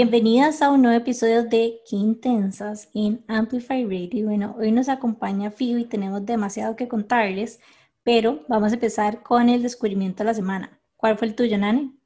Bienvenidas 0.00 0.62
a 0.62 0.70
un 0.70 0.82
nuevo 0.82 0.96
episodio 0.96 1.42
de 1.42 1.80
Qué 1.84 1.96
Intensas 1.96 2.88
en 2.94 3.24
Amplify 3.26 3.82
Radio. 3.82 4.26
Bueno, 4.26 4.54
hoy 4.56 4.70
nos 4.70 4.88
acompaña 4.88 5.50
Fio 5.50 5.76
y 5.76 5.86
tenemos 5.86 6.24
demasiado 6.24 6.76
que 6.76 6.86
contarles, 6.86 7.58
pero 8.04 8.44
vamos 8.46 8.70
a 8.70 8.74
empezar 8.76 9.24
con 9.24 9.48
el 9.48 9.60
descubrimiento 9.60 10.18
de 10.18 10.26
la 10.26 10.34
semana. 10.34 10.80
¿Cuál 10.96 11.18
fue 11.18 11.26
el 11.26 11.34
tuyo, 11.34 11.58
Nani? 11.58 11.98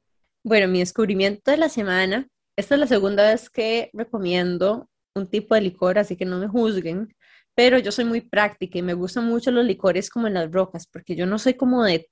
Bueno, 0.43 0.67
mi 0.69 0.79
descubrimiento 0.79 1.51
de 1.51 1.57
la 1.57 1.69
semana, 1.69 2.27
esta 2.57 2.73
es 2.73 2.79
la 2.79 2.87
segunda 2.87 3.29
vez 3.29 3.47
que 3.47 3.91
recomiendo 3.93 4.89
un 5.13 5.27
tipo 5.27 5.53
de 5.53 5.61
licor, 5.61 5.99
así 5.99 6.15
que 6.15 6.25
no 6.25 6.39
me 6.39 6.47
juzguen, 6.47 7.13
pero 7.53 7.77
yo 7.77 7.91
soy 7.91 8.05
muy 8.05 8.21
práctica 8.21 8.79
y 8.79 8.81
me 8.81 8.95
gustan 8.95 9.27
mucho 9.27 9.51
los 9.51 9.65
licores 9.65 10.09
como 10.09 10.25
en 10.25 10.33
las 10.33 10.51
rocas, 10.51 10.87
porque 10.87 11.15
yo 11.15 11.27
no 11.27 11.37
soy 11.37 11.53
como 11.53 11.83
de, 11.83 12.09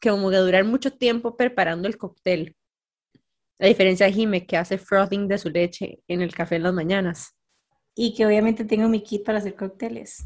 como 0.00 0.30
de 0.30 0.38
durar 0.38 0.62
mucho 0.62 0.92
tiempo 0.92 1.36
preparando 1.36 1.88
el 1.88 1.98
cóctel. 1.98 2.54
A 3.60 3.66
diferencia 3.66 4.06
de 4.06 4.12
Jime, 4.12 4.46
que 4.46 4.56
hace 4.56 4.78
frothing 4.78 5.28
de 5.28 5.36
su 5.36 5.50
leche 5.50 6.02
en 6.08 6.22
el 6.22 6.34
café 6.34 6.56
en 6.56 6.62
las 6.62 6.72
mañanas. 6.72 7.36
Y 7.94 8.14
que 8.14 8.24
obviamente 8.24 8.64
tengo 8.64 8.88
mi 8.88 9.02
kit 9.02 9.22
para 9.24 9.38
hacer 9.38 9.54
cócteles. 9.54 10.24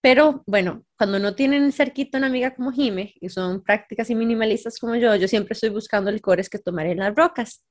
Pero 0.00 0.44
bueno, 0.46 0.84
cuando 0.96 1.18
no 1.18 1.34
tienen 1.34 1.72
cerquita 1.72 2.18
una 2.18 2.28
amiga 2.28 2.54
como 2.54 2.70
Jime 2.70 3.14
y 3.20 3.28
son 3.30 3.62
prácticas 3.62 4.10
y 4.10 4.14
minimalistas 4.14 4.78
como 4.78 4.94
yo, 4.94 5.14
yo 5.16 5.26
siempre 5.26 5.54
estoy 5.54 5.70
buscando 5.70 6.10
licores 6.10 6.48
que 6.48 6.58
tomar 6.58 6.86
en 6.86 6.98
las 6.98 7.14
rocas. 7.14 7.64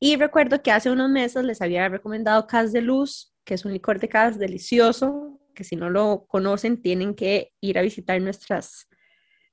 Y 0.00 0.16
recuerdo 0.16 0.62
que 0.62 0.72
hace 0.72 0.90
unos 0.90 1.10
meses 1.10 1.44
les 1.44 1.60
había 1.60 1.88
recomendado 1.88 2.46
Cas 2.46 2.72
de 2.72 2.80
Luz, 2.80 3.32
que 3.44 3.54
es 3.54 3.64
un 3.64 3.72
licor 3.72 4.00
de 4.00 4.08
Cas 4.08 4.38
delicioso, 4.38 5.40
que 5.54 5.62
si 5.62 5.76
no 5.76 5.90
lo 5.90 6.24
conocen 6.26 6.82
tienen 6.82 7.14
que 7.14 7.52
ir 7.60 7.78
a 7.78 7.82
visitar 7.82 8.20
nuestras, 8.20 8.88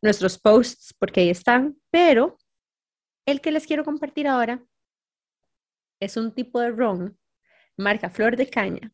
nuestros 0.01 0.39
posts 0.39 0.95
porque 0.97 1.21
ahí 1.21 1.29
están. 1.29 1.77
Pero 1.91 2.37
el 3.27 3.41
que 3.41 3.51
les 3.51 3.67
quiero 3.67 3.83
compartir 3.83 4.27
ahora 4.27 4.63
es 5.99 6.17
un 6.17 6.31
tipo 6.31 6.59
de 6.59 6.71
ron, 6.71 7.17
marca 7.75 8.09
Flor 8.09 8.37
de 8.37 8.49
Caña, 8.49 8.91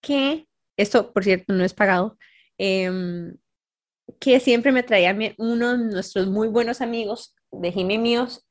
que, 0.00 0.48
esto 0.78 1.12
por 1.12 1.24
cierto 1.24 1.52
no 1.52 1.64
es 1.64 1.74
pagado, 1.74 2.16
em, 2.56 3.36
que 4.20 4.38
siempre 4.40 4.70
me 4.72 4.82
traía 4.82 5.16
uno 5.38 5.76
de 5.76 5.92
nuestros 5.92 6.28
muy 6.28 6.48
buenos 6.48 6.80
amigos 6.80 7.34
de 7.50 7.72
Jimmy 7.72 7.98
míos, 7.98 8.46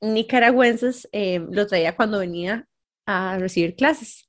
nicaragüenses, 0.00 1.08
em, 1.12 1.48
lo 1.50 1.66
traía 1.66 1.96
cuando 1.96 2.18
venía 2.18 2.68
a 3.06 3.38
recibir 3.38 3.76
clases. 3.76 4.28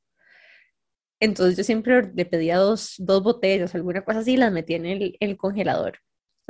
Entonces 1.19 1.57
yo 1.57 1.63
siempre 1.65 2.09
le 2.13 2.25
pedía 2.25 2.57
dos, 2.57 2.95
dos 2.97 3.21
botellas, 3.21 3.75
alguna 3.75 4.03
cosa 4.05 4.19
así, 4.19 4.33
y 4.33 4.37
las 4.37 4.53
metía 4.53 4.77
en 4.77 4.85
el, 4.85 5.17
el 5.19 5.37
congelador. 5.37 5.99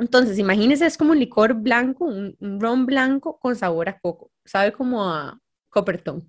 Entonces, 0.00 0.38
imagínense, 0.38 0.86
es 0.86 0.96
como 0.96 1.12
un 1.12 1.18
licor 1.18 1.54
blanco, 1.54 2.06
un, 2.06 2.36
ron 2.60 2.86
blanco 2.86 3.38
con 3.38 3.54
sabor 3.54 3.88
a 3.90 3.98
coco, 4.00 4.32
sabe 4.44 4.72
como 4.72 5.04
a 5.04 5.38
Coppertone. 5.68 6.22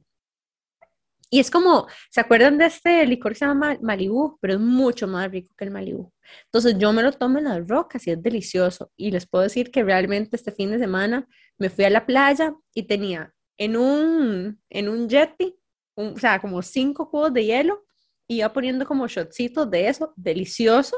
Y 1.34 1.40
es 1.40 1.50
como, 1.50 1.88
¿se 2.10 2.20
acuerdan 2.20 2.58
de 2.58 2.66
este 2.66 3.06
licor 3.06 3.32
que 3.32 3.40
se 3.40 3.46
llama 3.46 3.78
Malibu? 3.82 4.38
Pero 4.42 4.56
es 4.56 4.60
mucho 4.60 5.08
más 5.08 5.32
rico 5.32 5.56
que 5.58 5.64
el 5.64 5.72
Malibu. 5.72 6.12
Entonces 6.46 6.78
yo 6.78 6.92
me 6.92 7.02
lo 7.02 7.14
tomo 7.14 7.38
en 7.38 7.46
las 7.46 7.66
rocas 7.66 8.06
y 8.06 8.12
es 8.12 8.22
delicioso. 8.22 8.92
Y 8.98 9.12
les 9.12 9.26
puedo 9.26 9.44
decir 9.44 9.72
que 9.72 9.82
realmente 9.82 10.36
este 10.36 10.52
fin 10.52 10.72
de 10.72 10.80
semana 10.80 11.26
me 11.58 11.70
fui 11.70 11.86
a 11.86 11.90
la 11.90 12.06
playa 12.06 12.54
y 12.74 12.84
tenía 12.84 13.34
en 13.58 13.78
un, 13.78 14.60
en 14.70 14.90
un 14.90 15.08
jetty, 15.08 15.56
o 15.96 16.18
sea, 16.20 16.42
como 16.42 16.62
cinco 16.62 17.10
cubos 17.10 17.34
de 17.34 17.46
hielo, 17.46 17.86
y 18.28 18.40
iba 18.40 18.52
poniendo 18.52 18.86
como 18.86 19.08
shotcitos 19.08 19.70
de 19.70 19.88
eso, 19.88 20.14
delicioso. 20.18 20.98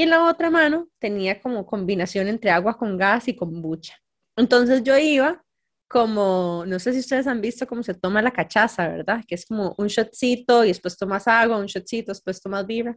Y 0.00 0.04
en 0.04 0.08
la 0.08 0.24
otra 0.24 0.48
mano 0.48 0.88
tenía 0.98 1.42
como 1.42 1.66
combinación 1.66 2.26
entre 2.26 2.50
agua 2.50 2.78
con 2.78 2.96
gas 2.96 3.28
y 3.28 3.36
kombucha. 3.36 3.98
Entonces 4.34 4.82
yo 4.82 4.96
iba 4.96 5.44
como, 5.86 6.64
no 6.66 6.78
sé 6.78 6.94
si 6.94 7.00
ustedes 7.00 7.26
han 7.26 7.42
visto 7.42 7.66
cómo 7.66 7.82
se 7.82 7.92
toma 7.92 8.22
la 8.22 8.30
cachaza, 8.30 8.88
¿verdad? 8.88 9.22
Que 9.28 9.34
es 9.34 9.44
como 9.44 9.74
un 9.76 9.88
shotcito 9.88 10.64
y 10.64 10.68
después 10.68 10.96
tomas 10.96 11.28
agua, 11.28 11.58
un 11.58 11.66
shotcito, 11.66 12.12
después 12.12 12.40
tomas 12.40 12.66
vibra, 12.66 12.96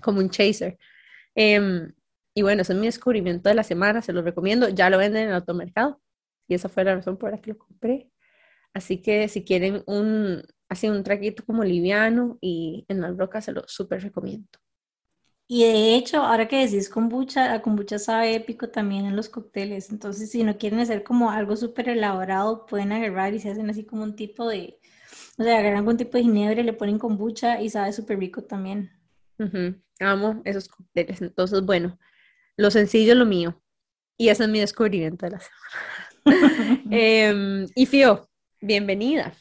como 0.00 0.20
un 0.20 0.30
chaser. 0.30 0.78
Em, 1.34 1.92
y 2.32 2.42
bueno, 2.42 2.62
ese 2.62 2.74
es 2.74 2.78
mi 2.78 2.86
descubrimiento 2.86 3.48
de 3.48 3.56
la 3.56 3.64
semana, 3.64 4.00
se 4.00 4.12
lo 4.12 4.22
recomiendo, 4.22 4.68
ya 4.68 4.90
lo 4.90 4.98
venden 4.98 5.24
en 5.24 5.28
el 5.30 5.34
automercado 5.34 6.00
y 6.46 6.54
esa 6.54 6.68
fue 6.68 6.84
la 6.84 6.94
razón 6.94 7.16
por 7.16 7.32
la 7.32 7.40
que 7.40 7.50
lo 7.50 7.58
compré. 7.58 8.08
Así 8.72 9.02
que 9.02 9.26
si 9.26 9.44
quieren 9.44 9.82
un, 9.88 10.44
así 10.68 10.88
un 10.88 11.02
traguito 11.02 11.44
como 11.44 11.64
liviano 11.64 12.38
y 12.40 12.84
en 12.86 13.00
las 13.00 13.16
rocas, 13.16 13.46
se 13.46 13.52
lo 13.52 13.64
súper 13.66 14.00
recomiendo. 14.00 14.48
Y 15.50 15.64
de 15.64 15.94
hecho, 15.94 16.22
ahora 16.22 16.46
que 16.46 16.66
decís 16.66 16.90
kombucha, 16.90 17.48
la 17.48 17.62
kombucha 17.62 17.98
sabe 17.98 18.34
épico 18.34 18.68
también 18.68 19.06
en 19.06 19.16
los 19.16 19.30
cócteles. 19.30 19.90
Entonces, 19.90 20.30
si 20.30 20.44
no 20.44 20.58
quieren 20.58 20.78
hacer 20.78 21.02
como 21.02 21.30
algo 21.30 21.56
súper 21.56 21.88
elaborado, 21.88 22.66
pueden 22.66 22.92
agarrar 22.92 23.32
y 23.32 23.40
se 23.40 23.50
hacen 23.50 23.70
así 23.70 23.84
como 23.84 24.02
un 24.02 24.14
tipo 24.14 24.46
de, 24.46 24.78
o 25.38 25.42
sea, 25.42 25.58
agarran 25.58 25.78
algún 25.78 25.96
tipo 25.96 26.18
de 26.18 26.24
ginebra, 26.24 26.62
le 26.62 26.74
ponen 26.74 26.98
kombucha 26.98 27.62
y 27.62 27.70
sabe 27.70 27.94
súper 27.94 28.18
rico 28.18 28.42
también. 28.42 28.90
Amo 30.00 30.42
esos 30.44 30.68
cócteles. 30.68 31.22
Entonces, 31.22 31.62
bueno, 31.62 31.98
lo 32.58 32.70
sencillo 32.70 33.12
es 33.12 33.18
lo 33.18 33.24
mío. 33.24 33.58
Y 34.18 34.28
ese 34.28 34.42
es 34.42 34.50
mi 34.50 34.60
descubrimiento 34.60 35.24
de 35.24 35.32
la 35.32 35.40
semana. 35.40 36.84
Em, 36.90 37.66
y 37.74 37.86
Fio, 37.86 38.28
bienvenida. 38.60 39.32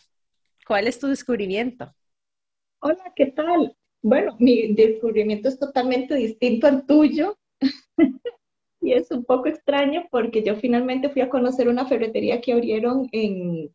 ¿Cuál 0.65 0.87
es 0.87 0.99
tu 0.99 1.07
descubrimiento? 1.07 1.93
Hola, 2.79 3.11
¿qué 3.13 3.25
tal? 3.25 3.75
Bueno, 4.09 4.37
mi 4.39 4.73
descubrimiento 4.73 5.49
es 5.49 5.59
totalmente 5.59 6.15
distinto 6.15 6.65
al 6.65 6.85
tuyo. 6.85 7.37
y 8.81 8.93
es 8.93 9.11
un 9.11 9.25
poco 9.25 9.49
extraño 9.49 10.05
porque 10.09 10.43
yo 10.43 10.55
finalmente 10.55 11.09
fui 11.09 11.21
a 11.21 11.27
conocer 11.27 11.67
una 11.67 11.85
ferretería 11.87 12.39
que 12.39 12.53
abrieron 12.53 13.09
en 13.11 13.69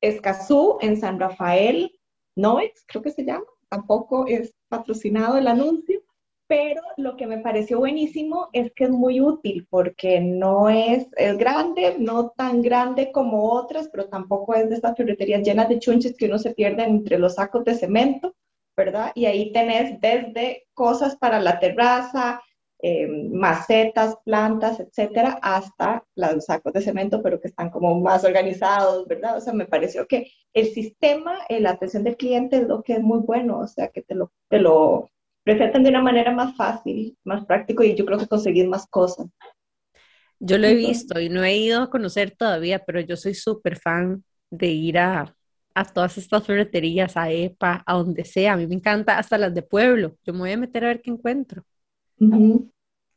Escazú, 0.00 0.78
en 0.80 0.96
San 0.96 1.20
Rafael, 1.20 1.92
Noex, 2.34 2.86
creo 2.88 3.02
que 3.04 3.12
se 3.12 3.24
llama. 3.24 3.44
Tampoco 3.68 4.26
es 4.26 4.52
patrocinado 4.68 5.38
el 5.38 5.46
anuncio, 5.46 6.02
pero 6.48 6.82
lo 6.96 7.16
que 7.16 7.28
me 7.28 7.38
pareció 7.38 7.78
buenísimo 7.78 8.48
es 8.52 8.72
que 8.74 8.82
es 8.82 8.90
muy 8.90 9.20
útil 9.20 9.64
porque 9.70 10.20
no 10.20 10.68
es, 10.68 11.06
es 11.16 11.38
grande, 11.38 11.94
no 12.00 12.30
tan 12.30 12.62
grande 12.62 13.12
como 13.12 13.52
otras, 13.52 13.88
pero 13.92 14.08
tampoco 14.08 14.56
es 14.56 14.68
de 14.70 14.74
estas 14.74 14.96
ferreterías 14.96 15.44
llenas 15.44 15.68
de 15.68 15.78
chunches 15.78 16.16
que 16.16 16.26
uno 16.26 16.40
se 16.40 16.52
pierde 16.52 16.82
entre 16.82 17.20
los 17.20 17.36
sacos 17.36 17.64
de 17.64 17.76
cemento 17.76 18.34
¿verdad? 18.76 19.12
Y 19.14 19.26
ahí 19.26 19.52
tenés 19.52 20.00
desde 20.00 20.64
cosas 20.74 21.16
para 21.16 21.40
la 21.40 21.58
terraza, 21.58 22.40
em, 22.78 23.32
macetas, 23.32 24.16
plantas, 24.24 24.78
etcétera, 24.80 25.38
hasta 25.42 26.04
los 26.14 26.44
sacos 26.44 26.72
de 26.74 26.82
cemento, 26.82 27.22
pero 27.22 27.40
que 27.40 27.48
están 27.48 27.70
como 27.70 27.98
más 28.00 28.24
organizados, 28.24 29.06
¿verdad? 29.08 29.38
O 29.38 29.40
sea, 29.40 29.52
me 29.54 29.66
pareció 29.66 30.06
que 30.06 30.30
el 30.52 30.66
sistema, 30.66 31.38
eh, 31.48 31.60
la 31.60 31.70
atención 31.70 32.04
del 32.04 32.16
cliente 32.16 32.56
es 32.58 32.68
lo 32.68 32.82
que 32.82 32.94
es 32.94 33.00
muy 33.00 33.20
bueno, 33.20 33.60
o 33.60 33.66
sea, 33.66 33.88
que 33.88 34.02
te 34.02 34.14
lo, 34.14 34.30
te 34.48 34.58
lo 34.58 35.10
presentan 35.42 35.82
de 35.84 35.90
una 35.90 36.02
manera 36.02 36.32
más 36.32 36.56
fácil, 36.56 37.16
más 37.24 37.46
práctico 37.46 37.82
y 37.82 37.94
yo 37.94 38.04
creo 38.04 38.18
que 38.18 38.26
conseguís 38.26 38.66
más 38.66 38.86
cosas. 38.88 39.26
Yo 40.38 40.58
lo 40.58 40.66
he 40.66 40.74
visto 40.74 41.18
y 41.18 41.28
no 41.28 41.44
he 41.44 41.56
ido 41.56 41.82
a 41.82 41.90
conocer 41.90 42.36
todavía, 42.36 42.84
pero 42.84 43.00
yo 43.00 43.16
soy 43.16 43.34
súper 43.34 43.78
fan 43.78 44.22
de 44.50 44.66
ir 44.68 44.98
a, 44.98 45.34
a 45.76 45.84
todas 45.84 46.16
estas 46.16 46.42
ferreterías, 46.42 47.18
a 47.18 47.30
EPA, 47.30 47.82
a 47.84 47.94
donde 47.94 48.24
sea. 48.24 48.54
A 48.54 48.56
mí 48.56 48.66
me 48.66 48.76
encanta 48.76 49.18
hasta 49.18 49.36
las 49.36 49.54
de 49.54 49.60
pueblo. 49.60 50.16
Yo 50.24 50.32
me 50.32 50.38
voy 50.40 50.52
a 50.52 50.56
meter 50.56 50.84
a 50.84 50.88
ver 50.88 51.02
qué 51.02 51.10
encuentro. 51.10 51.64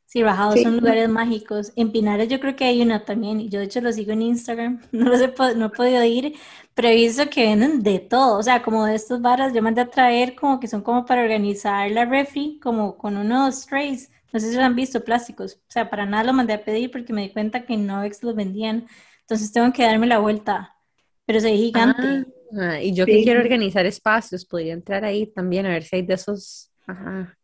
Sí, 0.04 0.22
bajados 0.22 0.60
son 0.60 0.76
lugares 0.76 1.08
mágicos. 1.08 1.72
En 1.74 1.90
Pinares 1.90 2.28
yo 2.28 2.38
creo 2.38 2.54
que 2.56 2.64
hay 2.64 2.82
una 2.82 3.06
también. 3.06 3.48
Yo 3.48 3.60
de 3.60 3.64
hecho 3.64 3.80
lo 3.80 3.90
sigo 3.92 4.12
en 4.12 4.20
Instagram. 4.20 4.82
No, 4.92 5.08
lo 5.08 5.16
sé, 5.16 5.32
no 5.56 5.66
he 5.66 5.70
podido 5.70 6.04
ir, 6.04 6.34
pero 6.74 6.88
he 6.88 6.96
visto 6.96 7.30
que 7.30 7.44
venden 7.44 7.82
de 7.82 7.98
todo. 7.98 8.38
O 8.38 8.42
sea, 8.42 8.60
como 8.60 8.84
de 8.84 8.94
estos 8.94 9.22
barras, 9.22 9.54
yo 9.54 9.62
mandé 9.62 9.80
a 9.80 9.88
traer 9.88 10.34
como 10.34 10.60
que 10.60 10.68
son 10.68 10.82
como 10.82 11.06
para 11.06 11.22
organizar 11.22 11.90
la 11.90 12.04
refri, 12.04 12.60
como 12.62 12.98
con 12.98 13.16
unos 13.16 13.64
trays. 13.64 14.10
No 14.34 14.38
sé 14.38 14.50
si 14.50 14.56
lo 14.56 14.64
han 14.64 14.76
visto, 14.76 15.02
plásticos. 15.02 15.54
O 15.54 15.70
sea, 15.70 15.88
para 15.88 16.04
nada 16.04 16.24
lo 16.24 16.34
mandé 16.34 16.52
a 16.52 16.62
pedir 16.62 16.90
porque 16.90 17.14
me 17.14 17.22
di 17.22 17.32
cuenta 17.32 17.64
que 17.64 17.72
en 17.72 17.86
Novex 17.86 18.22
los 18.22 18.34
vendían. 18.34 18.86
Entonces 19.22 19.50
tengo 19.50 19.72
que 19.72 19.84
darme 19.84 20.06
la 20.06 20.18
vuelta. 20.18 20.76
Pero 21.24 21.40
soy 21.40 21.56
gigante. 21.56 22.02
Ah. 22.02 22.39
Ah, 22.58 22.80
y 22.80 22.94
yo 22.94 23.06
que 23.06 23.22
quiero 23.22 23.40
organizar 23.40 23.86
espacios, 23.86 24.44
podría 24.44 24.72
entrar 24.72 25.04
ahí 25.04 25.26
también 25.26 25.66
a 25.66 25.70
ver 25.70 25.84
si 25.84 25.96
hay 25.96 26.02
de 26.02 26.14
esos. 26.14 26.70
Ajá. 26.86 27.36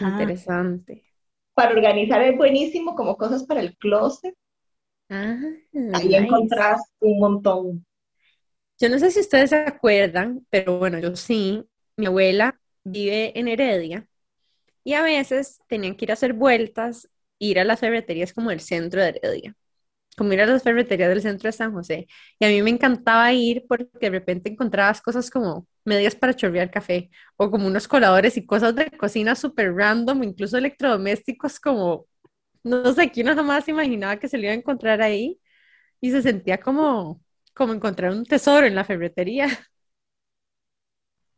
Interesante. 0.00 1.04
Para 1.54 1.72
organizar 1.72 2.22
es 2.22 2.36
buenísimo, 2.36 2.94
como 2.94 3.16
cosas 3.16 3.44
para 3.44 3.60
el 3.60 3.76
closet. 3.76 4.34
Ah, 5.08 5.38
ahí 5.94 6.14
encontrás 6.14 6.80
un 7.00 7.18
montón. 7.18 7.86
Yo 8.78 8.88
no 8.88 8.98
sé 8.98 9.10
si 9.10 9.20
ustedes 9.20 9.50
se 9.50 9.56
acuerdan, 9.56 10.46
pero 10.50 10.78
bueno, 10.78 10.98
yo 10.98 11.14
sí. 11.16 11.64
Mi 11.96 12.06
abuela 12.06 12.58
vive 12.82 13.38
en 13.38 13.48
Heredia 13.48 14.06
y 14.84 14.94
a 14.94 15.02
veces 15.02 15.60
tenían 15.68 15.96
que 15.96 16.06
ir 16.06 16.12
a 16.12 16.14
hacer 16.14 16.32
vueltas, 16.34 17.08
ir 17.38 17.60
a 17.60 17.64
las 17.64 17.80
ferreterías 17.80 18.32
como 18.32 18.50
el 18.50 18.60
centro 18.60 19.02
de 19.02 19.10
Heredia 19.10 19.56
como 20.20 20.34
ir 20.34 20.42
a 20.42 20.46
las 20.46 20.62
ferreterías 20.62 21.08
del 21.08 21.22
centro 21.22 21.48
de 21.48 21.52
San 21.52 21.72
José. 21.72 22.06
Y 22.38 22.44
a 22.44 22.48
mí 22.50 22.62
me 22.62 22.70
encantaba 22.70 23.32
ir 23.32 23.64
porque 23.68 23.88
de 24.00 24.10
repente 24.10 24.50
encontrabas 24.50 25.00
cosas 25.02 25.30
como 25.30 25.66
medias 25.84 26.14
para 26.14 26.34
chorrear 26.36 26.70
café 26.70 27.10
o 27.38 27.50
como 27.50 27.66
unos 27.66 27.88
coladores 27.88 28.36
y 28.36 28.46
cosas 28.46 28.74
de 28.76 28.90
cocina 28.92 29.34
súper 29.36 29.74
random, 29.74 30.24
incluso 30.24 30.58
electrodomésticos 30.58 31.58
como, 31.60 32.06
no 32.64 32.92
sé, 32.94 33.10
que 33.12 33.22
uno 33.22 33.34
jamás 33.36 33.68
imaginaba 33.68 34.18
que 34.18 34.28
se 34.28 34.38
le 34.38 34.44
iba 34.44 34.52
a 34.52 34.56
encontrar 34.56 35.02
ahí 35.02 35.40
y 36.00 36.10
se 36.12 36.22
sentía 36.22 36.60
como, 36.60 37.22
como 37.54 37.74
encontrar 37.74 38.12
un 38.12 38.24
tesoro 38.26 38.66
en 38.66 38.74
la 38.76 38.84
ferretería. 38.84 39.48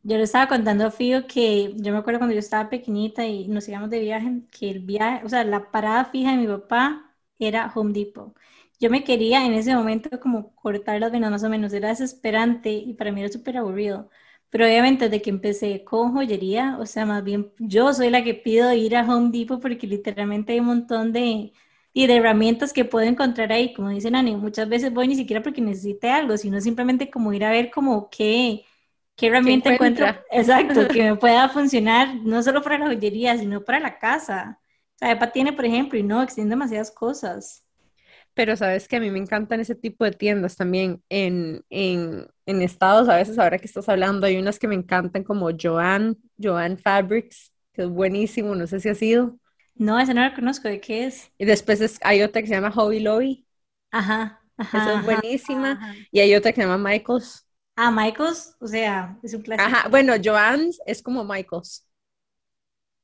Yo 0.03 0.17
le 0.17 0.23
estaba 0.23 0.47
contando 0.49 0.85
a 0.85 0.91
Fío 0.91 1.27
que 1.27 1.73
yo 1.77 1.93
me 1.93 1.99
acuerdo 1.99 2.19
cuando 2.19 2.33
yo 2.33 2.39
estaba 2.39 2.69
pequeñita 2.69 3.25
y 3.25 3.47
nos 3.47 3.67
íbamos 3.69 3.89
de 3.89 3.99
viaje, 4.01 4.41
que 4.51 4.69
el 4.69 4.79
viaje, 4.81 5.25
o 5.25 5.29
sea, 5.29 5.43
la 5.45 5.71
parada 5.71 6.05
fija 6.05 6.31
de 6.31 6.37
mi 6.37 6.47
papá 6.47 7.15
era 7.39 7.71
Home 7.73 7.93
Depot. 7.93 8.35
Yo 8.79 8.89
me 8.89 9.03
quería 9.03 9.45
en 9.45 9.53
ese 9.53 9.75
momento 9.75 10.19
como 10.19 10.53
cortar 10.55 10.99
las 10.99 11.11
venas 11.11 11.31
más 11.31 11.43
o 11.43 11.49
menos, 11.49 11.73
era 11.73 11.89
desesperante 11.89 12.71
y 12.71 12.93
para 12.93 13.11
mí 13.11 13.21
era 13.21 13.31
súper 13.31 13.57
aburrido. 13.57 14.09
Pero 14.49 14.65
obviamente 14.65 15.05
desde 15.09 15.21
que 15.21 15.29
empecé 15.29 15.83
con 15.83 16.13
joyería, 16.13 16.77
o 16.79 16.85
sea, 16.85 17.05
más 17.05 17.23
bien 17.23 17.51
yo 17.59 17.93
soy 17.93 18.09
la 18.09 18.23
que 18.23 18.33
pido 18.35 18.71
ir 18.73 18.95
a 18.95 19.01
Home 19.07 19.31
Depot 19.31 19.61
porque 19.61 19.87
literalmente 19.87 20.53
hay 20.53 20.59
un 20.59 20.67
montón 20.67 21.11
de, 21.13 21.53
y 21.93 22.07
de 22.07 22.15
herramientas 22.17 22.73
que 22.73 22.85
puedo 22.85 23.05
encontrar 23.07 23.51
ahí, 23.51 23.73
como 23.73 23.89
dicen 23.89 24.15
Ani, 24.15 24.35
muchas 24.35 24.69
veces 24.69 24.93
voy 24.93 25.07
ni 25.07 25.15
siquiera 25.15 25.41
porque 25.41 25.61
necesite 25.61 26.09
algo, 26.11 26.37
sino 26.37 26.59
simplemente 26.61 27.09
como 27.09 27.33
ir 27.33 27.45
a 27.45 27.51
ver 27.51 27.71
como 27.71 28.09
qué, 28.09 28.65
qué 29.15 29.27
herramienta 29.27 29.69
encuentro, 29.69 30.07
exacto, 30.29 30.91
que 30.91 31.03
me 31.03 31.15
pueda 31.17 31.49
funcionar 31.49 32.15
no 32.15 32.43
solo 32.43 32.61
para 32.61 32.77
la 32.79 32.87
joyería, 32.87 33.37
sino 33.37 33.63
para 33.63 33.79
la 33.79 33.97
casa. 33.99 34.59
O 34.95 34.97
sea, 34.99 35.11
EPA 35.11 35.31
tiene, 35.31 35.53
por 35.53 35.65
ejemplo, 35.65 35.97
y 35.97 36.03
no, 36.03 36.21
extiende 36.21 36.51
demasiadas 36.51 36.91
cosas. 36.91 37.62
Pero 38.33 38.55
sabes 38.57 38.87
que 38.87 38.95
a 38.97 38.99
mí 38.99 39.11
me 39.11 39.19
encantan 39.19 39.59
ese 39.59 39.75
tipo 39.75 40.05
de 40.05 40.11
tiendas 40.11 40.55
también 40.57 41.03
en, 41.09 41.63
en, 41.69 42.27
en 42.45 42.61
Estados, 42.61 43.09
a 43.09 43.17
veces 43.17 43.37
ahora 43.39 43.59
que 43.59 43.67
estás 43.67 43.87
hablando, 43.89 44.25
hay 44.27 44.37
unas 44.37 44.59
que 44.59 44.67
me 44.67 44.75
encantan 44.75 45.23
como 45.23 45.49
Joanne, 45.59 46.15
Joanne 46.41 46.77
Fabrics, 46.77 47.53
que 47.73 47.83
es 47.83 47.89
buenísimo, 47.89 48.55
no 48.55 48.65
sé 48.67 48.79
si 48.79 48.89
ha 48.89 48.95
sido. 48.95 49.37
No, 49.75 49.99
esa 49.99 50.13
no 50.15 50.21
la 50.21 50.33
conozco, 50.33 50.67
¿de 50.67 50.81
qué 50.81 51.05
es? 51.05 51.31
Y 51.37 51.45
después 51.45 51.99
hay 52.03 52.23
otra 52.23 52.41
que 52.41 52.47
se 52.47 52.55
llama 52.55 52.71
Hobby 52.71 52.99
Lobby. 52.99 53.45
Ajá, 53.91 54.41
ajá. 54.57 54.79
Esa 54.79 54.93
es 54.93 55.01
buenísima. 55.01 55.79
Y 56.11 56.19
hay 56.19 56.35
otra 56.35 56.51
que 56.51 56.61
se 56.61 56.67
llama 56.67 56.89
Michaels. 56.89 57.47
Ah, 57.75 57.91
Michaels, 57.91 58.55
o 58.59 58.67
sea, 58.67 59.19
es 59.23 59.33
un 59.35 59.41
clásico. 59.43 59.77
Ajá, 59.77 59.87
bueno, 59.89 60.13
Joann's 60.23 60.79
es 60.85 61.01
como 61.01 61.23
Michaels. 61.25 61.85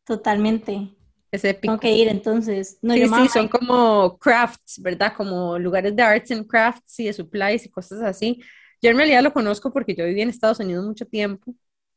Totalmente. 0.04 0.98
Es 1.31 1.44
épico. 1.46 1.68
Tengo 1.68 1.80
que 1.80 1.92
ir 1.92 2.08
entonces. 2.08 2.80
No, 2.81 2.94
sí, 2.94 3.08
sí, 3.08 3.28
son 3.30 3.48
como 3.48 4.18
crafts, 4.18 4.81
¿verdad? 4.81 5.14
Como 5.16 5.60
lugares 5.60 5.96
de 5.96 6.02
arts 6.02 6.31
and 6.31 6.48
crafts 6.48 7.00
y 7.00 7.06
de 7.06 7.14
supplies 7.14 7.66
y 7.66 7.70
cosas 7.70 8.02
así. 8.02 8.42
Yo 8.81 8.90
en 8.90 8.98
realidad 8.98 9.22
lo 9.24 9.34
conozco 9.34 9.72
porque 9.72 9.96
yo 9.96 10.06
viví 10.06 10.22
en 10.22 10.30
Estados 10.30 10.60
Unidos 10.60 10.86
mucho 10.86 11.06
tiempo 11.06 11.54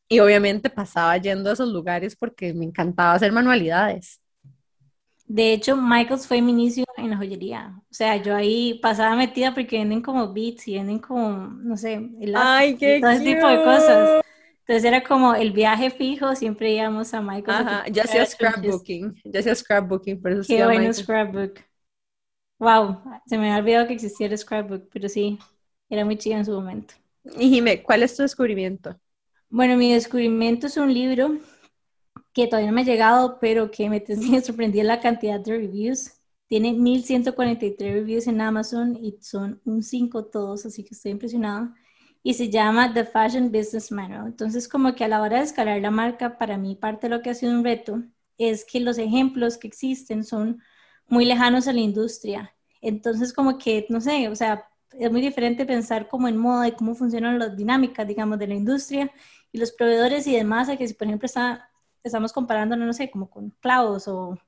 y 0.09 0.19
obviamente 0.21 0.69
pasaba 0.69 1.17
yendo 1.17 1.51
a 1.51 1.53
esos 1.55 1.69
lugares 1.73 2.17
porque 2.17 2.53
me 2.53 2.65
encantaba 2.65 3.15
hacer 3.15 3.33
manualidades. 3.33 4.21
De 5.27 5.53
hecho, 5.55 5.77
Michaels 5.77 6.27
fue 6.27 6.43
mi 6.43 6.51
inicio 6.53 6.85
en 6.97 7.11
la 7.11 7.17
joyería. 7.17 7.81
O 7.91 7.95
sea, 7.95 8.17
yo 8.17 8.35
ahí 8.37 8.79
pasaba 8.83 9.17
metida 9.17 9.55
porque 9.55 9.79
venden 9.79 10.03
como 10.03 10.33
beats 10.33 10.69
y 10.69 10.75
venden 10.75 10.99
como, 10.99 11.47
no 11.47 11.77
sé, 11.77 12.11
Ay, 12.35 12.77
qué 12.77 13.01
todo 13.01 13.11
ese 13.11 13.25
tipo 13.25 13.47
de 13.47 13.65
cosas. 13.65 14.23
Entonces 14.63 14.85
era 14.85 15.03
como 15.03 15.35
el 15.35 15.53
viaje 15.53 15.91
fijo, 15.91 16.35
siempre 16.37 16.73
íbamos 16.73 17.13
a 17.15 17.21
Michaels. 17.21 17.61
Ajá, 17.61 17.89
ya 17.89 18.03
hacía 18.05 18.25
scrapbooking, 18.27 19.15
ya 19.25 19.41
hacía 19.41 19.55
scrapbooking, 19.55 20.21
por 20.23 20.33
eso 20.33 20.43
Qué 20.47 20.65
bueno 20.65 20.93
scrapbook. 20.93 21.61
Wow, 22.59 23.03
se 23.27 23.39
me 23.39 23.51
había 23.51 23.59
olvidado 23.59 23.87
que 23.89 23.95
existiera 23.95 24.37
scrapbook, 24.37 24.89
pero 24.93 25.09
sí, 25.09 25.39
era 25.89 26.05
muy 26.05 26.17
chido 26.17 26.39
en 26.39 26.45
su 26.45 26.53
momento. 26.53 26.95
Y 27.39 27.51
Jimé, 27.51 27.83
¿cuál 27.83 28.03
es 28.03 28.17
tu 28.17 28.23
descubrimiento? 28.23 28.99
Bueno, 29.51 29.77
mi 29.77 29.93
descubrimiento 29.93 30.67
es 30.67 30.77
un 30.77 30.93
libro 30.93 31.39
que 32.33 32.47
todavía 32.47 32.71
no 32.71 32.75
me 32.75 32.83
ha 32.83 32.85
llegado, 32.85 33.39
pero 33.41 33.71
que 33.71 33.89
me, 33.91 34.05
me 34.31 34.41
sorprendió 34.41 34.85
la 34.85 35.01
cantidad 35.01 35.41
de 35.41 35.53
reviews. 35.59 36.13
Tiene 36.49 36.73
1143 36.75 37.95
reviews 37.95 38.27
en 38.27 38.41
Amazon 38.41 38.97
y 39.01 39.19
son 39.23 39.61
un 39.65 39.83
5 39.83 40.27
todos, 40.27 40.67
así 40.67 40.85
que 40.85 40.95
estoy 40.95 41.13
impresionada. 41.13 41.75
Y 42.23 42.35
se 42.35 42.51
llama 42.51 42.93
The 42.95 43.05
Fashion 43.05 43.51
Business 43.51 43.91
Manual. 43.91 44.27
Entonces, 44.29 44.69
como 44.69 44.95
que 44.95 45.05
a 45.05 45.09
la 45.09 45.23
hora 45.23 45.39
de 45.39 45.45
escalar 45.45 45.81
la 45.81 45.91
marca, 45.91 46.39
para 46.39 46.57
mí 46.57 46.77
parte 46.77 47.09
de 47.09 47.17
lo 47.17 47.23
que 47.23 47.31
ha 47.31 47.35
sido 47.35 47.53
un 47.53 47.65
reto 47.65 48.03
es 48.39 48.65
que 48.65 48.81
los 48.81 48.99
ejemplos 48.99 49.59
que 49.59 49.69
existen 49.69 50.25
son 50.25 50.63
muy 51.09 51.25
lejanos 51.25 51.69
a 51.69 51.73
la 51.73 51.81
industria. 51.81 52.55
Entonces, 52.81 53.33
como 53.33 53.59
que, 53.59 53.87
no 53.89 54.01
sé, 54.01 54.29
o 54.29 54.37
sea, 54.37 54.69
es 54.99 55.11
muy 55.11 55.21
diferente 55.21 55.67
pensar 55.67 56.09
como 56.09 56.29
en 56.29 56.37
moda 56.37 56.69
y 56.69 56.73
cómo 56.73 56.95
funcionan 56.95 57.39
las 57.39 57.57
dinámicas, 57.57 58.07
digamos, 58.07 58.39
de 58.39 58.47
la 58.49 58.55
industria 58.55 59.11
y 59.53 59.59
los 59.59 59.73
proveedores 59.73 60.27
y 60.27 60.37
demás, 60.37 60.69
a 60.69 60.77
que 60.77 60.87
si, 60.89 60.95
por 60.95 61.07
ejemplo, 61.07 61.27
está 61.27 61.69
estamos 62.05 62.33
comparando, 62.33 62.77
no 62.77 62.93
sé, 62.93 63.11
como 63.11 63.31
con 63.31 63.51
clavos 63.61 64.09
o 64.09 64.39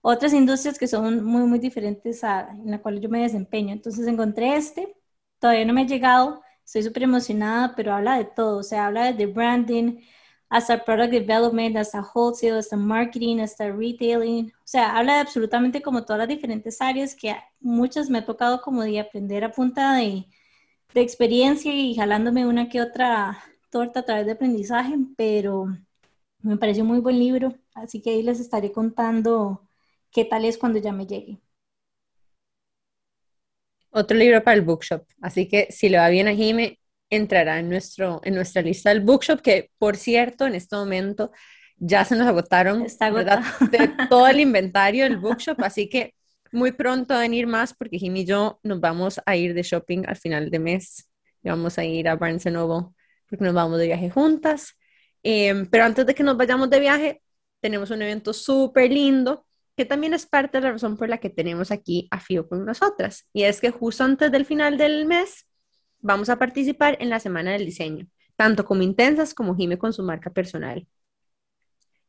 otras 0.00 0.32
industrias 0.32 0.78
que 0.78 0.86
son 0.88 1.24
muy, 1.24 1.42
muy 1.42 1.58
diferentes 1.58 2.24
a 2.24 2.50
en 2.50 2.70
la 2.70 2.80
cual 2.80 3.00
yo 3.00 3.08
me 3.08 3.22
desempeño. 3.22 3.72
Entonces 3.72 4.06
encontré 4.06 4.56
este, 4.56 4.96
todavía 5.38 5.64
no 5.64 5.72
me 5.72 5.82
ha 5.82 5.86
llegado, 5.86 6.42
estoy 6.68 6.82
súper 6.82 7.04
emocionada, 7.04 7.74
pero 7.74 7.94
habla 7.94 8.18
de 8.18 8.26
todo, 8.26 8.58
o 8.58 8.62
sea, 8.62 8.88
habla 8.88 9.12
de 9.14 9.26
branding, 9.26 10.00
hasta 10.50 10.84
product 10.84 11.12
development, 11.12 11.76
hasta 11.78 12.02
wholesale, 12.14 12.58
hasta 12.58 12.76
marketing, 12.76 13.38
hasta 13.40 13.70
retailing, 13.72 14.52
o 14.52 14.66
sea, 14.66 14.96
habla 14.96 15.14
de 15.14 15.20
absolutamente 15.20 15.80
como 15.82 16.04
todas 16.04 16.18
las 16.20 16.28
diferentes 16.28 16.80
áreas 16.82 17.14
que 17.14 17.34
muchas 17.60 18.10
me 18.10 18.18
ha 18.18 18.26
tocado 18.26 18.60
como 18.60 18.82
de 18.82 19.00
aprender 19.00 19.44
a 19.44 19.52
punta 19.52 19.94
de, 19.96 20.26
experiencia 20.94 21.72
y 21.72 21.94
jalándome 21.94 22.46
una 22.46 22.68
que 22.68 22.82
otra 22.82 23.38
torta 23.70 24.00
a 24.00 24.04
través 24.04 24.26
de 24.26 24.32
aprendizaje, 24.32 24.96
pero 25.16 25.66
me 26.40 26.56
pareció 26.58 26.84
muy 26.84 27.00
buen 27.00 27.18
libro, 27.18 27.54
así 27.74 28.02
que 28.02 28.10
ahí 28.10 28.22
les 28.22 28.40
estaré 28.40 28.72
contando 28.72 29.68
qué 30.10 30.24
tal 30.24 30.44
es 30.44 30.58
cuando 30.58 30.80
ya 30.80 30.92
me 30.92 31.06
llegue. 31.06 31.40
Otro 33.90 34.16
libro 34.16 34.42
para 34.42 34.54
el 34.56 34.62
bookshop, 34.62 35.04
así 35.22 35.48
que 35.48 35.68
si 35.70 35.88
le 35.88 35.98
va 35.98 36.08
bien 36.08 36.28
a 36.28 36.34
Jime, 36.34 36.78
entrará 37.10 37.58
en, 37.58 37.70
nuestro, 37.70 38.20
en 38.22 38.34
nuestra 38.34 38.62
lista 38.62 38.90
del 38.90 39.00
bookshop, 39.00 39.40
que 39.40 39.70
por 39.78 39.96
cierto, 39.96 40.46
en 40.46 40.54
este 40.54 40.76
momento 40.76 41.32
ya 41.76 42.04
se 42.04 42.16
nos 42.16 42.26
agotaron 42.26 42.84
de 42.84 42.88
todo 44.10 44.28
el 44.28 44.40
inventario 44.40 45.04
del 45.04 45.16
bookshop, 45.16 45.62
así 45.62 45.88
que 45.88 46.14
muy 46.52 46.72
pronto 46.72 47.14
van 47.14 47.18
a 47.18 47.22
venir 47.22 47.46
más 47.46 47.74
porque 47.74 47.98
Jimmy 47.98 48.20
y 48.20 48.24
yo 48.24 48.60
nos 48.62 48.80
vamos 48.80 49.20
a 49.24 49.36
ir 49.36 49.54
de 49.54 49.62
shopping 49.62 50.04
al 50.06 50.16
final 50.16 50.50
de 50.50 50.58
mes. 50.58 51.10
Y 51.42 51.48
vamos 51.50 51.78
a 51.78 51.84
ir 51.84 52.08
a 52.08 52.16
Barnes 52.16 52.46
Noble 52.46 52.88
porque 53.28 53.44
nos 53.44 53.54
vamos 53.54 53.78
de 53.78 53.86
viaje 53.86 54.10
juntas. 54.10 54.76
Em, 55.22 55.66
pero 55.66 55.84
antes 55.84 56.06
de 56.06 56.14
que 56.14 56.22
nos 56.22 56.36
vayamos 56.36 56.70
de 56.70 56.80
viaje, 56.80 57.22
tenemos 57.60 57.90
un 57.90 58.02
evento 58.02 58.32
súper 58.32 58.90
lindo 58.90 59.46
que 59.78 59.84
también 59.84 60.12
es 60.12 60.26
parte 60.26 60.58
de 60.58 60.64
la 60.64 60.72
razón 60.72 60.96
por 60.96 61.08
la 61.08 61.18
que 61.18 61.30
tenemos 61.30 61.70
aquí 61.70 62.08
a 62.10 62.18
FIO 62.18 62.48
con 62.48 62.64
nosotras. 62.64 63.28
Y 63.32 63.44
es 63.44 63.60
que 63.60 63.70
justo 63.70 64.02
antes 64.02 64.32
del 64.32 64.44
final 64.44 64.76
del 64.76 65.06
mes 65.06 65.46
vamos 66.00 66.28
a 66.30 66.36
participar 66.36 66.96
en 67.00 67.10
la 67.10 67.20
Semana 67.20 67.52
del 67.52 67.64
Diseño, 67.64 68.08
tanto 68.34 68.64
como 68.64 68.82
Intensas 68.82 69.34
como 69.34 69.54
Jime 69.54 69.78
con 69.78 69.92
su 69.92 70.02
marca 70.02 70.30
personal. 70.30 70.84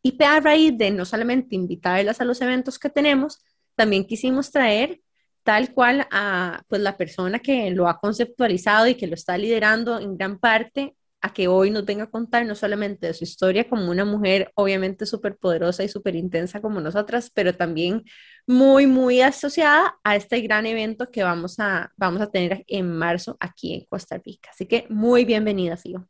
Y 0.02 0.18
a 0.24 0.40
raíz 0.40 0.76
de 0.80 0.90
no 0.90 1.06
solamente 1.06 1.56
invitarlas 1.56 2.20
a 2.20 2.26
los 2.26 2.42
eventos 2.42 2.80
que 2.80 2.90
tenemos, 2.90 3.46
también 3.76 4.04
quisimos 4.04 4.50
traer 4.50 5.00
tal 5.44 5.72
cual 5.72 6.08
a 6.10 6.64
pues, 6.68 6.82
la 6.82 6.98
persona 6.98 7.38
que 7.38 7.70
lo 7.70 7.88
ha 7.88 8.00
conceptualizado 8.00 8.88
y 8.88 8.96
que 8.96 9.06
lo 9.06 9.14
está 9.14 9.38
liderando 9.38 10.00
en 10.00 10.18
gran 10.18 10.40
parte 10.40 10.96
a 11.22 11.34
que 11.34 11.48
hoy 11.48 11.70
nos 11.70 11.86
venga 11.86 12.06
a 12.06 12.10
contar 12.10 12.46
no 12.46 12.56
solamente 12.56 13.08
de 13.08 13.14
su 13.14 13.24
historia 13.24 13.68
como 13.68 13.92
una 13.92 14.06
mujer 14.06 14.52
obviamente 14.56 15.06
súper 15.06 15.38
poderosa 15.38 15.84
y 15.84 15.90
súper 15.90 16.16
intensa 16.16 16.62
como 16.62 16.80
nosotras, 16.80 17.30
pero 17.34 17.56
también 17.56 18.04
muy, 18.48 18.88
muy 18.88 19.22
asociada 19.22 20.00
a 20.04 20.16
este 20.16 20.40
gran 20.42 20.66
evento 20.66 21.12
que 21.12 21.24
vamos 21.24 21.60
a, 21.60 21.92
vamos 21.98 22.22
a 22.22 22.32
tener 22.32 22.64
en 22.68 22.92
marzo 22.92 23.36
aquí 23.40 23.74
en 23.74 23.86
Costa 23.86 24.18
Rica. 24.24 24.50
Así 24.52 24.66
que 24.66 24.86
muy 24.90 25.26
bienvenida, 25.26 25.76
Fío. 25.78 26.08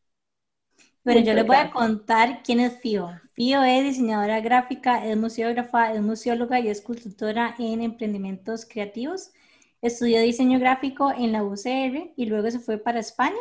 Bueno, 1.03 1.21
yo 1.21 1.33
les 1.33 1.45
voy 1.45 1.55
a 1.55 1.71
contar 1.71 2.41
quién 2.43 2.59
es 2.59 2.79
Fío. 2.79 3.09
Fío 3.33 3.63
es 3.63 3.83
diseñadora 3.83 4.41
gráfica, 4.41 5.03
es 5.05 5.17
museógrafa, 5.17 5.93
es 5.93 6.01
museóloga 6.01 6.59
y 6.59 6.67
es 6.67 6.81
consultora 6.81 7.55
en 7.57 7.81
emprendimientos 7.81 8.65
creativos. 8.65 9.31
Estudió 9.81 10.21
diseño 10.21 10.59
gráfico 10.59 11.11
en 11.17 11.31
la 11.31 11.43
UCR 11.43 12.11
y 12.15 12.25
luego 12.25 12.51
se 12.51 12.59
fue 12.59 12.77
para 12.77 12.99
España 12.99 13.39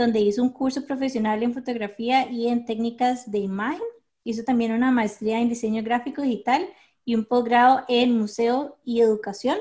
donde 0.00 0.20
hizo 0.20 0.42
un 0.42 0.50
curso 0.50 0.86
profesional 0.86 1.42
en 1.42 1.54
fotografía 1.54 2.30
y 2.30 2.48
en 2.48 2.64
técnicas 2.64 3.30
de 3.30 3.38
imagen. 3.38 3.82
Hizo 4.24 4.44
también 4.44 4.72
una 4.72 4.90
maestría 4.90 5.40
en 5.40 5.48
diseño 5.48 5.82
gráfico 5.82 6.22
digital 6.22 6.66
y 7.04 7.14
un 7.14 7.24
posgrado 7.24 7.84
en 7.88 8.16
museo 8.18 8.78
y 8.84 9.00
educación, 9.00 9.58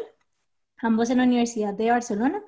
ambos 0.77 1.09
en 1.09 1.17
la 1.17 1.23
Universidad 1.23 1.73
de 1.73 1.91
Barcelona. 1.91 2.41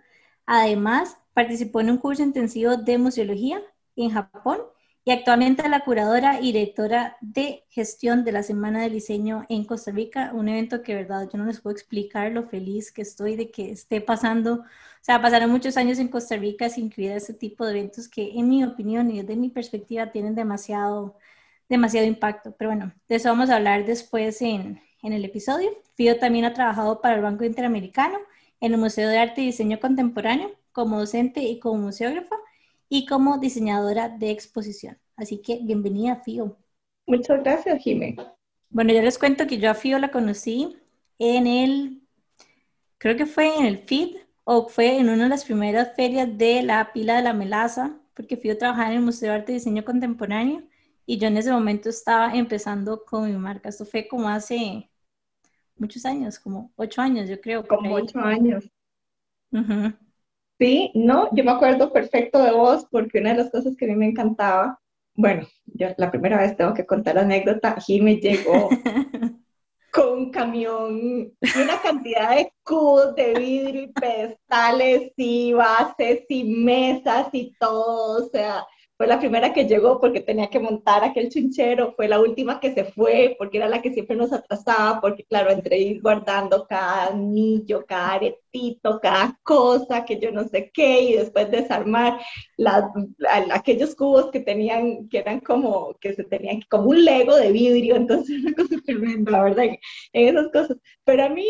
Además, 0.46 1.18
participó 1.34 1.82
en 1.82 1.92
un 1.92 1.98
curso 1.98 2.24
intensivo 2.24 2.78
de 2.78 2.98
museología 2.98 3.62
en 3.96 4.12
Japón 4.12 4.60
y 5.04 5.12
actualmente 5.12 5.68
la 5.68 5.84
curadora 5.84 6.40
y 6.40 6.52
directora 6.52 7.18
de 7.22 7.66
gestión 7.70 8.24
de 8.24 8.32
la 8.32 8.44
Semana 8.44 8.82
del 8.84 8.94
Diseño 8.94 9.46
en 9.50 9.66
Costa 9.66 9.92
Rica, 9.92 10.32
un 10.34 10.48
evento 10.48 10.84
que, 10.84 10.94
verdad, 10.94 11.28
yo 11.32 11.40
no 11.40 11.46
les 11.46 11.60
puedo 11.60 11.76
explicar 11.76 12.32
lo 12.32 12.48
feliz 12.48 12.92
que 12.92 13.02
estoy 13.02 13.36
de 13.36 13.50
que 13.50 13.72
esté 13.72 14.02
pasando. 14.02 14.54
O 14.62 14.64
sea, 15.02 15.20
pasaron 15.20 15.50
muchos 15.50 15.76
años 15.78 15.98
en 15.98 16.08
Costa 16.08 16.36
Rica 16.38 16.70
sin 16.70 16.86
incluir 16.86 17.12
este 17.14 17.34
tipo 17.34 17.66
de 17.66 17.72
eventos 17.72 18.08
que, 18.08 18.32
en 18.38 18.48
mi 18.48 18.64
opinión 18.64 19.10
y 19.10 19.22
desde 19.22 19.36
mi 19.36 19.50
perspectiva, 19.50 20.12
tienen 20.12 20.36
demasiado, 20.36 21.18
demasiado 21.68 22.06
impacto. 22.06 22.56
Pero 22.58 22.70
bueno, 22.70 22.94
de 23.10 23.16
eso 23.16 23.30
vamos 23.30 23.50
a 23.50 23.56
hablar 23.56 23.86
después 23.86 24.40
en, 24.44 24.82
en 25.02 25.14
el 25.14 25.26
episodio. 25.26 25.72
Fío 25.96 26.20
también 26.20 26.46
ha 26.46 26.54
trabajado 26.54 27.02
para 27.02 27.16
el 27.16 27.22
Banco 27.22 27.44
Interamericano 27.44 28.20
en 28.60 28.74
el 28.74 28.80
Museo 28.80 29.10
de 29.10 29.18
Arte 29.18 29.42
y 29.42 29.48
Diseño 29.48 29.80
Contemporáneo 29.80 30.52
como 30.72 31.00
docente 31.00 31.42
y 31.42 31.60
como 31.60 31.82
museógrafa 31.82 32.36
y 32.94 33.06
como 33.06 33.38
diseñadora 33.38 34.10
de 34.10 34.32
exposición. 34.32 35.00
Así 35.16 35.42
que 35.42 35.62
bienvenida, 35.64 36.18
Fío. 36.18 36.58
Muchas 37.08 37.42
gracias, 37.42 37.82
Jimé. 37.82 38.18
Bueno, 38.70 38.92
yo 38.92 39.02
les 39.02 39.18
cuento 39.18 39.48
que 39.48 39.60
yo 39.60 39.72
a 39.72 39.76
Fío 39.76 39.98
la 39.98 40.12
conocí 40.12 40.76
en 41.18 41.48
el, 41.48 42.02
creo 42.98 43.16
que 43.16 43.26
fue 43.26 43.58
en 43.58 43.66
el 43.66 43.78
FID 43.78 44.18
o 44.44 44.68
fue 44.68 44.98
en 44.98 45.08
una 45.08 45.24
de 45.24 45.30
las 45.30 45.46
primeras 45.46 45.96
ferias 45.96 46.38
de 46.38 46.64
la 46.64 46.92
pila 46.92 47.16
de 47.16 47.22
la 47.22 47.32
melaza, 47.32 47.98
porque 48.14 48.36
Fío 48.36 48.58
trabajaba 48.58 48.90
en 48.90 48.98
el 48.98 49.06
Museo 49.06 49.30
de 49.30 49.38
Arte 49.38 49.54
y 49.54 49.56
Diseño 49.56 49.86
Contemporáneo 49.86 50.64
y 51.06 51.18
yo 51.18 51.30
en 51.30 51.38
ese 51.38 51.54
momento 51.54 51.88
estaba 51.88 52.34
empezando 52.34 53.06
con 53.06 53.32
mi 53.32 53.38
marca. 53.38 53.70
Esto 53.70 53.86
fue 53.86 54.06
como 54.06 54.28
hace 54.28 54.92
muchos 55.78 56.06
años, 56.06 56.38
como 56.38 56.74
ocho 56.76 57.02
años, 57.02 57.30
yo 57.30 57.40
creo. 57.40 57.66
Como 57.66 57.96
ocho 57.96 58.20
años. 58.20 58.70
Sí, 60.62 60.92
no, 60.94 61.28
yo 61.32 61.44
me 61.44 61.50
acuerdo 61.50 61.92
perfecto 61.92 62.38
de 62.38 62.52
vos 62.52 62.86
porque 62.92 63.18
una 63.18 63.32
de 63.32 63.38
las 63.38 63.50
cosas 63.50 63.76
que 63.76 63.86
a 63.86 63.88
mí 63.88 63.96
me 63.96 64.06
encantaba, 64.06 64.80
bueno, 65.16 65.48
yo 65.66 65.88
la 65.98 66.12
primera 66.12 66.40
vez 66.40 66.56
tengo 66.56 66.76
que 66.76 66.86
contar 66.86 67.16
la 67.16 67.22
anécdota, 67.22 67.78
me 68.00 68.18
llegó 68.18 68.70
con 69.92 70.20
un 70.20 70.30
camión 70.30 71.00
y 71.42 71.60
una 71.60 71.82
cantidad 71.82 72.36
de 72.36 72.54
cubos 72.62 73.16
de 73.16 73.34
vidrio 73.34 73.82
y 73.82 73.88
pedestales 73.88 75.12
y 75.18 75.52
bases 75.54 76.26
y 76.30 76.44
mesas 76.44 77.30
y 77.32 77.56
todo, 77.60 78.24
o 78.24 78.30
sea, 78.30 78.64
fue 79.02 79.08
la 79.08 79.18
primera 79.18 79.52
que 79.52 79.66
llegó 79.66 80.00
porque 80.00 80.20
tenía 80.20 80.52
que 80.52 80.60
montar 80.60 81.04
aquel 81.04 81.30
chinchero, 81.30 81.96
fue 81.96 82.08
la 82.08 82.20
última 82.20 82.60
que 82.60 82.72
se 82.72 82.84
fue 82.84 83.36
porque 83.40 83.58
era 83.58 83.68
la 83.68 83.82
que 83.82 83.92
siempre 83.92 84.16
nos 84.16 84.32
atrasaba, 84.32 85.02
porque 85.02 85.24
claro, 85.24 85.50
entre 85.50 85.80
ir 85.80 86.04
guardando 86.04 86.68
cada 86.68 87.08
anillo, 87.08 87.84
cada 87.88 88.14
aretito, 88.14 89.00
cada 89.02 89.40
cosa, 89.42 90.06
que 90.06 90.20
yo 90.20 90.32
no 90.32 90.44
sé 90.44 90.70
qué, 90.72 91.02
y 91.02 91.14
después 91.14 91.50
desarmar 91.50 92.20
aquellos 93.52 93.96
cubos 93.96 94.30
que 94.30 94.42
tenían, 94.42 95.10
que 95.10 95.18
eran 95.18 95.40
como, 95.40 95.96
que 96.00 96.14
se 96.14 96.24
tenían 96.24 96.62
como 96.70 96.92
un 96.92 97.04
lego 97.04 97.36
de 97.36 97.52
vidrio, 97.52 97.96
entonces 97.96 98.40
una 98.46 98.54
cosa 98.54 98.76
tremenda, 98.86 99.32
la 99.32 99.44
verdad, 99.46 99.66
en 100.14 100.28
esas 100.28 100.52
cosas. 100.52 100.78
Pero 101.06 101.24
a 101.24 101.30
mí 101.30 101.48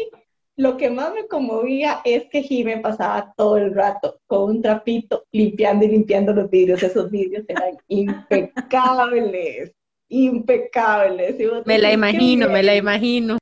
lo 0.58 0.78
que 0.78 0.90
más 0.90 1.14
me 1.14 1.28
conmovía 1.28 2.02
es 2.04 2.26
que 2.30 2.44
Jimé 2.44 2.78
pasaba 2.78 3.34
todo 3.36 3.58
el 3.58 3.74
rato 3.74 4.20
con 4.28 4.52
un 4.52 4.62
trapito 4.62 5.26
limpiando 5.32 5.86
y 5.86 5.90
limpiando 5.90 6.34
los 6.34 6.50
vidrios. 6.50 6.84
Esos 6.84 7.10
vidrios 7.10 7.46
eran 7.48 7.78
impecables, 7.88 9.72
impecables. 10.10 11.36
Me 11.66 11.78
la 11.78 11.94
imagino, 11.94 12.50
me 12.50 12.64
la 12.64 12.76
imagino. 12.76 13.38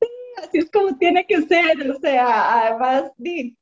Sí, 0.00 0.08
así 0.42 0.58
es 0.58 0.70
como 0.70 0.96
tiene 0.96 1.26
que 1.26 1.42
ser. 1.42 1.90
O 1.90 1.98
sea, 2.00 2.68
además, 2.68 3.12
en 3.18 3.56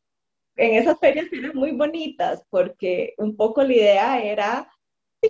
esas 0.56 0.98
ferias 1.00 1.26
eran 1.32 1.56
muy 1.56 1.72
bonitas 1.72 2.42
porque 2.48 3.14
un 3.18 3.36
poco 3.36 3.62
la 3.62 3.72
idea 3.72 4.22
era 4.22 4.72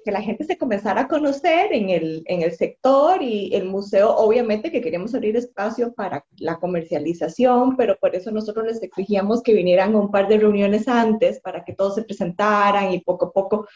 que 0.01 0.11
la 0.11 0.23
gente 0.23 0.45
se 0.45 0.57
comenzara 0.57 1.03
a 1.03 1.09
conocer 1.09 1.73
en 1.73 1.91
el, 1.91 2.23
en 2.27 2.43
el 2.43 2.53
sector 2.53 3.23
y 3.23 3.55
el 3.55 3.67
museo, 3.67 4.17
obviamente 4.17 4.71
que 4.71 4.81
queríamos 4.81 5.15
abrir 5.15 5.37
espacio 5.37 5.93
para 5.93 6.25
la 6.39 6.59
comercialización, 6.59 7.77
pero 7.77 7.97
por 7.99 8.15
eso 8.15 8.31
nosotros 8.31 8.67
les 8.67 8.83
exigíamos 8.83 9.43
que 9.43 9.53
vinieran 9.53 9.95
un 9.95 10.11
par 10.11 10.29
de 10.29 10.39
reuniones 10.39 10.89
antes 10.89 11.41
para 11.41 11.65
que 11.65 11.75
todos 11.75 11.97
se 11.97 12.05
presentaran 12.05 12.93
y 12.93 13.01
poco 13.01 13.27
a 13.27 13.33
poco 13.33 13.67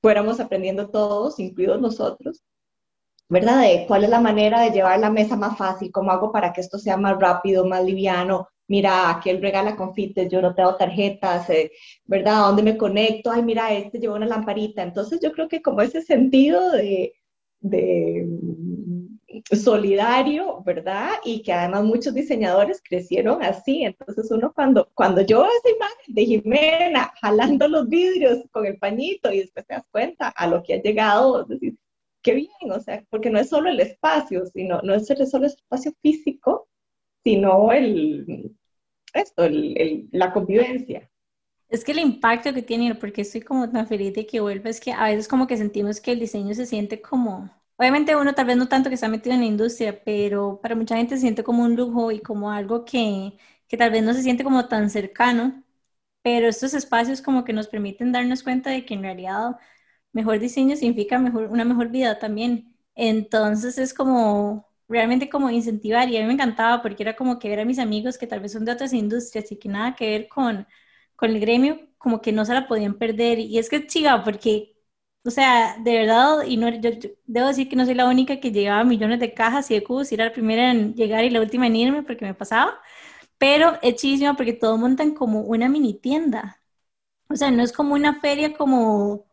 fuéramos 0.00 0.40
aprendiendo 0.40 0.88
todos, 0.88 1.38
incluidos 1.38 1.80
nosotros, 1.80 2.42
¿verdad? 3.28 3.62
De 3.62 3.84
cuál 3.86 4.04
es 4.04 4.10
la 4.10 4.20
manera 4.20 4.62
de 4.62 4.70
llevar 4.70 4.98
la 5.00 5.10
mesa 5.10 5.36
más 5.36 5.58
fácil, 5.58 5.92
cómo 5.92 6.10
hago 6.10 6.32
para 6.32 6.52
que 6.52 6.60
esto 6.62 6.78
sea 6.78 6.96
más 6.96 7.18
rápido, 7.18 7.66
más 7.66 7.84
liviano, 7.84 8.48
mira, 8.68 9.10
aquel 9.10 9.40
regala 9.42 9.76
confites, 9.76 10.30
yo 10.30 10.42
no 10.42 10.54
tengo 10.54 10.76
tarjetas, 10.76 11.48
eh, 11.50 11.72
¿verdad? 12.04 12.44
¿A 12.44 12.46
dónde 12.48 12.62
me 12.62 12.76
conecto? 12.76 13.30
Ay, 13.30 13.42
mira, 13.42 13.72
este 13.72 13.98
lleva 13.98 14.16
una 14.16 14.26
lamparita. 14.26 14.82
Entonces 14.82 15.20
yo 15.22 15.32
creo 15.32 15.48
que 15.48 15.62
como 15.62 15.82
ese 15.82 16.02
sentido 16.02 16.72
de, 16.72 17.14
de 17.60 18.26
solidario, 19.52 20.62
¿verdad? 20.64 21.10
Y 21.24 21.42
que 21.42 21.52
además 21.52 21.84
muchos 21.84 22.14
diseñadores 22.14 22.82
crecieron 22.82 23.42
así. 23.42 23.84
Entonces 23.84 24.30
uno 24.30 24.52
cuando, 24.54 24.88
cuando 24.94 25.22
yo 25.22 25.42
veo 25.42 25.50
esa 25.58 25.76
imagen 25.76 26.14
de 26.14 26.24
Jimena 26.26 27.12
jalando 27.20 27.68
los 27.68 27.88
vidrios 27.88 28.44
con 28.50 28.66
el 28.66 28.78
pañito 28.78 29.32
y 29.32 29.40
después 29.40 29.66
te 29.66 29.74
das 29.74 29.84
cuenta 29.90 30.28
a 30.28 30.46
lo 30.46 30.62
que 30.62 30.74
ha 30.74 30.82
llegado, 30.82 31.44
decir, 31.44 31.76
qué 32.22 32.34
bien, 32.34 32.72
o 32.72 32.80
sea, 32.80 33.04
porque 33.10 33.30
no 33.30 33.38
es 33.38 33.48
solo 33.48 33.70
el 33.70 33.80
espacio, 33.80 34.46
sino 34.46 34.80
no 34.82 34.94
es 34.94 35.06
solo 35.06 35.46
el 35.46 35.52
espacio 35.52 35.92
físico, 36.02 36.68
sino 37.26 37.72
el, 37.72 38.56
esto, 39.14 39.44
el, 39.44 40.08
la 40.12 40.32
convivencia. 40.32 41.10
Es 41.68 41.84
que 41.84 41.92
el 41.92 41.98
impacto 41.98 42.54
que 42.54 42.62
tiene, 42.62 42.94
porque 42.94 43.22
estoy 43.22 43.40
como 43.42 43.68
tan 43.70 43.86
feliz 43.88 44.14
de 44.14 44.26
que 44.26 44.40
vuelva, 44.40 44.70
es 44.70 44.80
que 44.80 44.92
a 44.92 45.04
veces 45.08 45.26
como 45.28 45.46
que 45.48 45.56
sentimos 45.56 46.00
que 46.00 46.12
el 46.12 46.20
diseño 46.20 46.54
se 46.54 46.64
siente 46.66 47.02
como, 47.02 47.50
obviamente 47.76 48.14
uno 48.16 48.34
tal 48.34 48.46
vez 48.46 48.56
no 48.56 48.68
tanto 48.68 48.88
que 48.88 48.94
está 48.94 49.08
metido 49.08 49.34
en 49.34 49.40
la 49.40 49.46
industria, 49.46 50.02
pero 50.04 50.60
para 50.62 50.76
mucha 50.76 50.96
gente 50.96 51.16
se 51.16 51.22
siente 51.22 51.42
como 51.44 51.64
un 51.64 51.74
lujo 51.76 52.12
y 52.12 52.20
como 52.20 52.52
algo 52.52 52.84
que, 52.84 53.36
que 53.68 53.76
tal 53.76 53.90
vez 53.90 54.02
no 54.04 54.14
se 54.14 54.22
siente 54.22 54.44
como 54.44 54.68
tan 54.68 54.90
cercano, 54.90 55.64
pero 56.22 56.48
estos 56.48 56.74
espacios 56.74 57.22
como 57.22 57.44
que 57.44 57.52
nos 57.54 57.68
permiten 57.68 58.12
darnos 58.12 58.42
cuenta 58.44 58.70
de 58.70 58.84
que 58.84 58.94
en 58.94 59.02
realidad 59.02 59.56
mejor 60.12 60.38
diseño 60.40 60.76
significa 60.76 61.18
mejor, 61.18 61.46
una 61.46 61.64
mejor 61.64 61.90
vida 61.90 62.18
también. 62.18 62.76
Entonces 62.94 63.78
es 63.78 63.94
como 63.94 64.65
realmente 64.88 65.28
como 65.28 65.50
incentivar 65.50 66.08
y 66.08 66.16
a 66.16 66.20
mí 66.20 66.26
me 66.26 66.34
encantaba 66.34 66.82
porque 66.82 67.02
era 67.02 67.16
como 67.16 67.38
que 67.38 67.48
ver 67.48 67.60
a 67.60 67.64
mis 67.64 67.78
amigos 67.78 68.18
que 68.18 68.26
tal 68.26 68.40
vez 68.40 68.52
son 68.52 68.64
de 68.64 68.72
otras 68.72 68.92
industrias 68.92 69.50
y 69.52 69.56
que 69.58 69.68
nada 69.68 69.94
que 69.96 70.10
ver 70.10 70.28
con, 70.28 70.66
con 71.16 71.30
el 71.30 71.40
gremio, 71.40 71.80
como 71.98 72.20
que 72.20 72.32
no 72.32 72.44
se 72.44 72.54
la 72.54 72.68
podían 72.68 72.94
perder. 72.98 73.38
Y 73.40 73.58
es 73.58 73.68
que 73.68 73.86
chiga, 73.86 74.22
porque, 74.24 74.76
o 75.24 75.30
sea, 75.30 75.76
de 75.82 75.92
verdad, 75.98 76.42
y 76.46 76.56
no, 76.56 76.68
yo, 76.70 76.90
debo 77.26 77.48
decir 77.48 77.68
que 77.68 77.76
no 77.76 77.84
soy 77.84 77.94
la 77.94 78.08
única 78.08 78.38
que 78.40 78.52
llevaba 78.52 78.84
millones 78.84 79.20
de 79.20 79.34
cajas 79.34 79.70
y 79.70 79.74
de 79.74 79.84
cubos 79.84 80.12
y 80.12 80.14
era 80.14 80.26
la 80.26 80.32
primera 80.32 80.70
en 80.70 80.94
llegar 80.94 81.24
y 81.24 81.30
la 81.30 81.40
última 81.40 81.66
en 81.66 81.76
irme 81.76 82.02
porque 82.02 82.24
me 82.24 82.34
pasaba, 82.34 82.80
pero 83.38 83.78
es 83.82 83.96
chidísimo 83.96 84.36
porque 84.36 84.52
todo 84.54 84.78
montan 84.78 85.14
como 85.14 85.42
una 85.42 85.68
mini 85.68 85.94
tienda. 85.94 86.60
O 87.28 87.36
sea, 87.36 87.50
no 87.50 87.62
es 87.62 87.72
como 87.72 87.94
una 87.94 88.20
feria 88.20 88.54
como, 88.56 89.26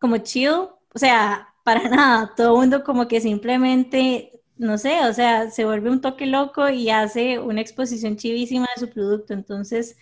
como 0.00 0.18
chill, 0.18 0.50
o 0.50 0.98
sea, 0.98 1.54
para 1.64 1.82
nada, 1.88 2.34
todo 2.36 2.54
el 2.54 2.60
mundo 2.60 2.84
como 2.84 3.08
que 3.08 3.20
simplemente 3.20 4.37
no 4.58 4.78
sé, 4.78 5.00
o 5.08 5.12
sea, 5.12 5.50
se 5.50 5.64
vuelve 5.64 5.90
un 5.90 6.00
toque 6.00 6.26
loco 6.26 6.68
y 6.68 6.90
hace 6.90 7.38
una 7.38 7.60
exposición 7.60 8.16
chivísima 8.16 8.66
de 8.74 8.80
su 8.86 8.90
producto. 8.92 9.32
Entonces, 9.34 9.96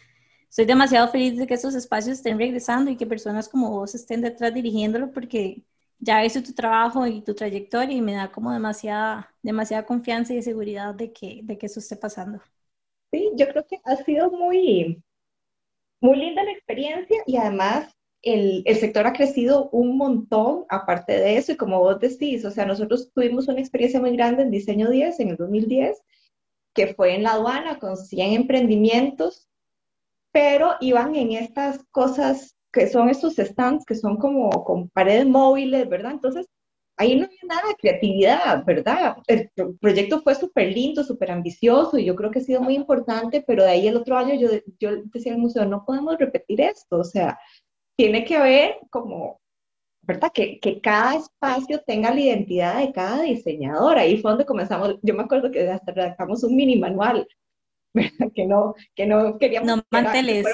estoy 0.48 0.64
demasiado 0.66 1.08
feliz 1.08 1.36
de 1.38 1.46
que 1.46 1.54
estos 1.54 1.74
espacios 1.74 2.18
estén 2.18 2.38
regresando 2.38 2.90
y 2.90 2.96
que 2.96 3.06
personas 3.06 3.48
como 3.48 3.70
vos 3.70 3.94
estén 3.94 4.22
detrás 4.22 4.54
dirigiéndolo 4.54 5.12
porque 5.12 5.62
ya 5.98 6.22
visto 6.22 6.42
tu 6.42 6.52
trabajo 6.54 7.06
y 7.06 7.22
tu 7.22 7.34
trayectoria 7.34 7.96
y 7.96 8.02
me 8.02 8.14
da 8.14 8.30
como 8.32 8.52
demasiada, 8.52 9.34
demasiada 9.42 9.86
confianza 9.86 10.34
y 10.34 10.42
seguridad 10.42 10.94
de 10.94 11.12
que, 11.12 11.40
de 11.44 11.58
que 11.58 11.66
eso 11.66 11.80
esté 11.80 11.96
pasando. 11.96 12.40
Sí, 13.12 13.32
yo 13.36 13.48
creo 13.48 13.66
que 13.66 13.80
ha 13.84 13.96
sido 13.96 14.30
muy, 14.30 15.02
muy 16.00 16.16
linda 16.18 16.42
la 16.44 16.52
experiencia 16.52 17.22
y 17.26 17.36
además 17.36 17.94
el, 18.22 18.64
sector 18.78 19.06
ha 19.06 19.12
crecido 19.12 19.68
un 19.70 19.96
montón 19.96 20.64
aparte 20.68 21.12
de 21.12 21.36
eso 21.36 21.52
y 21.52 21.56
como 21.56 21.78
vos 21.78 22.00
decís, 22.00 22.44
o 22.44 22.50
sea, 22.50 22.66
nosotros 22.66 23.10
tuvimos 23.14 23.48
una 23.48 23.60
experiencia 23.60 24.00
muy 24.00 24.16
grande 24.16 24.42
en 24.42 24.50
Diseño 24.50 24.90
10 24.90 25.20
en 25.20 25.30
el 25.30 25.36
2010, 25.36 26.02
que 26.74 26.94
fue 26.94 27.14
en 27.14 27.22
la 27.22 27.32
aduana 27.32 27.78
con 27.78 27.96
100 27.96 28.32
emprendimientos, 28.32 29.48
pero 30.32 30.74
iban 30.80 31.14
en 31.16 31.32
estas 31.32 31.84
cosas 31.90 32.56
que 32.72 32.88
son 32.88 33.08
estos 33.08 33.36
stands 33.36 33.86
que 33.86 33.94
son 33.94 34.18
como 34.18 34.50
con 34.64 34.90
paredes 34.90 35.26
móviles, 35.26 35.88
¿verdad? 35.88 36.12
Entonces, 36.12 36.46
ahí 36.96 37.18
no 37.18 37.26
había 37.26 37.38
nada 37.46 37.68
de 37.68 37.74
creatividad, 37.74 38.64
¿verdad? 38.64 39.16
El 39.26 39.50
proyecto 39.80 40.20
fue 40.22 40.34
súper 40.34 40.72
lindo, 40.72 41.04
súper 41.04 41.30
ambicioso 41.30 41.98
y 41.98 42.04
yo 42.04 42.14
creo 42.16 42.30
que 42.30 42.38
ha 42.40 42.42
sido 42.42 42.60
muy 42.60 42.74
importante, 42.74 43.44
pero 43.46 43.64
de 43.64 43.70
ahí 43.70 43.88
el 43.88 43.96
otro 43.96 44.16
año 44.16 44.34
yo, 44.34 44.48
yo 44.78 45.02
decía 45.04 45.32
al 45.32 45.38
museo, 45.38 45.64
no 45.66 45.84
podemos 45.84 46.18
repetir 46.18 46.60
esto, 46.60 46.98
o 46.98 47.04
sea, 47.04 47.38
tiene 47.96 48.24
que 48.24 48.38
ver 48.38 48.78
como, 48.90 49.40
¿verdad? 50.02 50.30
Que, 50.32 50.60
que, 50.60 50.80
cada 50.80 51.16
espacio 51.16 51.80
tenga 51.86 52.12
la 52.14 52.20
identidad 52.20 52.78
de 52.78 52.92
cada 52.92 53.22
diseñador. 53.22 53.98
Ahí 53.98 54.18
fue 54.20 54.30
donde 54.30 54.46
comenzamos, 54.46 54.96
yo 55.02 55.14
me 55.14 55.22
acuerdo 55.22 55.50
que 55.50 55.68
hasta 55.68 55.92
redactamos 55.92 56.44
un 56.44 56.54
mini 56.54 56.76
manual, 56.76 57.26
¿verdad? 57.94 58.30
Que 58.34 58.46
no, 58.46 58.74
que 58.94 59.06
no 59.06 59.38
queríamos... 59.38 59.76
No 59.76 59.82
manteles. 59.90 60.46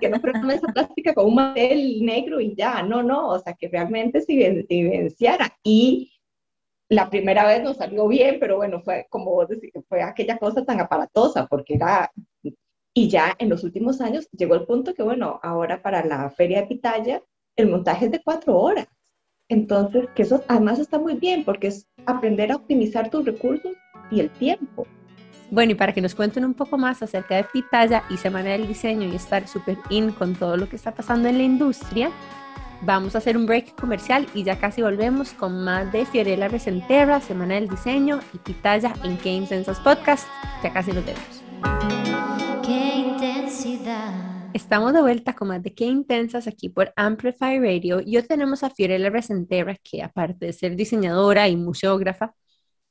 Que, 0.00 0.08
no 0.08 0.20
fuera 0.20 0.38
una 0.38 0.48
mesa 0.48 0.66
plástica 0.68 1.14
con 1.14 1.26
un 1.26 1.34
mantel 1.34 2.04
negro 2.04 2.40
y 2.40 2.54
ya, 2.56 2.82
no, 2.82 3.02
no, 3.02 3.28
o 3.28 3.38
sea, 3.38 3.52
que 3.52 3.68
realmente 3.68 4.22
se 4.22 4.64
evidenciara. 4.68 5.54
Y 5.62 6.12
la 6.88 7.10
primera 7.10 7.46
vez 7.46 7.62
nos 7.62 7.76
salió 7.76 8.08
bien, 8.08 8.38
pero 8.40 8.56
bueno, 8.56 8.80
fue 8.80 9.06
como 9.10 9.32
vos 9.32 9.48
decís, 9.48 9.70
fue 9.88 10.02
aquella 10.02 10.38
cosa 10.38 10.64
tan 10.64 10.80
aparatosa, 10.80 11.46
porque 11.46 11.74
era 11.74 12.10
y 12.98 13.08
ya 13.08 13.36
en 13.38 13.48
los 13.48 13.62
últimos 13.62 14.00
años 14.00 14.28
llegó 14.36 14.56
el 14.56 14.66
punto 14.66 14.92
que, 14.92 15.04
bueno, 15.04 15.38
ahora 15.44 15.80
para 15.82 16.04
la 16.04 16.30
feria 16.30 16.62
de 16.62 16.66
Pitaya, 16.66 17.22
el 17.54 17.68
montaje 17.68 18.06
es 18.06 18.10
de 18.10 18.20
cuatro 18.20 18.58
horas. 18.58 18.88
Entonces, 19.48 20.08
que 20.16 20.22
eso 20.22 20.42
además 20.48 20.80
está 20.80 20.98
muy 20.98 21.14
bien 21.14 21.44
porque 21.44 21.68
es 21.68 21.86
aprender 22.06 22.50
a 22.50 22.56
optimizar 22.56 23.08
tus 23.08 23.24
recursos 23.24 23.70
y 24.10 24.18
el 24.18 24.30
tiempo. 24.30 24.84
Bueno, 25.52 25.72
y 25.72 25.74
para 25.76 25.94
que 25.94 26.00
nos 26.00 26.16
cuenten 26.16 26.44
un 26.44 26.54
poco 26.54 26.76
más 26.76 27.00
acerca 27.00 27.36
de 27.36 27.44
Pitaya 27.44 28.02
y 28.10 28.16
Semana 28.16 28.50
del 28.50 28.66
Diseño 28.66 29.08
y 29.08 29.14
estar 29.14 29.46
súper 29.46 29.78
in 29.90 30.10
con 30.10 30.34
todo 30.34 30.56
lo 30.56 30.68
que 30.68 30.74
está 30.74 30.92
pasando 30.92 31.28
en 31.28 31.38
la 31.38 31.44
industria, 31.44 32.10
vamos 32.82 33.14
a 33.14 33.18
hacer 33.18 33.36
un 33.36 33.46
break 33.46 33.80
comercial 33.80 34.26
y 34.34 34.42
ya 34.42 34.58
casi 34.58 34.82
volvemos 34.82 35.34
con 35.34 35.62
más 35.62 35.92
de 35.92 36.04
Fiorella 36.04 36.48
Resenterra, 36.48 37.20
Semana 37.20 37.54
del 37.54 37.68
Diseño 37.68 38.18
y 38.34 38.38
Pitaya 38.38 38.92
en 39.04 39.16
Games 39.24 39.50
Sensas 39.50 39.78
Podcast. 39.78 40.26
Ya 40.64 40.72
casi 40.72 40.90
nos 40.90 41.06
vemos. 41.06 41.37
Estamos 44.54 44.92
de 44.92 45.00
vuelta 45.00 45.34
con 45.34 45.48
más 45.48 45.62
de 45.62 45.74
Qué 45.74 45.84
Intensas 45.84 46.46
aquí 46.46 46.68
por 46.68 46.92
Amplify 46.96 47.58
Radio 47.58 48.00
y 48.04 48.16
hoy 48.16 48.22
tenemos 48.22 48.62
a 48.62 48.70
Fiorella 48.70 49.10
Resenterra 49.10 49.76
que 49.76 50.02
aparte 50.02 50.46
de 50.46 50.52
ser 50.52 50.74
diseñadora 50.74 51.48
y 51.48 51.56
museógrafa, 51.56 52.34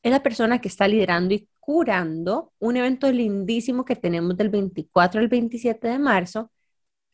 es 0.04 0.12
la 0.12 0.24
persona 0.24 0.60
que 0.60 0.68
está 0.68 0.88
liderando 0.88 1.34
y 1.34 1.50
curando 1.60 2.54
un 2.60 2.78
evento 2.78 3.12
lindísimo 3.12 3.84
que 3.84 3.96
tenemos 3.96 4.38
del 4.38 4.50
24 4.50 5.20
al 5.20 5.28
27 5.28 5.88
de 5.88 6.00
marzo 6.00 6.52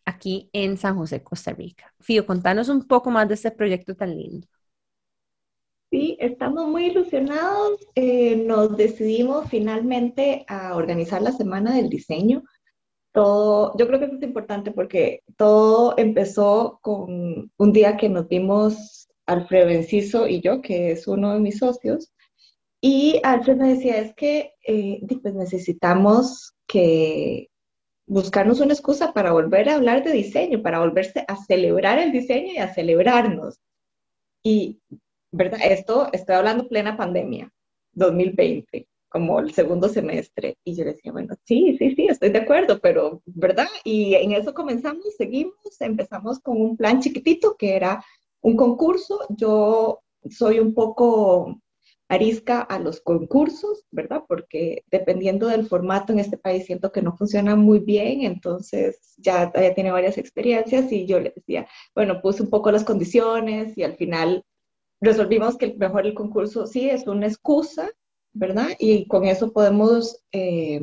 aquí 0.05 0.49
en 0.53 0.77
San 0.77 0.97
José, 0.97 1.23
Costa 1.23 1.53
Rica. 1.53 1.93
Fío, 1.99 2.25
contanos 2.25 2.69
un 2.69 2.85
poco 2.87 3.09
más 3.09 3.27
de 3.27 3.35
este 3.35 3.51
proyecto 3.51 3.95
tan 3.95 4.15
lindo. 4.15 4.47
Sí, 5.89 6.17
estamos 6.19 6.67
muy 6.67 6.87
ilusionados. 6.87 7.79
Eh, 7.95 8.43
nos 8.47 8.75
decidimos 8.75 9.47
finalmente 9.49 10.43
a 10.47 10.75
organizar 10.75 11.21
la 11.21 11.31
Semana 11.31 11.75
del 11.75 11.87
Diseño. 11.89 12.43
Todo, 13.13 13.77
yo 13.77 13.87
creo 13.87 13.99
que 13.99 14.05
eso 14.05 14.15
es 14.15 14.23
importante 14.23 14.71
porque 14.71 15.21
todo 15.37 15.93
empezó 15.97 16.79
con 16.81 17.51
un 17.55 17.71
día 17.71 17.95
que 17.95 18.09
nos 18.09 18.27
vimos 18.27 19.07
Alfredo 19.25 19.69
Enciso 19.69 20.27
y 20.27 20.41
yo, 20.41 20.61
que 20.61 20.91
es 20.91 21.07
uno 21.07 21.33
de 21.33 21.39
mis 21.39 21.59
socios, 21.59 22.11
y 22.81 23.21
Alfred 23.23 23.55
me 23.55 23.75
decía, 23.75 23.97
es 23.99 24.13
que 24.13 24.55
eh, 24.67 24.99
pues 25.21 25.33
necesitamos 25.33 26.53
que 26.67 27.49
buscarnos 28.05 28.59
una 28.59 28.73
excusa 28.73 29.13
para 29.13 29.31
volver 29.31 29.69
a 29.69 29.75
hablar 29.75 30.03
de 30.03 30.11
diseño, 30.11 30.61
para 30.61 30.79
volverse 30.79 31.23
a 31.27 31.37
celebrar 31.37 31.99
el 31.99 32.11
diseño 32.11 32.51
y 32.51 32.57
a 32.57 32.73
celebrarnos. 32.73 33.59
Y, 34.43 34.81
¿verdad? 35.31 35.61
Esto, 35.63 36.09
estoy 36.11 36.35
hablando 36.35 36.67
plena 36.67 36.97
pandemia, 36.97 37.53
2020, 37.93 38.87
como 39.13 39.39
el 39.39 39.53
segundo 39.53 39.87
semestre. 39.89 40.57
Y 40.63 40.75
yo 40.75 40.83
decía, 40.85 41.11
bueno, 41.11 41.35
sí, 41.45 41.77
sí, 41.77 41.93
sí, 41.95 42.07
estoy 42.07 42.29
de 42.29 42.39
acuerdo, 42.39 42.79
pero, 42.79 43.21
¿verdad? 43.25 43.67
Y 43.83 44.15
en 44.15 44.31
eso 44.31 44.55
comenzamos, 44.55 45.03
seguimos, 45.15 45.53
empezamos 45.79 46.39
con 46.39 46.59
un 46.59 46.75
plan 46.75 46.99
chiquitito 46.99 47.55
que 47.55 47.75
era 47.75 48.03
un 48.41 48.57
concurso. 48.57 49.19
Yo 49.29 50.01
soy 50.31 50.59
un 50.59 50.73
poco 50.73 51.61
arisca 52.09 52.61
a 52.61 52.79
los 52.79 53.01
concursos, 53.01 53.85
¿verdad? 53.91 54.23
Porque 54.27 54.83
dependiendo 54.89 55.47
del 55.47 55.67
formato 55.67 56.11
en 56.11 56.17
este 56.19 56.37
país 56.37 56.65
siento 56.65 56.91
que 56.91 57.03
no 57.03 57.15
funciona 57.15 57.55
muy 57.55 57.79
bien, 57.79 58.23
entonces 58.23 59.13
ya, 59.17 59.53
ya 59.53 59.75
tiene 59.75 59.91
varias 59.91 60.17
experiencias 60.17 60.91
y 60.91 61.05
yo 61.05 61.19
le 61.19 61.33
decía, 61.35 61.67
bueno, 61.93 62.19
puse 62.19 62.41
un 62.41 62.49
poco 62.49 62.71
las 62.71 62.83
condiciones 62.83 63.77
y 63.77 63.83
al 63.83 63.95
final 63.95 64.43
resolvimos 65.01 65.55
que 65.55 65.75
mejor 65.75 66.07
el 66.07 66.15
concurso 66.15 66.65
sí 66.65 66.89
es 66.89 67.05
una 67.05 67.27
excusa, 67.27 67.91
¿verdad? 68.33 68.69
Y 68.79 69.07
con 69.07 69.25
eso 69.25 69.53
podemos 69.53 70.23
eh, 70.31 70.81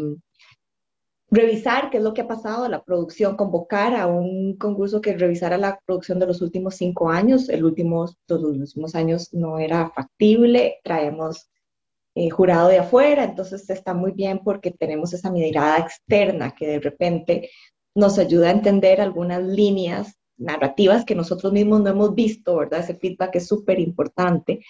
revisar 1.30 1.90
qué 1.90 1.98
es 1.98 2.02
lo 2.02 2.12
que 2.12 2.22
ha 2.22 2.28
pasado, 2.28 2.68
la 2.68 2.82
producción, 2.82 3.36
convocar 3.36 3.94
a 3.94 4.06
un 4.06 4.56
concurso 4.56 5.00
que 5.00 5.16
revisara 5.16 5.58
la 5.58 5.78
producción 5.86 6.18
de 6.18 6.26
los 6.26 6.42
últimos 6.42 6.76
cinco 6.76 7.10
años. 7.10 7.48
El 7.48 7.64
último, 7.64 8.06
los 8.28 8.42
últimos 8.42 8.94
años 8.94 9.32
no 9.32 9.58
era 9.58 9.90
factible, 9.90 10.78
traemos 10.82 11.48
eh, 12.14 12.30
jurado 12.30 12.68
de 12.68 12.78
afuera, 12.78 13.24
entonces 13.24 13.68
está 13.70 13.94
muy 13.94 14.12
bien 14.12 14.40
porque 14.44 14.72
tenemos 14.72 15.12
esa 15.12 15.30
mirada 15.30 15.78
externa 15.78 16.54
que 16.56 16.66
de 16.66 16.80
repente 16.80 17.50
nos 17.94 18.18
ayuda 18.18 18.48
a 18.48 18.52
entender 18.52 19.00
algunas 19.00 19.42
líneas 19.42 20.16
narrativas 20.36 21.04
que 21.04 21.14
nosotros 21.14 21.52
mismos 21.52 21.82
no 21.82 21.90
hemos 21.90 22.14
visto, 22.14 22.56
¿verdad? 22.56 22.80
Ese 22.80 22.94
feedback 22.94 23.36
es 23.36 23.46
súper 23.46 23.78
importante 23.78 24.60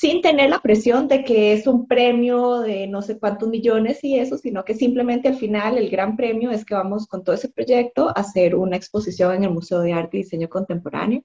sin 0.00 0.22
tener 0.22 0.48
la 0.48 0.60
presión 0.60 1.08
de 1.08 1.24
que 1.24 1.52
es 1.52 1.66
un 1.66 1.86
premio 1.86 2.60
de 2.60 2.86
no 2.86 3.02
sé 3.02 3.18
cuántos 3.18 3.50
millones 3.50 4.02
y 4.02 4.18
eso, 4.18 4.38
sino 4.38 4.64
que 4.64 4.72
simplemente 4.72 5.28
al 5.28 5.34
final 5.36 5.76
el 5.76 5.90
gran 5.90 6.16
premio 6.16 6.50
es 6.50 6.64
que 6.64 6.72
vamos 6.72 7.06
con 7.06 7.22
todo 7.22 7.34
ese 7.34 7.50
proyecto 7.50 8.08
a 8.08 8.12
hacer 8.12 8.54
una 8.54 8.78
exposición 8.78 9.34
en 9.34 9.44
el 9.44 9.50
Museo 9.50 9.80
de 9.80 9.92
Arte 9.92 10.16
y 10.16 10.22
Diseño 10.22 10.48
Contemporáneo. 10.48 11.22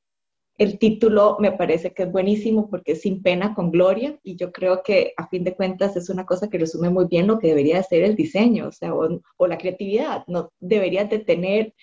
El 0.58 0.78
título 0.78 1.38
me 1.40 1.54
parece 1.54 1.94
que 1.94 2.04
es 2.04 2.12
buenísimo 2.12 2.70
porque 2.70 2.92
es 2.94 3.02
sin 3.02 3.24
pena 3.24 3.56
con 3.56 3.72
gloria 3.72 4.20
y 4.24 4.36
yo 4.36 4.52
creo 4.52 4.84
que 4.84 5.14
a 5.16 5.30
fin 5.30 5.46
de 5.46 5.56
cuentas 5.56 5.96
es 5.96 6.10
una 6.10 6.26
cosa 6.26 6.50
que 6.50 6.58
resume 6.58 6.90
muy 6.90 7.06
bien 7.06 7.28
lo 7.28 7.40
que 7.40 7.48
debería 7.48 7.82
ser 7.82 8.04
el 8.04 8.18
diseño, 8.18 8.68
o 8.68 8.72
sea, 8.74 8.94
o, 8.94 9.48
la 9.48 9.58
creatividad. 9.58 10.26
No 10.28 10.50
deberías 10.60 11.10
de 11.10 11.20
tener 11.20 11.74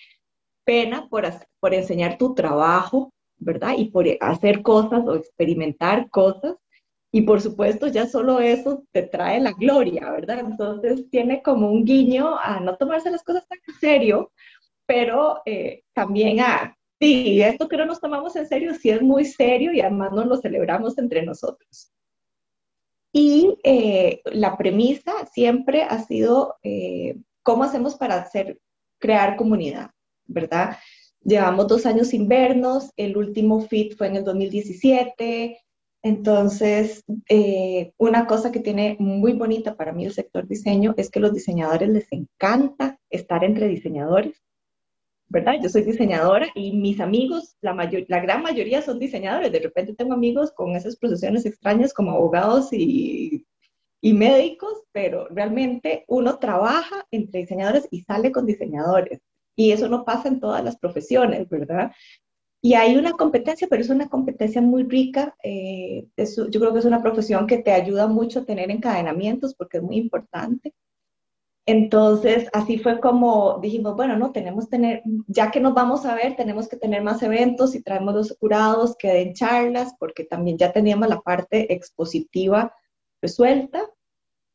pena 0.63 1.07
por, 1.09 1.23
por 1.59 1.73
enseñar 1.73 2.19
tu 2.19 2.35
trabajo, 2.35 3.11
¿verdad? 3.37 3.73
Y 3.79 3.85
por 3.85 4.05
hacer 4.21 4.61
cosas 4.61 5.07
o 5.07 5.15
experimentar 5.15 6.11
cosas 6.11 6.55
y 7.15 7.21
por 7.21 7.41
supuesto, 7.41 7.85
ya 7.85 8.07
solo 8.07 8.39
eso 8.39 8.85
te 8.91 9.03
trae 9.03 9.39
la 9.39 9.51
gloria, 9.51 10.09
¿verdad? 10.09 10.39
Entonces 10.39 11.07
tiene 11.11 11.43
como 11.43 11.69
un 11.71 11.85
guiño 11.85 12.39
a 12.39 12.59
no 12.59 12.75
tomarse 12.75 13.11
las 13.11 13.23
cosas 13.23 13.47
tan 13.47 13.59
en 13.67 13.75
serio, 13.75 14.31
pero 14.87 15.39
eh, 15.45 15.83
también 15.93 16.39
a, 16.39 16.75
sí, 16.99 17.39
esto 17.43 17.67
que 17.67 17.77
no 17.77 17.85
nos 17.85 18.01
tomamos 18.01 18.35
en 18.35 18.47
serio 18.47 18.73
sí 18.73 18.89
es 18.89 19.03
muy 19.03 19.25
serio 19.25 19.71
y 19.71 19.81
además 19.81 20.11
nos 20.11 20.25
lo 20.25 20.37
celebramos 20.37 20.97
entre 20.97 21.21
nosotros. 21.23 21.91
Y 23.11 23.59
eh, 23.63 24.21
la 24.25 24.57
premisa 24.57 25.13
siempre 25.31 25.83
ha 25.83 25.99
sido 25.99 26.55
eh, 26.63 27.15
cómo 27.43 27.63
hacemos 27.63 27.93
para 27.93 28.15
hacer, 28.15 28.59
crear 28.97 29.35
comunidad, 29.35 29.91
¿verdad? 30.25 30.77
Llevamos 31.21 31.67
dos 31.67 31.85
años 31.85 32.07
sin 32.07 32.27
vernos, 32.27 32.89
el 32.97 33.17
último 33.17 33.61
fit 33.61 33.95
fue 33.95 34.07
en 34.07 34.15
el 34.15 34.23
2017, 34.23 35.62
entonces, 36.03 37.01
eh, 37.29 37.93
una 37.97 38.27
cosa 38.27 38.51
que 38.51 38.59
tiene 38.59 38.97
muy 38.99 39.31
bonita 39.33 39.75
para 39.77 39.93
mí 39.93 40.05
el 40.05 40.13
sector 40.13 40.45
diseño 40.45 40.93
es 40.97 41.09
que 41.09 41.21
los 41.21 41.33
diseñadores 41.33 41.87
les 41.87 42.11
encanta 42.11 42.99
estar 43.09 43.45
entre 43.45 43.69
diseñadores, 43.69 44.43
¿verdad? 45.29 45.55
Yo 45.63 45.69
soy 45.69 45.83
diseñadora 45.83 46.47
y 46.55 46.73
mis 46.73 46.99
amigos, 46.99 47.55
la, 47.61 47.73
mayor, 47.73 48.03
la 48.09 48.19
gran 48.19 48.43
mayoría 48.43 48.81
son 48.81 48.99
diseñadores. 48.99 49.49
De 49.53 49.59
repente 49.59 49.95
tengo 49.95 50.13
amigos 50.13 50.51
con 50.51 50.75
esas 50.75 50.97
profesiones 50.97 51.45
extrañas 51.45 51.93
como 51.93 52.11
abogados 52.11 52.73
y, 52.73 53.45
y 54.01 54.13
médicos, 54.13 54.83
pero 54.91 55.29
realmente 55.29 56.03
uno 56.09 56.37
trabaja 56.37 57.07
entre 57.11 57.41
diseñadores 57.41 57.87
y 57.91 58.01
sale 58.01 58.33
con 58.33 58.45
diseñadores. 58.45 59.21
Y 59.55 59.71
eso 59.71 59.87
no 59.87 60.03
pasa 60.03 60.27
en 60.27 60.41
todas 60.41 60.63
las 60.65 60.77
profesiones, 60.77 61.47
¿verdad? 61.47 61.93
Y 62.65 62.75
hay 62.75 62.95
una 62.95 63.11
competencia, 63.11 63.67
pero 63.69 63.81
es 63.81 63.89
una 63.89 64.07
competencia 64.07 64.61
muy 64.61 64.83
rica. 64.83 65.35
Eh, 65.43 66.07
yo 66.15 66.59
creo 66.61 66.71
que 66.71 66.79
es 66.79 66.85
una 66.85 67.01
profesión 67.01 67.45
que 67.45 67.57
te 67.57 67.73
ayuda 67.73 68.07
mucho 68.07 68.39
a 68.39 68.45
tener 68.45 68.71
encadenamientos 68.71 69.53
porque 69.53 69.77
es 69.77 69.83
muy 69.83 69.97
importante. 69.97 70.73
Entonces, 71.65 72.47
así 72.53 72.79
fue 72.79 73.01
como 73.01 73.59
dijimos, 73.59 73.97
bueno, 73.97 74.15
no, 74.17 74.31
tenemos 74.31 74.69
tener, 74.69 75.03
ya 75.27 75.51
que 75.51 75.59
nos 75.59 75.73
vamos 75.73 76.05
a 76.05 76.15
ver, 76.15 76.37
tenemos 76.37 76.69
que 76.69 76.77
tener 76.77 77.03
más 77.03 77.21
eventos 77.21 77.75
y 77.75 77.83
traemos 77.83 78.13
los 78.13 78.37
curados 78.37 78.95
que 78.97 79.09
den 79.09 79.33
charlas, 79.33 79.93
porque 79.99 80.23
también 80.23 80.57
ya 80.57 80.71
teníamos 80.71 81.09
la 81.09 81.19
parte 81.19 81.73
expositiva 81.73 82.73
resuelta. 83.21 83.89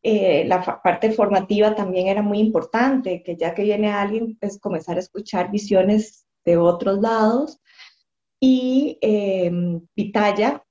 Eh, 0.02 0.46
la 0.46 0.80
parte 0.82 1.12
formativa 1.12 1.74
también 1.74 2.08
era 2.08 2.22
muy 2.22 2.38
importante, 2.38 3.22
que 3.22 3.36
ya 3.36 3.54
que 3.54 3.64
viene 3.64 3.92
alguien, 3.92 4.38
pues 4.40 4.58
comenzar 4.58 4.96
a 4.96 5.00
escuchar 5.00 5.50
visiones 5.50 6.26
de 6.46 6.56
otros 6.56 7.00
lados 7.00 7.60
y 8.40 8.98
eh, 9.00 9.50
Pitaya 9.94 10.64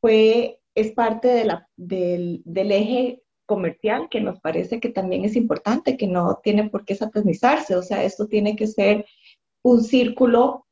fue, 0.00 0.60
es 0.74 0.92
parte 0.92 1.28
de 1.28 1.44
la, 1.44 1.68
del, 1.76 2.42
del, 2.44 2.72
eje 2.72 3.22
comercial 3.46 4.08
que 4.10 4.20
nos 4.20 4.40
parece 4.40 4.80
que 4.80 4.88
también 4.88 5.24
es 5.24 5.36
importante, 5.36 5.96
que 5.96 6.06
no 6.06 6.40
tiene 6.42 6.70
por 6.70 6.84
qué 6.84 6.94
satanizarse, 6.94 7.76
o 7.76 7.82
sea, 7.82 8.04
esto 8.04 8.26
tiene 8.26 8.56
que 8.56 8.66
ser 8.66 9.06
un 9.62 9.82
círculo 9.82 10.66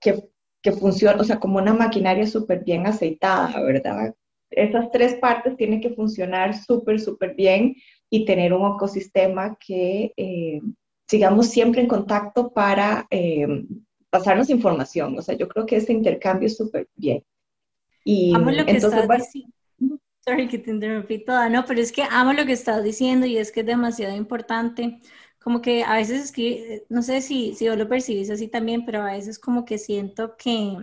que, 0.00 0.28
que 0.62 0.72
funcione, 0.72 1.20
o 1.20 1.24
sea, 1.24 1.40
como 1.40 1.58
una 1.58 1.74
maquinaria 1.74 2.26
súper 2.26 2.64
bien 2.64 2.86
aceitada, 2.86 3.60
¿verdad? 3.62 4.14
Esas 4.50 4.90
tres 4.90 5.14
partes 5.14 5.56
tienen 5.56 5.80
que 5.80 5.90
funcionar 5.90 6.54
súper, 6.56 7.00
súper 7.00 7.34
bien 7.34 7.74
y 8.10 8.26
tener 8.26 8.52
un 8.52 8.74
ecosistema 8.74 9.56
que 9.58 10.12
eh, 10.16 10.60
sigamos 11.08 11.48
siempre 11.48 11.80
en 11.80 11.88
contacto 11.88 12.52
para 12.52 13.06
eh, 13.10 13.46
pasarnos 14.12 14.50
información. 14.50 15.18
O 15.18 15.22
sea, 15.22 15.36
yo 15.36 15.48
creo 15.48 15.66
que 15.66 15.76
ese 15.76 15.92
intercambio 15.92 16.46
es 16.46 16.56
súper 16.58 16.88
bien. 16.96 17.24
Y 18.04 18.34
amo 18.34 18.50
lo 18.50 18.64
que 18.66 18.72
entonces, 18.72 19.00
estás 19.00 19.18
diciendo. 19.18 19.52
Sorry 20.24 20.48
que 20.48 20.58
te 20.58 20.70
interrumpí 20.70 21.24
toda, 21.24 21.48
no, 21.48 21.64
pero 21.64 21.80
es 21.80 21.90
que 21.92 22.04
amo 22.04 22.32
lo 22.32 22.46
que 22.46 22.52
estás 22.52 22.84
diciendo 22.84 23.26
y 23.26 23.38
es 23.38 23.50
que 23.50 23.60
es 23.60 23.66
demasiado 23.66 24.14
importante. 24.16 25.00
Como 25.40 25.60
que 25.62 25.82
a 25.84 25.94
veces 25.94 26.24
es 26.26 26.32
que, 26.32 26.86
no 26.90 27.02
sé 27.02 27.22
si, 27.22 27.54
si 27.54 27.68
vos 27.68 27.76
lo 27.78 27.88
percibís 27.88 28.30
así 28.30 28.48
también, 28.48 28.84
pero 28.84 29.02
a 29.02 29.12
veces 29.12 29.38
como 29.38 29.64
que 29.64 29.78
siento 29.78 30.36
que, 30.36 30.76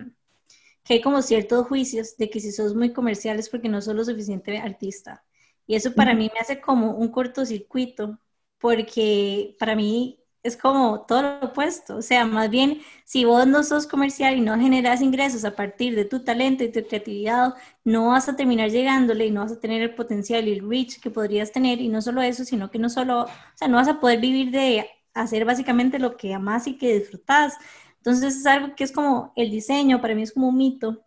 que 0.83 0.95
hay 0.95 1.01
como 1.01 1.21
ciertos 1.21 1.67
juicios 1.67 2.17
de 2.17 2.29
que 2.29 2.39
si 2.41 2.51
sos 2.51 2.75
muy 2.75 2.93
comercial 2.93 3.39
es 3.39 3.49
porque 3.49 3.69
no 3.69 3.81
sos 3.81 3.95
lo 3.95 4.03
suficiente 4.05 4.57
artista 4.57 5.25
Y 5.67 5.75
eso 5.75 5.93
para 5.95 6.15
mí 6.15 6.29
me 6.33 6.39
hace 6.41 6.61
como 6.61 6.93
un 6.97 7.09
cortocircuito, 7.09 8.19
porque 8.59 9.55
para 9.59 9.75
mí 9.75 10.18
es 10.43 10.57
como 10.57 11.01
todo 11.05 11.21
lo 11.23 11.47
opuesto. 11.47 11.97
O 11.97 12.01
sea, 12.01 12.25
más 12.25 12.49
bien, 12.49 12.81
si 13.05 13.25
vos 13.25 13.45
no 13.47 13.63
sos 13.63 13.87
comercial 13.87 14.37
y 14.37 14.41
no 14.41 14.57
generas 14.57 15.01
ingresos 15.01 15.45
a 15.45 15.55
partir 15.55 15.95
de 15.95 16.05
tu 16.05 16.23
talento 16.23 16.63
y 16.63 16.71
tu 16.71 16.85
creatividad, 16.87 17.53
no 17.83 18.09
vas 18.09 18.29
a 18.29 18.35
terminar 18.35 18.69
llegándole 18.69 19.25
y 19.27 19.31
no 19.31 19.41
vas 19.41 19.51
a 19.53 19.59
tener 19.59 19.81
el 19.81 19.95
potencial 19.95 20.47
y 20.47 20.53
el 20.53 20.69
reach 20.69 20.99
que 21.01 21.11
podrías 21.11 21.51
tener. 21.51 21.81
Y 21.81 21.89
no 21.89 22.01
solo 22.01 22.21
eso, 22.21 22.45
sino 22.45 22.71
que 22.71 22.79
no 22.79 22.89
solo, 22.89 23.23
o 23.23 23.27
sea, 23.55 23.67
no 23.67 23.77
vas 23.77 23.87
a 23.87 23.99
poder 23.99 24.19
vivir 24.19 24.51
de 24.51 24.87
hacer 25.13 25.45
básicamente 25.45 25.99
lo 25.99 26.17
que 26.17 26.33
amas 26.33 26.67
y 26.67 26.77
que 26.77 26.97
disfrutas. 26.99 27.55
Entonces 27.97 28.35
es 28.37 28.45
algo 28.45 28.75
que 28.75 28.83
es 28.85 28.91
como 28.91 29.33
el 29.35 29.51
diseño, 29.51 30.01
para 30.01 30.15
mí 30.15 30.21
es 30.23 30.31
como 30.33 30.49
un 30.49 30.57
mito. 30.57 31.03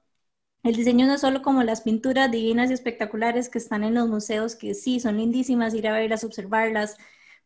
El 0.64 0.74
diseño 0.76 1.06
no 1.06 1.14
es 1.14 1.20
solo 1.20 1.42
como 1.42 1.62
las 1.62 1.82
pinturas 1.82 2.30
divinas 2.30 2.70
y 2.70 2.74
espectaculares 2.74 3.48
que 3.48 3.58
están 3.58 3.84
en 3.84 3.94
los 3.94 4.08
museos, 4.08 4.56
que 4.56 4.74
sí, 4.74 5.00
son 5.00 5.16
lindísimas, 5.18 5.74
ir 5.74 5.88
a 5.88 5.92
verlas, 5.92 6.24
observarlas, 6.24 6.96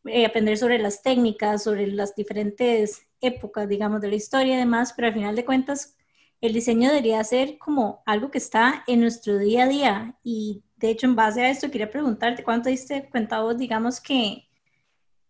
eh, 0.05 0.27
aprender 0.27 0.59
sobre 0.59 0.79
las 0.79 1.03
técnicas, 1.03 1.65
sobre 1.65 1.87
las 1.89 2.15
diferentes 2.15 3.07
épocas, 3.21 3.69
digamos, 3.69 4.01
de 4.01 4.09
la 4.09 4.17
historia 4.17 4.55
y 4.55 4.59
demás, 4.59 4.93
pero 4.95 5.09
al 5.09 5.15
final 5.15 5.37
de 5.37 5.45
cuentas, 5.45 5.97
el 6.41 6.53
diseño 6.53 6.89
debería 6.89 7.23
ser 7.25 7.59
como 7.59 8.03
algo 8.07 8.31
que 8.31 8.39
está 8.39 8.85
en 8.87 9.01
nuestro 9.01 9.39
día 9.39 9.65
a 9.65 9.69
día. 9.69 10.19
Y 10.23 10.63
de 10.77 10.91
hecho, 10.91 11.07
en 11.07 11.17
base 11.17 11.43
a 11.43 11.51
esto, 11.51 11.71
quería 11.71 11.91
preguntarte, 11.91 12.45
¿cuánto 12.45 12.69
diste 12.69 13.09
cuenta 13.11 13.41
vos, 13.41 13.57
digamos, 13.57 14.01
que, 14.01 14.49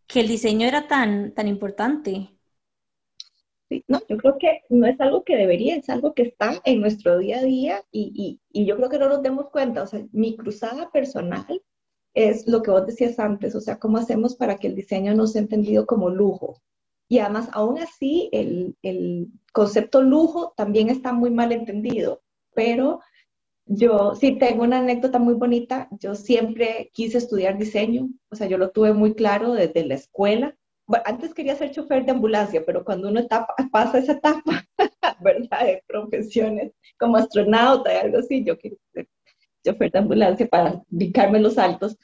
que 0.07 0.21
el 0.21 0.29
diseño 0.29 0.67
era 0.67 0.89
tan, 0.89 1.33
tan 1.35 1.49
importante? 1.49 2.31
Sí, 3.69 3.85
no, 3.89 4.01
yo 4.09 4.17
creo 4.17 4.39
que 4.39 4.63
no 4.69 4.87
es 4.87 5.01
algo 5.01 5.25
que 5.25 5.37
debería, 5.37 5.77
es 5.77 5.89
algo 5.89 6.15
que 6.15 6.23
está 6.23 6.61
en 6.65 6.81
nuestro 6.81 7.19
día 7.19 7.39
a 7.39 7.43
día 7.43 7.85
y, 7.91 8.41
y, 8.53 8.63
y 8.63 8.67
yo 8.67 8.77
creo 8.77 8.89
que 8.89 8.99
no 8.99 9.09
nos 9.09 9.23
demos 9.23 9.51
cuenta. 9.51 9.83
O 9.83 9.87
sea, 9.87 10.05
mi 10.13 10.37
cruzada 10.37 10.91
personal 10.91 11.63
es 12.17 12.49
lo 12.49 12.63
que 12.63 12.71
vos 12.71 12.87
decías 12.87 13.19
antes, 13.19 13.55
o 13.55 13.61
sea, 13.61 13.79
cómo 13.79 13.99
hacemos 13.99 14.37
para 14.37 14.57
que 14.57 14.69
el 14.69 14.75
diseño 14.75 15.15
no 15.15 15.27
sea 15.27 15.43
entendido 15.43 15.87
como 15.87 16.09
lujo. 16.09 16.63
Y 17.09 17.19
además, 17.19 17.51
aún 17.53 17.79
así, 17.79 18.31
el, 18.33 18.75
el 18.83 19.29
concepto 19.53 20.03
lujo 20.03 20.55
también 20.57 20.89
está 20.89 21.13
muy 21.13 21.31
mal 21.31 21.53
entendido, 21.53 22.23
pero 22.55 23.01
yo 23.67 24.15
sí 24.15 24.39
tengo 24.39 24.65
una 24.65 24.79
anécdota 24.79 25.19
muy 25.19 25.35
bonita. 25.35 25.89
Yo 26.01 26.15
siempre 26.15 26.91
quise 26.95 27.19
estudiar 27.19 27.59
diseño, 27.59 28.09
o 28.31 28.35
sea, 28.35 28.49
yo 28.49 28.57
lo 28.57 28.71
tuve 28.71 28.95
muy 28.95 29.15
claro 29.15 29.53
desde 29.53 29.85
la 29.85 29.95
escuela. 29.95 30.57
Bueno, 30.87 31.05
antes 31.07 31.35
quería 31.35 31.55
ser 31.55 31.73
chofer 31.73 32.07
de 32.07 32.13
ambulancia, 32.13 32.65
pero 32.65 32.83
cuando 32.83 33.09
uno 33.09 33.21
etapa, 33.21 33.55
pasa 33.71 33.99
esa 33.99 34.13
etapa, 34.13 34.65
¿verdad? 35.21 35.67
De 35.67 35.85
profesiones 35.87 36.73
como 36.99 37.19
astronauta 37.19 37.93
y 37.93 37.97
algo 37.99 38.19
así, 38.19 38.43
yo 38.43 38.57
quería 38.59 38.79
chofer 39.73 39.91
de 39.91 39.99
ambulancia 39.99 40.47
para 40.49 40.83
brincarme 40.89 41.41
los 41.41 41.59
altos. 41.59 41.97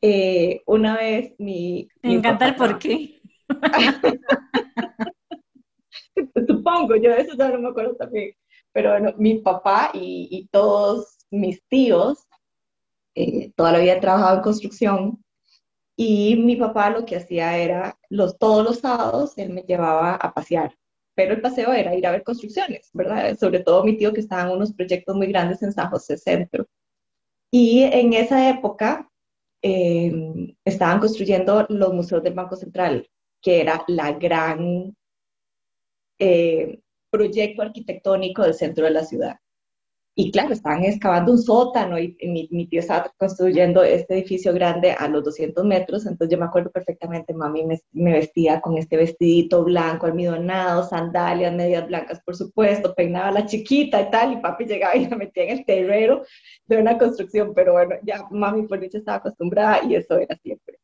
Eh, 0.00 0.62
una 0.66 0.96
vez 0.96 1.34
mi... 1.38 1.88
Me 2.02 2.14
encanta 2.14 2.48
el 2.48 2.56
por 2.56 2.78
qué. 2.78 3.20
Supongo, 6.48 6.96
yo 6.96 7.10
de 7.10 7.22
eso 7.22 7.34
no 7.36 7.58
me 7.58 7.68
acuerdo 7.68 7.94
también. 7.96 8.32
Pero 8.72 8.90
bueno, 8.90 9.12
mi 9.16 9.38
papá 9.38 9.90
y, 9.94 10.28
y 10.30 10.46
todos 10.48 11.18
mis 11.30 11.62
tíos 11.68 12.26
eh, 13.14 13.52
toda 13.56 13.72
la 13.72 13.78
vida 13.78 13.94
he 13.94 14.00
trabajado 14.00 14.36
en 14.36 14.42
construcción 14.42 15.24
y 15.96 16.36
mi 16.36 16.56
papá 16.56 16.90
lo 16.90 17.04
que 17.04 17.16
hacía 17.16 17.56
era, 17.58 17.98
los, 18.10 18.38
todos 18.38 18.64
los 18.64 18.80
sábados, 18.80 19.38
él 19.38 19.50
me 19.50 19.62
llevaba 19.62 20.16
a 20.16 20.34
pasear, 20.34 20.76
pero 21.14 21.34
el 21.34 21.40
paseo 21.40 21.72
era 21.72 21.94
ir 21.94 22.06
a 22.06 22.10
ver 22.10 22.24
construcciones, 22.24 22.90
¿verdad? 22.92 23.36
Sobre 23.38 23.60
todo 23.60 23.84
mi 23.84 23.96
tío 23.96 24.12
que 24.12 24.20
estaba 24.20 24.42
en 24.42 24.56
unos 24.56 24.72
proyectos 24.74 25.16
muy 25.16 25.28
grandes 25.28 25.62
en 25.62 25.72
San 25.72 25.90
José 25.90 26.16
Centro. 26.18 26.66
Y 27.56 27.84
en 27.84 28.14
esa 28.14 28.50
época 28.50 29.08
eh, 29.62 30.12
estaban 30.64 30.98
construyendo 30.98 31.64
los 31.68 31.94
museos 31.94 32.20
del 32.20 32.34
Banco 32.34 32.56
Central, 32.56 33.08
que 33.40 33.60
era 33.60 33.84
la 33.86 34.10
gran 34.10 34.96
eh, 36.18 36.80
proyecto 37.08 37.62
arquitectónico 37.62 38.42
del 38.42 38.54
centro 38.54 38.86
de 38.86 38.90
la 38.90 39.04
ciudad. 39.04 39.36
Y 40.16 40.30
claro, 40.30 40.52
estaban 40.52 40.84
excavando 40.84 41.32
un 41.32 41.38
sótano 41.38 41.98
y, 41.98 42.16
mi, 42.22 42.68
tío 42.68 42.78
estaba 42.78 43.12
construyendo 43.18 43.82
este 43.82 44.14
edificio 44.14 44.52
grande 44.52 44.92
a 44.92 45.08
los 45.08 45.24
200 45.24 45.64
metros, 45.64 46.06
entonces 46.06 46.30
yo 46.30 46.38
me 46.38 46.46
acuerdo 46.46 46.70
perfectamente, 46.70 47.34
mami 47.34 47.64
me, 47.64 48.12
vestía 48.12 48.60
con 48.60 48.78
este 48.78 48.96
vestidito 48.96 49.64
blanco, 49.64 50.06
almidonado, 50.06 50.84
sandalias, 50.84 51.52
medias 51.52 51.88
blancas, 51.88 52.20
por 52.24 52.36
supuesto, 52.36 52.94
peinaba 52.94 53.32
la 53.32 53.46
chiquita 53.46 54.00
y 54.02 54.10
tal, 54.10 54.32
y 54.34 54.36
papi 54.36 54.66
llegaba 54.66 54.94
y 54.96 55.08
la 55.08 55.16
metía 55.16 55.44
en 55.44 55.58
el 55.58 55.64
terrero 55.64 56.22
de 56.66 56.76
una 56.78 56.96
construcción, 56.96 57.52
pero 57.52 57.72
bueno, 57.72 57.96
ya 58.04 58.24
mami 58.30 58.68
por 58.68 58.78
dicho 58.78 58.98
estaba 58.98 59.18
acostumbrada 59.18 59.80
y 59.84 59.96
eso 59.96 60.16
era 60.16 60.36
siempre. 60.36 60.78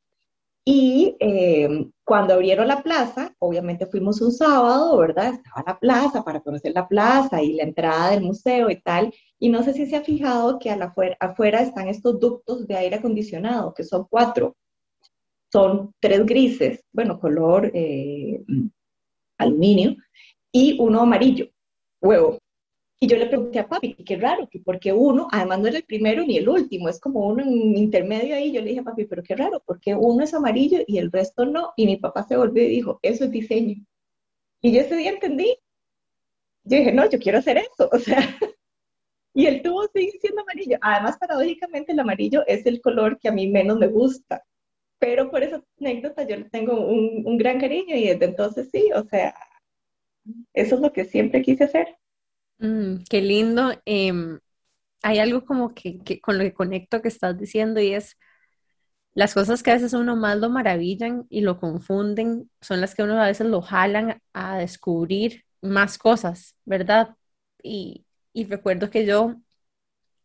Y 0.65 1.17
eh, 1.21 1.89
cuando 2.05 2.35
abrieron 2.35 2.69
la 2.69 2.83
plaza, 2.83 3.35
obviamente 3.39 3.87
fuimos 3.87 4.21
un 4.21 4.33
sábado, 4.33 4.97
¿verdad? 4.99 5.35
Estaba 5.35 5.65
la 5.67 5.79
plaza 5.79 6.23
para 6.23 6.41
conocer 6.41 6.73
la 6.75 6.87
plaza 6.87 7.43
y 7.43 7.55
la 7.55 7.63
entrada 7.65 8.11
del 8.11 8.23
museo 8.23 8.71
y 8.71 8.81
tal. 8.81 9.13
Y 9.39 9.49
no 9.49 9.63
sé 9.63 9.73
si 9.73 9.87
se 9.87 9.97
ha 9.97 10.03
fijado 10.03 10.59
que 10.59 10.71
afuera, 10.71 11.17
afuera 11.19 11.63
están 11.63 11.89
estos 11.89 12.21
ductos 12.21 12.67
de 12.67 12.77
aire 12.77 12.97
acondicionado, 12.97 13.73
que 13.75 13.85
son 13.85 14.07
cuatro. 14.09 14.57
Son 15.53 15.93
tres 15.99 16.25
grises, 16.27 16.85
bueno, 16.93 17.19
color 17.19 17.71
eh, 17.75 18.41
aluminio, 19.39 19.97
y 20.53 20.77
uno 20.81 21.01
amarillo, 21.01 21.49
huevo. 22.01 22.39
Y 23.03 23.07
yo 23.09 23.17
le 23.17 23.27
pregunté 23.27 23.59
a 23.59 23.67
papi, 23.67 23.95
qué 23.95 24.17
raro, 24.17 24.47
que 24.51 24.59
porque 24.59 24.93
uno, 24.93 25.27
además 25.33 25.61
no 25.61 25.69
era 25.69 25.79
el 25.79 25.85
primero 25.85 26.23
ni 26.23 26.37
el 26.37 26.47
último, 26.51 26.91
es 26.91 27.01
como 27.01 27.27
uno 27.27 27.43
en 27.43 27.75
intermedio 27.75 28.37
ahí. 28.37 28.53
Yo 28.53 28.61
le 28.61 28.69
dije 28.69 28.81
a 28.81 28.85
papi, 28.85 29.07
pero 29.07 29.23
qué 29.23 29.35
raro, 29.35 29.63
porque 29.65 29.95
uno 29.95 30.23
es 30.23 30.35
amarillo 30.35 30.81
y 30.87 30.99
el 30.99 31.11
resto 31.11 31.47
no. 31.47 31.73
Y 31.77 31.87
mi 31.87 31.97
papá 31.97 32.25
se 32.25 32.37
volvió 32.37 32.63
y 32.63 32.69
dijo, 32.69 33.01
eso 33.03 33.25
es 33.25 33.31
diseño. 33.31 33.77
Y 34.61 34.73
yo 34.73 34.83
ese 34.83 34.97
día 34.97 35.13
entendí. 35.13 35.57
Yo 36.65 36.77
dije, 36.77 36.93
no, 36.93 37.09
yo 37.09 37.19
quiero 37.19 37.39
hacer 37.39 37.57
eso, 37.57 37.89
o 37.93 37.99
sea. 37.99 38.19
Y 39.33 39.47
el 39.47 39.63
tubo 39.63 39.87
sigue 39.95 40.19
siendo 40.21 40.43
amarillo. 40.43 40.77
Además, 40.83 41.17
paradójicamente, 41.19 41.93
el 41.93 42.01
amarillo 42.01 42.45
es 42.47 42.67
el 42.67 42.83
color 42.83 43.19
que 43.19 43.29
a 43.29 43.33
mí 43.33 43.49
menos 43.49 43.79
me 43.79 43.87
gusta. 43.87 44.45
Pero 44.99 45.31
por 45.31 45.43
esa 45.43 45.65
anécdota 45.81 46.25
yo 46.25 46.37
le 46.37 46.51
tengo 46.51 46.79
un, 46.87 47.23
un 47.25 47.39
gran 47.39 47.59
cariño 47.61 47.97
y 47.97 48.09
desde 48.09 48.27
entonces 48.27 48.69
sí, 48.71 48.91
o 48.95 49.05
sea, 49.05 49.35
eso 50.53 50.75
es 50.75 50.81
lo 50.83 50.93
que 50.93 51.07
siempre 51.07 51.41
quise 51.43 51.65
hacer. 51.65 52.00
Mm, 52.61 53.05
qué 53.09 53.21
lindo. 53.23 53.73
Em, 53.87 54.39
hay 55.03 55.19
algo 55.21 55.45
como 55.47 55.75
que, 55.75 56.21
con 56.23 56.39
lo 56.39 56.45
que 56.45 56.55
conecto 56.55 57.03
que 57.03 57.09
estás 57.09 57.39
diciendo 57.39 57.81
y 57.81 57.95
es 57.95 58.19
las 59.15 59.35
cosas 59.35 59.63
que 59.63 59.71
a 59.71 59.75
veces 59.75 59.93
uno 59.95 60.17
más 60.17 60.39
lo 60.39 60.51
maravillan 60.51 61.27
y 61.31 61.41
lo 61.43 61.59
confunden 61.61 62.51
son 62.61 62.81
las 62.81 62.95
que 62.95 63.03
uno 63.03 63.21
a 63.21 63.27
veces 63.27 63.47
lo 63.47 63.61
jalan 63.63 64.23
a 64.33 64.59
descubrir 64.59 65.45
más 65.63 65.99
cosas, 65.99 66.57
¿verdad? 66.65 67.17
Y, 67.63 68.07
y 68.33 68.45
recuerdo 68.47 68.91
que 68.91 69.07
yo 69.07 69.37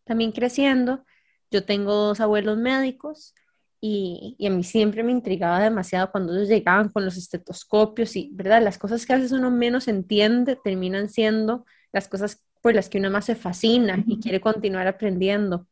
también 0.06 0.32
creciendo, 0.32 1.06
yo 1.52 1.66
tengo 1.66 1.94
dos 1.96 2.20
abuelos 2.22 2.58
médicos 2.58 3.34
y, 3.82 4.36
y, 4.40 4.48
a 4.48 4.52
mí 4.52 4.64
siempre 4.64 5.04
me 5.04 5.12
intrigaba 5.12 5.60
demasiado 5.62 6.12
cuando 6.12 6.34
ellos 6.36 6.50
llegaban 6.50 6.90
con 6.90 7.06
los 7.06 7.18
estetoscopios 7.18 8.16
y, 8.16 8.32
¿verdad? 8.34 8.62
Las 8.64 8.78
cosas 8.80 9.06
que 9.06 9.14
a 9.14 9.18
veces 9.18 9.32
uno 9.34 9.52
menos 9.52 9.88
entiende 9.88 10.58
terminan 10.64 11.10
siendo 11.10 11.66
las 11.96 12.10
cosas 12.10 12.44
por 12.62 12.76
las 12.76 12.90
que 12.90 13.00
uno 13.00 13.10
más 13.10 13.26
se 13.26 13.36
fascina 13.36 14.04
y 14.06 14.20
quiere 14.20 14.42
continuar 14.42 14.86
aprendiendo. 14.88 15.68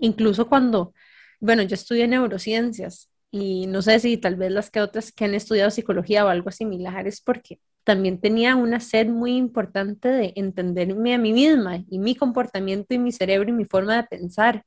Incluso 0.00 0.48
cuando, 0.48 0.92
bueno, 1.40 1.62
yo 1.62 1.74
estudié 1.74 2.08
neurociencias 2.08 3.10
y 3.30 3.66
no 3.68 3.80
sé 3.82 4.00
si 4.00 4.16
tal 4.18 4.36
vez 4.36 4.50
las 4.50 4.70
que 4.70 4.80
otras 4.80 5.12
que 5.12 5.24
han 5.24 5.34
estudiado 5.34 5.70
psicología 5.70 6.24
o 6.24 6.28
algo 6.28 6.50
similar 6.50 7.06
es 7.06 7.20
porque 7.20 7.60
también 7.84 8.20
tenía 8.20 8.56
una 8.56 8.80
sed 8.80 9.08
muy 9.08 9.36
importante 9.36 10.08
de 10.08 10.32
entenderme 10.36 11.14
a 11.14 11.18
mí 11.18 11.32
misma 11.32 11.84
y 11.88 11.98
mi 12.00 12.16
comportamiento 12.16 12.92
y 12.94 12.98
mi 12.98 13.12
cerebro 13.12 13.50
y 13.50 13.52
mi 13.52 13.64
forma 13.64 13.96
de 13.96 14.04
pensar. 14.04 14.64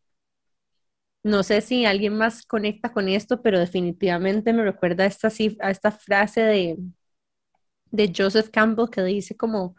No 1.24 1.44
sé 1.44 1.62
si 1.62 1.86
alguien 1.86 2.18
más 2.18 2.44
conecta 2.46 2.92
con 2.94 3.08
esto, 3.10 3.42
pero 3.42 3.60
definitivamente 3.60 4.54
me 4.54 4.64
recuerda 4.64 5.06
a 5.06 5.08
esta, 5.08 5.30
a 5.62 5.72
esta 5.72 5.92
frase 5.92 6.42
de, 6.42 6.78
de 7.92 8.12
Joseph 8.16 8.50
Campbell 8.52 8.90
que 8.90 9.04
dice 9.04 9.38
como, 9.38 9.76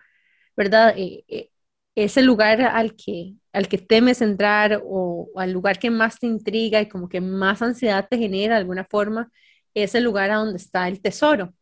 ¿verdad? 0.56 0.94
Eh, 0.96 1.24
eh, 1.28 1.50
ese 1.94 2.22
lugar 2.22 2.60
al 2.62 2.96
que, 2.96 3.34
al 3.52 3.68
que 3.68 3.78
temes 3.78 4.20
entrar 4.22 4.82
o, 4.84 5.30
al 5.36 5.52
lugar 5.52 5.78
que 5.78 5.90
más 5.90 6.18
te 6.18 6.26
intriga 6.26 6.80
y 6.80 6.88
como 6.88 7.08
que 7.08 7.20
más 7.20 7.62
ansiedad 7.62 8.06
te 8.08 8.18
genera 8.18 8.54
de 8.56 8.60
alguna 8.60 8.84
forma, 8.84 9.30
es 9.74 9.94
el 9.94 10.04
lugar 10.04 10.30
a 10.30 10.36
donde 10.36 10.58
está 10.58 10.88
el 10.88 11.00
tesoro. 11.00 11.54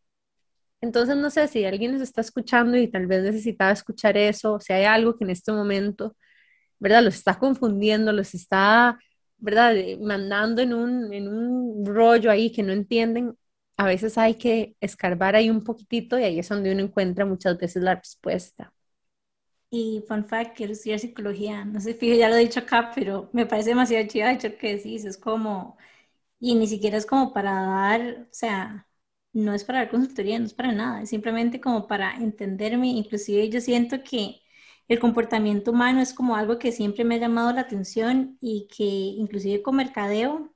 Entonces, 0.81 1.17
no 1.17 1.31
sé 1.31 1.47
si 1.49 1.65
alguien 1.65 1.93
nos 1.93 2.03
está 2.03 2.21
escuchando 2.21 2.77
y 2.77 2.89
tal 2.89 3.07
vez 3.07 3.23
necesitaba 3.23 3.73
escuchar 3.73 4.17
eso, 4.17 4.59
si 4.61 4.73
hay 4.73 4.85
algo 4.85 5.17
que 5.17 5.25
en 5.25 5.31
este 5.31 5.53
momento, 5.53 6.17
¿verdad? 6.81 7.03
Los 7.05 7.15
está 7.17 7.39
confundiendo, 7.39 8.13
los 8.13 8.35
está, 8.35 8.99
¿verdad? 9.39 9.77
Eh, 9.77 9.99
mandando 10.03 10.63
en 10.63 10.75
un, 10.75 11.13
en 11.13 11.29
un 11.29 11.87
rollo 11.87 12.31
ahí 12.31 12.53
que 12.53 12.63
no 12.63 12.73
entienden. 12.73 13.37
A 13.77 13.87
veces 13.87 14.19
hay 14.19 14.37
que 14.37 14.77
escarbar 14.81 15.37
ahí 15.37 15.51
un 15.51 15.65
poquitito 15.65 16.19
y 16.19 16.25
ahí 16.25 16.39
es 16.41 16.49
donde 16.49 16.73
uno 16.73 16.83
encuentra 16.83 17.27
muchas 17.27 17.59
veces 17.59 17.83
la 17.83 17.97
respuesta. 17.97 18.73
Y 19.75 20.05
fun 20.07 20.25
fact, 20.27 20.57
quiero 20.57 20.73
estudiar 20.75 20.99
psicología. 21.01 21.65
No 21.65 21.81
sé, 21.81 21.95
fijo, 21.95 22.15
ya 22.17 22.29
lo 22.29 22.35
he 22.37 22.41
dicho 22.41 22.61
acá, 22.61 22.93
pero 22.95 23.31
me 23.33 23.47
parece 23.47 23.71
demasiado 23.71 24.07
chido 24.07 24.29
hecho 24.29 24.57
que 24.59 24.77
decís. 24.77 25.05
Es 25.07 25.17
como, 25.17 25.79
y 26.41 26.55
ni 26.57 26.67
siquiera 26.69 26.99
es 26.99 27.07
como 27.07 27.33
para 27.35 27.53
dar, 27.63 28.29
o 28.31 28.35
sea, 28.35 28.89
no 29.33 29.55
es 29.55 29.65
para 29.65 29.81
dar 29.81 29.91
consultoría, 29.91 30.39
no 30.39 30.47
es 30.47 30.55
para 30.55 30.73
nada, 30.73 31.03
es 31.03 31.11
simplemente 31.11 31.61
como 31.61 31.87
para 31.89 32.17
entenderme. 32.17 32.89
Inclusive 32.91 33.51
yo 33.51 33.61
siento 33.63 34.05
que 34.05 34.43
el 34.89 35.01
comportamiento 35.01 35.73
humano 35.73 36.01
es 36.03 36.15
como 36.15 36.37
algo 36.37 36.59
que 36.59 36.73
siempre 36.73 37.05
me 37.05 37.17
ha 37.17 37.19
llamado 37.19 37.53
la 37.55 37.63
atención 37.63 38.39
y 38.41 38.69
que 38.77 38.85
inclusive 38.85 39.63
con 39.63 39.77
mercadeo 39.77 40.52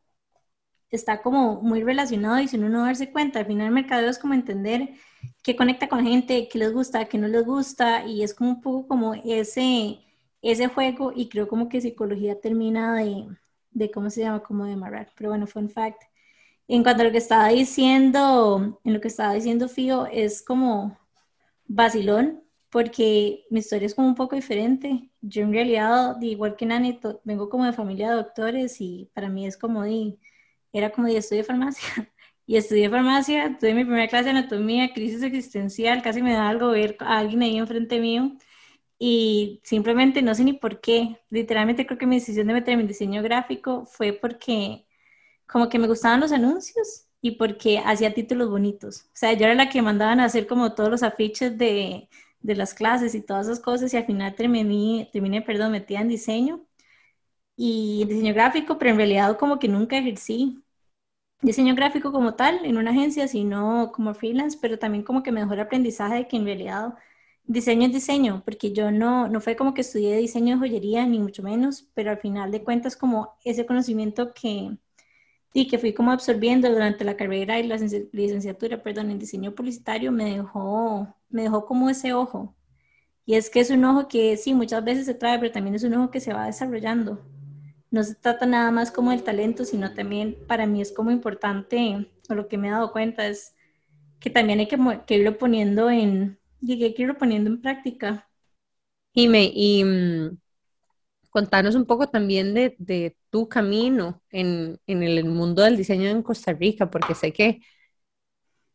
está 0.97 1.23
como 1.23 1.63
muy 1.63 1.83
relacionado 1.83 2.41
y 2.41 2.49
si 2.49 2.57
uno 2.57 2.69
no 2.69 2.85
darse 2.85 3.11
cuenta, 3.13 3.41
al 3.41 3.47
final 3.47 3.69
el 3.69 3.73
mercadeo 3.73 4.11
es 4.11 4.19
como 4.19 4.35
entender 4.35 4.91
qué 5.43 5.57
conecta 5.57 5.89
con 5.89 6.05
gente, 6.07 6.49
qué 6.49 6.59
les 6.59 6.73
gusta, 6.73 7.07
qué 7.07 7.19
no 7.19 7.29
les 7.29 7.45
gusta 7.45 8.07
y 8.07 8.23
es 8.23 8.35
como 8.35 8.51
un 8.51 8.61
poco 8.61 8.89
como 8.89 9.15
ese, 9.15 10.01
ese 10.43 10.69
juego 10.69 11.13
y 11.15 11.29
creo 11.29 11.49
como 11.49 11.69
que 11.69 11.81
psicología 11.81 12.41
termina 12.41 12.97
de, 12.97 13.27
de 13.71 13.91
¿cómo 13.91 14.11
se 14.11 14.23
llama? 14.23 14.43
Como 14.43 14.65
de 14.67 14.73
amarrar. 14.75 15.13
Pero 15.17 15.31
bueno, 15.31 15.47
fun 15.47 15.69
fact. 15.71 16.03
En 16.69 16.83
cuanto 16.83 17.03
a 17.03 17.07
lo 17.07 17.13
que 17.13 17.19
estaba 17.19 17.49
diciendo, 17.49 18.81
en 18.85 18.93
lo 18.95 19.01
que 19.01 19.09
estaba 19.09 19.35
diciendo 19.35 19.69
Fío, 19.69 20.07
es 20.07 20.43
como 20.43 20.99
vacilón, 21.67 22.43
porque 22.71 23.47
mi 23.51 23.61
historia 23.61 23.87
es 23.87 23.95
como 23.95 24.09
un 24.09 24.15
poco 24.15 24.37
diferente. 24.37 25.11
Yo 25.21 25.43
en 25.43 25.53
realidad, 25.53 26.21
igual 26.21 26.57
que 26.57 26.67
Nani, 26.67 26.99
vengo 27.25 27.49
como 27.49 27.65
de 27.65 27.73
familia 27.73 28.11
de 28.11 28.17
doctores 28.17 28.81
y 28.81 29.11
para 29.15 29.29
mí 29.29 29.47
es 29.47 29.57
como 29.57 29.83
de, 29.83 30.19
era 30.79 30.91
como 30.91 31.09
de 31.09 31.17
estudio 31.19 31.45
farmacia. 31.45 31.89
Y 32.49 32.57
estudié 32.57 32.89
farmacia, 32.89 33.59
tuve 33.59 33.75
mi 33.75 33.85
primera 33.85 34.07
clase 34.07 34.27
de 34.27 34.31
anatomía, 34.31 34.93
crisis 34.93 35.21
existencial, 35.25 36.01
casi 36.01 36.23
me 36.23 36.33
da 36.33 36.49
algo 36.49 36.69
ver 36.71 36.97
a 37.01 37.19
alguien 37.19 37.43
ahí 37.43 37.57
enfrente 37.59 37.99
mío. 38.01 38.37
Y 38.99 39.61
simplemente 39.65 40.23
no 40.23 40.35
sé 40.35 40.45
ni 40.45 40.55
por 40.55 40.81
qué. 40.81 41.19
Literalmente 41.31 41.87
creo 41.87 41.99
que 41.99 42.07
mi 42.07 42.17
decisión 42.17 42.47
de 42.49 42.55
meterme 42.55 42.83
en 42.83 42.89
diseño 42.89 43.23
gráfico 43.23 43.87
fue 43.87 44.13
porque 44.15 44.87
como 45.47 45.69
que 45.69 45.79
me 45.79 45.89
gustaban 45.89 46.21
los 46.21 46.33
anuncios 46.33 47.07
y 47.21 47.33
porque 47.33 47.79
hacía 47.79 48.15
títulos 48.15 48.51
bonitos. 48.51 49.03
O 49.07 49.11
sea, 49.15 49.33
yo 49.35 49.45
era 49.47 49.55
la 49.55 49.69
que 49.69 49.83
mandaban 49.83 50.21
a 50.21 50.25
hacer 50.27 50.47
como 50.47 50.75
todos 50.75 50.91
los 50.91 51.03
afiches 51.03 51.57
de, 51.59 52.09
de 52.41 52.55
las 52.57 52.75
clases 52.75 53.15
y 53.15 53.23
todas 53.23 53.47
esas 53.47 53.61
cosas 53.61 53.93
y 53.95 53.97
al 53.97 54.07
final 54.07 54.35
terminé, 54.35 55.09
terminé, 55.13 55.43
perdón, 55.43 55.73
metida 55.73 56.01
en 56.01 56.09
diseño 56.09 56.67
y 57.57 58.05
diseño 58.07 58.35
gráfico, 58.35 58.79
pero 58.79 58.91
en 58.93 58.97
realidad 58.99 59.39
como 59.39 59.59
que 59.59 59.69
nunca 59.69 59.99
ejercí 59.99 60.63
diseño 61.43 61.75
gráfico 61.75 62.13
como 62.13 62.35
tal 62.35 62.65
en 62.65 62.77
una 62.77 62.91
agencia, 62.91 63.29
sino 63.29 63.93
como 63.93 64.15
freelance, 64.15 64.59
pero 64.61 64.79
también 64.79 65.05
como 65.05 65.23
que 65.23 65.33
me 65.33 65.41
dejó 65.41 65.55
el 65.55 65.61
aprendizaje 65.61 66.15
de 66.17 66.29
que 66.29 66.37
en 66.37 66.45
realidad 66.45 66.95
diseño 67.45 67.87
es 67.87 67.93
diseño, 67.93 68.43
porque 68.45 68.73
yo 68.73 68.91
no, 68.91 69.29
no 69.29 69.41
fue 69.41 69.57
como 69.57 69.75
que 69.75 69.83
estudié 69.83 70.17
diseño 70.17 70.55
de 70.57 70.61
joyería, 70.61 71.07
ni 71.07 71.19
mucho 71.21 71.43
menos, 71.43 71.89
pero 71.95 72.11
al 72.11 72.19
final 72.19 72.51
de 72.51 72.65
cuentas 72.65 72.97
como 72.97 73.37
ese 73.45 73.67
conocimiento 73.67 74.33
que, 74.35 74.77
y 75.55 75.69
que 75.69 75.79
fui 75.79 75.95
como 75.95 76.13
absorbiendo 76.13 76.69
durante 76.71 77.05
la 77.05 77.17
carrera 77.17 77.59
y 77.59 77.65
la 77.67 77.77
licenciatura, 78.13 78.83
perdón, 78.83 79.11
en 79.11 79.19
diseño 79.19 79.55
publicitario, 79.55 80.13
me 80.13 80.37
dejó, 80.37 81.09
me 81.31 81.43
dejó 81.43 81.67
como 81.67 81.91
ese 81.91 82.13
ojo. 82.15 82.55
Y 83.27 83.35
es 83.37 83.51
que 83.51 83.61
es 83.61 83.71
un 83.71 83.85
ojo 83.85 84.09
que 84.09 84.37
sí, 84.39 84.55
muchas 84.55 84.85
veces 84.85 85.07
se 85.07 85.15
trae, 85.15 85.39
pero 85.39 85.53
también 85.53 85.75
es 85.77 85.85
un 85.85 85.95
ojo 85.95 86.11
que 86.11 86.21
se 86.21 86.33
va 86.35 86.47
desarrollando. 86.47 87.21
No 87.97 88.05
se 88.05 88.15
trata 88.15 88.45
nada 88.45 88.71
más 88.71 88.91
como 88.91 89.11
del 89.11 89.23
talento, 89.23 89.65
sino 89.65 89.95
también 89.95 90.37
para 90.47 90.67
mí 90.67 90.83
es 90.83 90.93
como 90.93 91.11
importante, 91.11 92.11
o 92.29 92.35
lo 92.35 92.47
que 92.47 92.59
me 92.59 92.69
he 92.69 92.71
dado 92.71 92.93
cuenta 92.93 93.27
es 93.27 93.55
que 94.21 94.29
también 94.29 94.59
hay 94.59 94.69
que, 94.69 94.77
que 95.07 95.17
irlo 95.17 95.39
poniendo 95.39 95.89
en, 95.89 96.39
y 96.61 96.79
que 96.79 97.03
irlo 97.03 97.17
poniendo 97.17 97.49
en 97.49 97.63
práctica. 97.63 98.29
Jime, 99.15 99.51
y 99.51 99.83
mm, 99.83 100.39
contanos 101.31 101.75
un 101.75 101.87
poco 101.87 102.07
también 102.07 102.53
de, 102.53 103.17
tu 103.31 103.49
camino 103.49 104.23
en, 104.31 104.79
el 104.87 105.25
mundo 105.25 105.63
del 105.63 105.79
diseño 105.79 106.11
en 106.11 106.23
Costa 106.23 106.53
Rica, 106.53 106.91
porque 106.91 107.15
sé 107.15 107.33
que, 107.33 107.61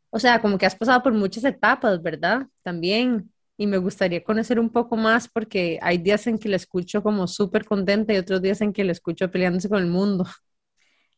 o 0.09 0.17
sea, 0.17 0.41
como 0.41 0.57
que 0.57 0.65
has 0.65 0.75
pasado 0.75 1.03
por 1.03 1.13
muchas 1.13 1.43
etapas, 1.43 2.01
¿verdad? 2.01 2.47
También, 2.63 3.30
y 3.61 3.67
me 3.67 3.77
gustaría 3.77 4.23
conocer 4.23 4.59
un 4.59 4.69
poco 4.71 4.97
más 4.97 5.27
porque 5.29 5.79
hay 5.81 5.97
días 5.99 6.27
en 6.27 6.39
que 6.39 6.49
la 6.49 6.55
escucho 6.57 7.03
como 7.03 7.27
súper 7.27 7.65
contenta 7.65 8.13
y 8.13 8.17
otros 8.17 8.41
días 8.41 8.61
en 8.61 8.73
que 8.73 8.83
la 8.83 8.91
escucho 8.93 9.29
peleándose 9.31 9.69
con 9.69 9.79
el 9.79 9.87
mundo. 9.87 10.25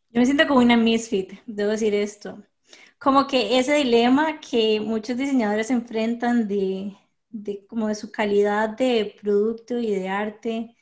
Yo 0.10 0.20
me 0.20 0.26
siento 0.26 0.48
como 0.48 0.60
una 0.62 0.78
misfit, 0.78 1.34
debo 1.48 1.72
decir 1.72 1.94
esto. 1.96 2.44
Como 3.00 3.28
que 3.28 3.58
ese 3.60 3.76
dilema 3.76 4.40
que 4.40 4.80
muchos 4.82 5.18
diseñadores 5.18 5.72
enfrentan 5.72 6.48
de, 6.48 6.96
de 7.30 7.66
como 7.68 7.88
de 7.88 7.96
su 7.96 8.12
calidad 8.12 8.70
de 8.70 9.16
producto 9.22 9.78
y 9.80 9.92
de 9.92 10.10
arte, 10.10 10.76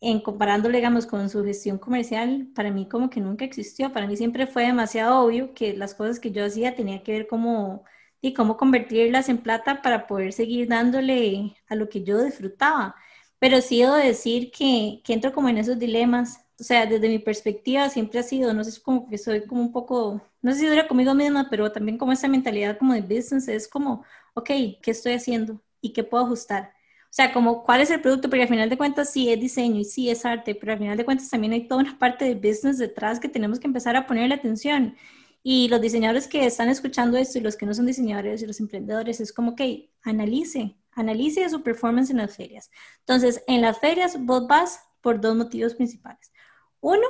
en 0.00 0.20
comparándolo, 0.22 0.76
digamos, 0.76 1.06
con 1.06 1.30
su 1.30 1.44
gestión 1.44 1.78
comercial, 1.78 2.48
para 2.54 2.70
mí 2.72 2.88
como 2.88 3.10
que 3.10 3.20
nunca 3.20 3.44
existió. 3.44 3.92
Para 3.92 4.06
mí 4.08 4.16
siempre 4.16 4.46
fue 4.48 4.64
demasiado 4.66 5.24
obvio 5.24 5.54
que 5.54 5.74
las 5.76 5.94
cosas 5.94 6.20
que 6.20 6.32
yo 6.32 6.44
hacía 6.46 6.76
tenía 6.76 7.02
que 7.04 7.12
ver 7.12 7.28
como, 7.28 7.84
y 8.22 8.34
cómo 8.34 8.56
convertirlas 8.56 9.28
en 9.28 9.38
plata 9.38 9.82
para 9.82 10.06
poder 10.06 10.32
seguir 10.32 10.68
dándole 10.68 11.56
a 11.68 11.74
lo 11.74 11.88
que 11.90 12.04
yo 12.04 12.22
disfrutaba. 12.24 12.96
Pero 13.38 13.60
sí 13.60 13.80
debo 13.80 13.94
decir 13.96 14.50
que, 14.52 15.02
que 15.04 15.12
entro 15.12 15.32
como 15.32 15.48
en 15.50 15.58
esos 15.58 15.78
dilemas. 15.78 16.46
O 16.60 16.64
sea, 16.64 16.86
desde 16.86 17.08
mi 17.08 17.18
perspectiva 17.18 17.88
siempre 17.90 18.20
ha 18.20 18.22
sido, 18.22 18.54
no 18.54 18.62
sé, 18.64 18.70
es 18.70 18.80
como 18.80 19.08
que 19.08 19.18
soy 19.18 19.46
como 19.46 19.62
un 19.62 19.72
poco, 19.72 20.22
no 20.42 20.52
sé 20.52 20.60
si 20.60 20.66
dura 20.66 20.86
conmigo 20.88 21.14
misma, 21.14 21.48
pero 21.50 21.72
también 21.72 21.98
como 21.98 22.12
esa 22.12 22.28
mentalidad 22.28 22.78
como 22.78 22.94
de 22.94 23.02
business, 23.02 23.48
es 23.48 23.68
como, 23.68 24.04
ok, 24.34 24.46
¿qué 24.82 24.90
estoy 24.92 25.14
haciendo? 25.14 25.60
¿Y 25.80 25.92
qué 25.92 26.04
puedo 26.04 26.24
ajustar? 26.24 26.72
O 27.04 27.14
sea, 27.14 27.32
como 27.32 27.64
cuál 27.64 27.80
es 27.82 27.90
el 27.90 28.00
producto, 28.00 28.30
porque 28.30 28.42
al 28.44 28.48
final 28.48 28.70
de 28.70 28.78
cuentas 28.78 29.10
sí 29.12 29.30
es 29.30 29.38
diseño 29.40 29.80
y 29.80 29.84
sí 29.84 30.08
es 30.08 30.24
arte, 30.24 30.54
pero 30.54 30.72
al 30.72 30.78
final 30.78 30.96
de 30.96 31.04
cuentas 31.04 31.28
también 31.28 31.52
hay 31.52 31.66
toda 31.68 31.82
una 31.82 31.98
parte 31.98 32.24
de 32.24 32.34
business 32.34 32.78
detrás 32.78 33.20
que 33.20 33.28
tenemos 33.28 33.60
que 33.60 33.66
empezar 33.66 33.96
a 33.96 34.06
ponerle 34.06 34.34
atención. 34.34 34.96
Y 35.42 35.68
los 35.68 35.80
diseñadores 35.80 36.28
que 36.28 36.46
están 36.46 36.68
escuchando 36.68 37.18
esto 37.18 37.38
y 37.38 37.40
los 37.40 37.56
que 37.56 37.66
no 37.66 37.74
son 37.74 37.86
diseñadores 37.86 38.42
y 38.42 38.46
los 38.46 38.60
emprendedores, 38.60 39.20
es 39.20 39.32
como 39.32 39.56
que 39.56 39.90
analice, 40.02 40.76
analice 40.92 41.48
su 41.48 41.62
performance 41.62 42.10
en 42.10 42.18
las 42.18 42.36
ferias. 42.36 42.70
Entonces, 43.00 43.42
en 43.46 43.60
las 43.60 43.78
ferias 43.78 44.16
vos 44.24 44.46
vas 44.46 44.80
por 45.00 45.20
dos 45.20 45.34
motivos 45.34 45.74
principales. 45.74 46.32
Uno, 46.80 47.02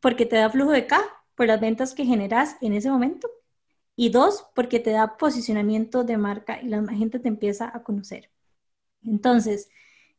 porque 0.00 0.26
te 0.26 0.36
da 0.36 0.50
flujo 0.50 0.70
de 0.70 0.86
caja 0.86 1.08
por 1.34 1.46
las 1.46 1.60
ventas 1.60 1.94
que 1.94 2.04
generas 2.04 2.56
en 2.60 2.74
ese 2.74 2.90
momento. 2.90 3.28
Y 3.96 4.10
dos, 4.10 4.46
porque 4.54 4.80
te 4.80 4.90
da 4.90 5.16
posicionamiento 5.18 6.04
de 6.04 6.16
marca 6.16 6.60
y 6.62 6.68
la 6.68 6.82
gente 6.92 7.18
te 7.18 7.28
empieza 7.28 7.70
a 7.74 7.82
conocer. 7.82 8.30
Entonces, 9.04 9.68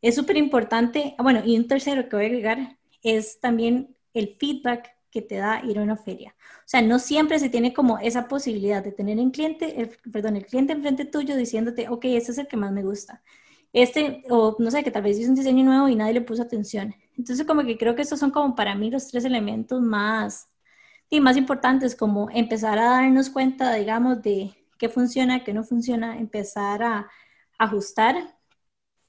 es 0.01 0.15
súper 0.15 0.37
importante, 0.37 1.15
bueno, 1.19 1.41
y 1.45 1.57
un 1.57 1.67
tercero 1.67 2.09
que 2.09 2.15
voy 2.15 2.25
a 2.25 2.27
agregar 2.27 2.77
es 3.03 3.39
también 3.39 3.95
el 4.13 4.35
feedback 4.39 4.95
que 5.11 5.21
te 5.21 5.35
da 5.35 5.61
ir 5.65 5.77
a 5.77 5.83
una 5.83 5.97
feria. 5.97 6.35
O 6.59 6.67
sea, 6.67 6.81
no 6.81 6.99
siempre 6.99 7.37
se 7.39 7.49
tiene 7.49 7.73
como 7.73 7.99
esa 7.99 8.27
posibilidad 8.27 8.83
de 8.83 8.91
tener 8.91 9.19
un 9.19 9.31
cliente, 9.31 9.81
el, 9.81 9.89
perdón, 10.11 10.37
el 10.37 10.45
cliente 10.45 10.73
enfrente 10.73 11.05
tuyo 11.05 11.35
diciéndote, 11.35 11.89
ok, 11.89 12.05
este 12.05 12.31
es 12.31 12.37
el 12.37 12.47
que 12.47 12.57
más 12.57 12.71
me 12.71 12.83
gusta. 12.83 13.21
Este, 13.73 14.23
o 14.29 14.55
no 14.59 14.71
sé, 14.71 14.83
que 14.83 14.91
tal 14.91 15.03
vez 15.03 15.19
hizo 15.19 15.29
un 15.29 15.35
diseño 15.35 15.63
nuevo 15.63 15.87
y 15.89 15.95
nadie 15.95 16.13
le 16.13 16.21
puso 16.21 16.43
atención. 16.43 16.95
Entonces, 17.17 17.45
como 17.45 17.63
que 17.63 17.77
creo 17.77 17.95
que 17.95 18.01
estos 18.01 18.19
son 18.19 18.31
como 18.31 18.55
para 18.55 18.75
mí 18.75 18.89
los 18.89 19.07
tres 19.07 19.25
elementos 19.25 19.81
más, 19.81 20.51
y 21.11 21.19
más 21.19 21.35
importantes, 21.37 21.95
como 21.95 22.29
empezar 22.31 22.79
a 22.79 22.85
darnos 22.85 23.29
cuenta, 23.29 23.73
digamos, 23.75 24.21
de 24.21 24.55
qué 24.79 24.87
funciona, 24.87 25.43
qué 25.43 25.53
no 25.53 25.65
funciona, 25.65 26.17
empezar 26.17 26.81
a 26.83 27.09
ajustar 27.59 28.15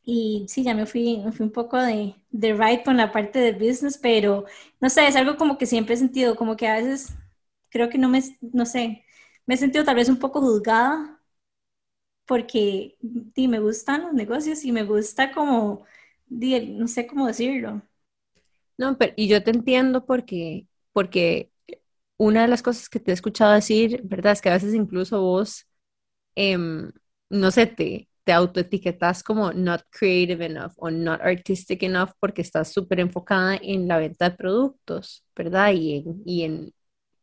y 0.04 0.46
sí, 0.48 0.64
ya 0.64 0.74
me 0.74 0.86
fui, 0.86 1.18
me 1.24 1.32
fui 1.32 1.46
un 1.46 1.52
poco 1.52 1.78
de, 1.78 2.14
de 2.30 2.54
right 2.54 2.84
con 2.84 2.96
la 2.96 3.12
parte 3.12 3.38
de 3.40 3.52
business, 3.52 3.98
pero 3.98 4.44
no 4.80 4.90
sé, 4.90 5.06
es 5.06 5.16
algo 5.16 5.36
como 5.36 5.58
que 5.58 5.66
siempre 5.66 5.94
he 5.94 5.98
sentido, 5.98 6.36
como 6.36 6.56
que 6.56 6.68
a 6.68 6.76
veces 6.76 7.14
creo 7.70 7.88
que 7.90 7.98
no 7.98 8.08
me, 8.08 8.22
no 8.40 8.66
sé, 8.66 9.04
me 9.46 9.54
he 9.54 9.58
sentido 9.58 9.84
tal 9.84 9.96
vez 9.96 10.08
un 10.08 10.18
poco 10.18 10.40
juzgada 10.40 11.20
porque 12.26 12.96
sí, 13.34 13.48
me 13.48 13.60
gustan 13.60 14.02
los 14.02 14.12
negocios 14.14 14.64
y 14.64 14.72
me 14.72 14.84
gusta 14.84 15.32
como, 15.32 15.84
no 16.28 16.88
sé 16.88 17.06
cómo 17.06 17.26
decirlo. 17.26 17.82
No, 18.78 18.96
pero 18.98 19.12
y 19.16 19.28
yo 19.28 19.42
te 19.42 19.50
entiendo 19.50 20.04
porque, 20.06 20.66
porque 20.92 21.52
una 22.18 22.42
de 22.42 22.48
las 22.48 22.62
cosas 22.62 22.88
que 22.88 23.00
te 23.00 23.10
he 23.12 23.14
escuchado 23.14 23.52
decir, 23.54 24.02
¿verdad? 24.04 24.32
Es 24.34 24.42
que 24.42 24.50
a 24.50 24.54
veces 24.54 24.74
incluso 24.74 25.22
vos, 25.22 25.66
em, 26.36 26.92
no 27.30 27.50
sé, 27.52 27.66
te, 27.68 28.08
te 28.24 28.32
autoetiquetas 28.32 29.22
como 29.22 29.52
not 29.52 29.82
creative 29.90 30.44
enough 30.44 30.72
o 30.76 30.90
not 30.90 31.20
artistic 31.20 31.82
enough 31.82 32.10
porque 32.20 32.42
estás 32.42 32.72
súper 32.72 33.00
enfocada 33.00 33.56
en 33.60 33.88
la 33.88 33.98
venta 33.98 34.30
de 34.30 34.36
productos, 34.36 35.24
¿verdad? 35.34 35.72
Y 35.72 35.96
en, 35.96 36.22
y 36.24 36.42
en 36.42 36.72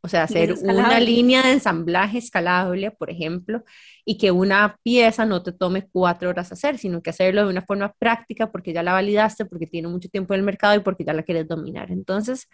o 0.01 0.07
sea, 0.07 0.23
hacer 0.23 0.53
una 0.63 0.99
línea 0.99 1.43
de 1.43 1.51
ensamblaje 1.51 2.19
escalable, 2.19 2.91
por 2.91 3.09
ejemplo, 3.09 3.65
y 4.05 4.17
que 4.17 4.31
una 4.31 4.77
pieza 4.81 5.25
no 5.25 5.43
te 5.43 5.51
tome 5.51 5.89
cuatro 5.91 6.29
horas 6.29 6.51
hacer, 6.53 6.77
sino 6.77 7.01
que 7.01 7.09
hacerlo 7.09 7.43
de 7.43 7.49
una 7.49 7.62
forma 7.62 7.93
práctica 7.99 8.49
porque 8.49 8.71
ya 8.71 8.81
la 8.81 8.93
validaste, 8.93 9.45
porque 9.45 9.67
tiene 9.67 9.89
mucho 9.89 10.07
tiempo 10.07 10.33
en 10.33 10.39
el 10.39 10.45
mercado 10.45 10.75
y 10.75 10.79
porque 10.79 11.03
ya 11.03 11.12
la 11.13 11.23
quieres 11.23 11.47
dominar. 11.49 11.91
Entonces, 11.91 12.47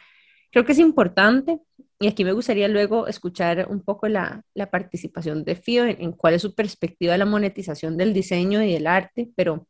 creo 0.51 0.65
que 0.65 0.71
es 0.71 0.79
importante 0.79 1.60
y 1.99 2.08
aquí 2.08 2.25
me 2.25 2.34
gustaría 2.34 2.67
luego 2.67 3.08
escuchar 3.08 3.67
un 3.69 3.81
poco 3.81 4.08
la, 4.08 4.43
participación 4.71 5.43
de 5.45 5.55
FIO 5.55 5.86
en, 5.86 6.12
cuál 6.12 6.34
es 6.34 6.41
su 6.41 6.53
perspectiva 6.53 7.13
de 7.13 7.19
la 7.19 7.25
monetización 7.25 7.97
del 7.97 8.13
diseño 8.13 8.62
y 8.62 8.73
del 8.73 8.88
arte, 8.88 9.29
pero 9.36 9.67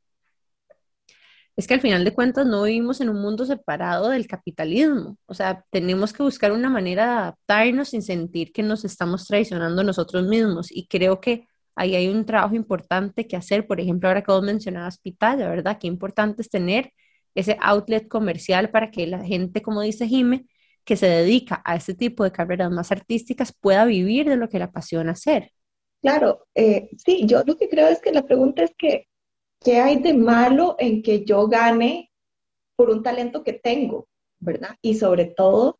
es 1.56 1.68
que 1.68 1.74
al 1.76 1.82
final 1.82 2.04
de 2.04 2.14
cuentas 2.14 2.46
no 2.46 2.64
vivimos 2.64 3.00
en 3.00 3.10
un 3.10 3.22
mundo 3.22 3.46
separado 3.46 4.10
del 4.10 4.28
capitalismo. 4.28 5.18
O 5.26 5.34
sea, 5.34 5.64
tenemos 5.72 6.12
que 6.12 6.24
buscar 6.24 6.52
una 6.52 6.70
manera 6.70 7.06
de 7.06 7.12
adaptarnos 7.12 7.90
sin 7.90 8.02
sentir 8.02 8.52
que 8.52 8.64
nos 8.64 8.84
estamos 8.84 9.26
traicionando 9.26 9.84
nosotros 9.84 10.26
mismos. 10.28 10.68
Y 10.70 10.88
creo 10.88 11.22
que 11.22 11.48
ahí 11.76 11.96
hay 11.96 12.10
un 12.10 12.26
trabajo 12.26 12.56
importante 12.56 13.26
que 13.28 13.38
hacer. 13.38 13.68
Por 13.68 13.80
ejemplo, 13.80 14.10
ahora 14.10 14.22
que 14.22 14.32
vos 14.34 14.44
mencionabas 14.44 15.00
Pitaya, 15.00 15.48
¿verdad? 15.50 15.78
Qué 15.80 15.88
importante 15.88 16.42
es 16.42 16.50
tener 16.50 16.92
ese 17.36 17.58
outlet 17.62 18.08
comercial 18.10 18.70
para 18.70 18.92
que 18.92 19.08
la 19.08 19.24
gente, 19.24 19.62
como 19.62 19.82
dice 19.82 20.08
Jime, 20.08 20.46
que 20.86 20.96
se 20.96 21.08
dedica 21.08 21.62
a 21.66 21.76
este 21.76 21.94
tipo 21.96 22.24
de 22.24 22.32
carreras 22.32 22.72
más 22.72 22.92
artísticas 22.92 23.54
pueda 23.54 23.86
vivir 23.86 24.30
de 24.30 24.38
lo 24.38 24.48
que 24.48 24.60
le 24.60 24.66
apasiona 24.66 25.12
hacer. 25.12 25.52
Claro, 26.02 26.46
eh, 26.54 26.90
sí, 27.04 27.26
yo 27.26 27.44
lo 27.46 27.58
que 27.58 27.68
creo 27.68 27.88
es 27.88 28.00
que 28.00 28.12
la 28.12 28.26
pregunta 28.26 28.64
es 28.64 28.72
que, 28.78 29.08
¿qué 29.60 29.80
hay 29.80 29.98
de 29.98 30.14
malo 30.14 30.76
en 30.78 31.02
que 31.02 31.26
yo 31.26 31.48
gane 31.48 32.12
por 32.76 32.92
un 32.92 33.02
talento 33.02 33.44
que 33.44 33.54
tengo, 33.54 34.08
verdad? 34.40 34.76
Y 34.84 34.96
sobre 34.96 35.26
todo, 35.26 35.80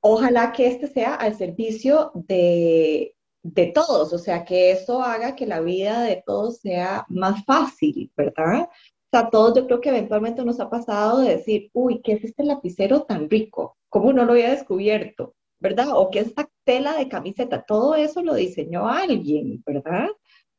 ojalá 0.00 0.52
que 0.52 0.66
este 0.66 0.86
sea 0.86 1.14
al 1.14 1.34
servicio 1.34 2.12
de, 2.14 3.16
de 3.42 3.66
todos, 3.68 4.12
o 4.12 4.18
sea, 4.18 4.44
que 4.44 4.72
eso 4.72 5.02
haga 5.02 5.34
que 5.34 5.46
la 5.46 5.60
vida 5.60 6.02
de 6.02 6.22
todos 6.26 6.58
sea 6.58 7.06
más 7.08 7.44
fácil, 7.46 8.12
¿verdad? 8.14 8.68
Sea, 9.14 9.30
todos 9.30 9.54
yo 9.54 9.66
creo 9.66 9.80
que 9.80 9.90
eventualmente 9.90 10.44
nos 10.44 10.58
ha 10.58 10.68
pasado 10.68 11.20
de 11.20 11.36
decir, 11.36 11.70
uy, 11.72 12.00
¿qué 12.02 12.14
es 12.14 12.24
este 12.24 12.42
lapicero 12.42 13.02
tan 13.02 13.30
rico? 13.30 13.76
¿Cómo 13.88 14.12
no 14.12 14.24
lo 14.24 14.32
había 14.32 14.50
descubierto? 14.50 15.34
¿verdad? 15.64 15.88
O 15.94 16.10
que 16.10 16.18
esta 16.18 16.50
tela 16.64 16.94
de 16.98 17.08
camiseta, 17.08 17.62
todo 17.62 17.94
eso 17.94 18.22
lo 18.22 18.34
diseñó 18.34 18.86
alguien, 18.86 19.62
¿verdad? 19.64 20.08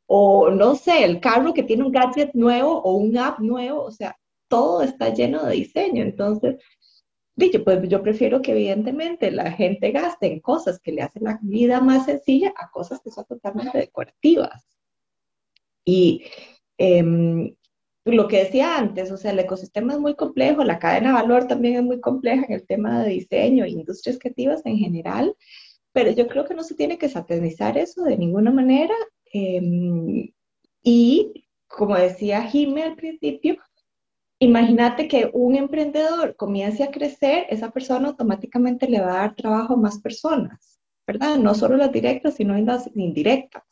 O 0.07 0.49
no 0.49 0.75
sé, 0.75 1.03
el 1.03 1.19
carro 1.19 1.53
que 1.53 1.61
tiene 1.63 1.83
un 1.83 1.91
gadget 1.91 2.33
nuevo 2.33 2.81
o 2.81 2.95
un 2.95 3.15
app 3.17 3.39
nuevo, 3.39 3.83
o 3.83 3.91
sea, 3.91 4.17
todo 4.47 4.81
está 4.81 5.13
lleno 5.13 5.45
de 5.45 5.55
diseño. 5.57 6.01
Entonces, 6.01 6.55
dicho, 7.35 7.63
pues 7.63 7.87
yo 7.87 8.01
prefiero 8.01 8.41
que 8.41 8.53
evidentemente 8.53 9.29
la 9.31 9.51
gente 9.51 9.91
gaste 9.91 10.25
en 10.25 10.39
cosas 10.39 10.79
que 10.79 10.91
le 10.91 11.03
hacen 11.03 11.25
la 11.25 11.39
vida 11.43 11.81
más 11.81 12.05
sencilla 12.05 12.53
a 12.57 12.71
cosas 12.71 12.99
que 13.03 13.11
son 13.11 13.25
totalmente 13.25 13.77
decorativas. 13.77 14.65
Y 15.83 16.23
eh, 16.79 17.55
lo 18.13 18.27
que 18.27 18.43
decía 18.43 18.77
antes, 18.77 19.11
o 19.11 19.17
sea, 19.17 19.31
el 19.31 19.39
ecosistema 19.39 19.93
es 19.93 19.99
muy 19.99 20.15
complejo, 20.15 20.63
la 20.63 20.77
cadena 20.79 21.09
de 21.09 21.15
valor 21.15 21.47
también 21.47 21.75
es 21.75 21.83
muy 21.83 21.99
compleja 21.99 22.45
en 22.45 22.53
el 22.53 22.67
tema 22.67 23.03
de 23.03 23.09
diseño 23.09 23.65
e 23.65 23.69
industrias 23.69 24.19
creativas 24.19 24.61
en 24.65 24.77
general, 24.77 25.35
pero 25.91 26.11
yo 26.11 26.27
creo 26.27 26.45
que 26.45 26.53
no 26.53 26.63
se 26.63 26.75
tiene 26.75 26.97
que 26.99 27.09
satanizar 27.09 27.77
eso 27.77 28.03
de 28.03 28.17
ninguna 28.17 28.51
manera. 28.51 28.93
Em, 29.33 30.31
y 30.83 31.45
como 31.67 31.95
decía 31.95 32.43
Jimmy 32.43 32.81
al 32.83 32.95
principio, 32.95 33.57
imagínate 34.39 35.07
que 35.07 35.31
un 35.33 35.55
emprendedor 35.55 36.35
comience 36.35 36.83
a 36.83 36.91
crecer, 36.91 37.47
esa 37.49 37.71
persona 37.71 38.09
automáticamente 38.09 38.87
le 38.87 39.01
va 39.01 39.13
a 39.13 39.17
dar 39.21 39.35
trabajo 39.35 39.73
a 39.73 39.77
más 39.77 39.99
personas, 39.99 40.79
¿verdad? 41.07 41.37
No 41.37 41.55
solo 41.55 41.77
las 41.77 41.91
directas, 41.91 42.35
sino 42.35 42.57
las 42.59 42.89
indirectas. 42.95 43.63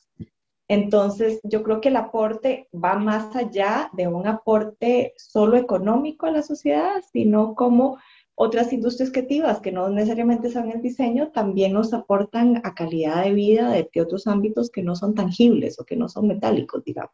Entonces, 0.74 1.40
yo 1.44 1.62
creo 1.62 1.82
que 1.82 1.90
el 1.90 1.96
aporte 1.98 2.68
va 2.74 2.96
más 2.96 3.36
allá 3.36 3.92
de 3.94 4.08
un 4.08 4.26
aporte 4.26 5.14
solo 5.18 5.56
económico 5.56 6.26
a 6.26 6.32
la 6.32 6.42
sociedad, 6.42 7.04
sino 7.12 7.54
como 7.54 8.00
otras 8.36 8.74
industrias 8.74 9.12
creativas 9.12 9.60
que 9.60 9.72
no 9.72 9.90
necesariamente 9.90 10.50
son 10.50 10.72
el 10.72 10.82
diseño, 10.82 11.30
también 11.30 11.74
nos 11.74 11.94
aportan 11.94 12.60
a 12.64 12.74
calidad 12.74 13.24
de 13.24 13.34
vida 13.34 13.70
de, 13.70 14.02
otros 14.02 14.26
ámbitos 14.26 14.72
que 14.72 14.82
no 14.82 14.96
son 14.96 15.14
tangibles 15.14 15.80
o 15.80 15.86
que 15.86 15.96
no 15.96 16.10
son 16.10 16.28
metálicos, 16.28 16.84
digamos. 16.84 17.14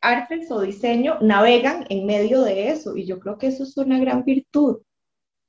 Artes 0.00 0.48
o 0.52 0.60
diseño 0.60 1.18
navegan 1.20 1.84
en 1.88 2.06
medio 2.06 2.42
de 2.42 2.68
eso 2.68 2.96
y 2.96 3.04
yo 3.04 3.18
creo 3.18 3.36
que 3.36 3.48
eso 3.48 3.64
es 3.64 3.76
una 3.76 3.98
gran 3.98 4.24
virtud. 4.24 4.78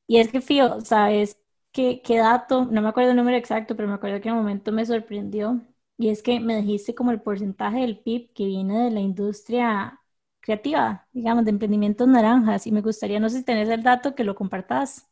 Y 0.07 0.17
es 0.17 0.31
que, 0.31 0.41
Fío, 0.41 0.81
¿sabes 0.81 1.37
qué, 1.71 2.01
qué 2.03 2.17
dato? 2.17 2.65
No 2.65 2.81
me 2.81 2.89
acuerdo 2.89 3.11
el 3.11 3.17
número 3.17 3.37
exacto, 3.37 3.75
pero 3.75 3.87
me 3.87 3.95
acuerdo 3.95 4.19
que 4.21 4.29
en 4.29 4.35
un 4.35 4.41
momento 4.41 4.71
me 4.71 4.85
sorprendió 4.85 5.61
y 5.97 6.09
es 6.09 6.23
que 6.23 6.39
me 6.39 6.57
dijiste 6.57 6.95
como 6.95 7.11
el 7.11 7.21
porcentaje 7.21 7.81
del 7.81 7.99
PIB 7.99 8.33
que 8.33 8.45
viene 8.45 8.85
de 8.85 8.91
la 8.91 8.99
industria 8.99 9.99
creativa, 10.41 11.07
digamos, 11.13 11.45
de 11.45 11.51
emprendimientos 11.51 12.07
naranjas. 12.07 12.67
Y 12.67 12.71
me 12.71 12.81
gustaría, 12.81 13.19
no 13.19 13.29
sé 13.29 13.39
si 13.39 13.43
tenés 13.45 13.69
el 13.69 13.83
dato, 13.83 14.15
que 14.15 14.23
lo 14.23 14.35
compartas. 14.35 15.07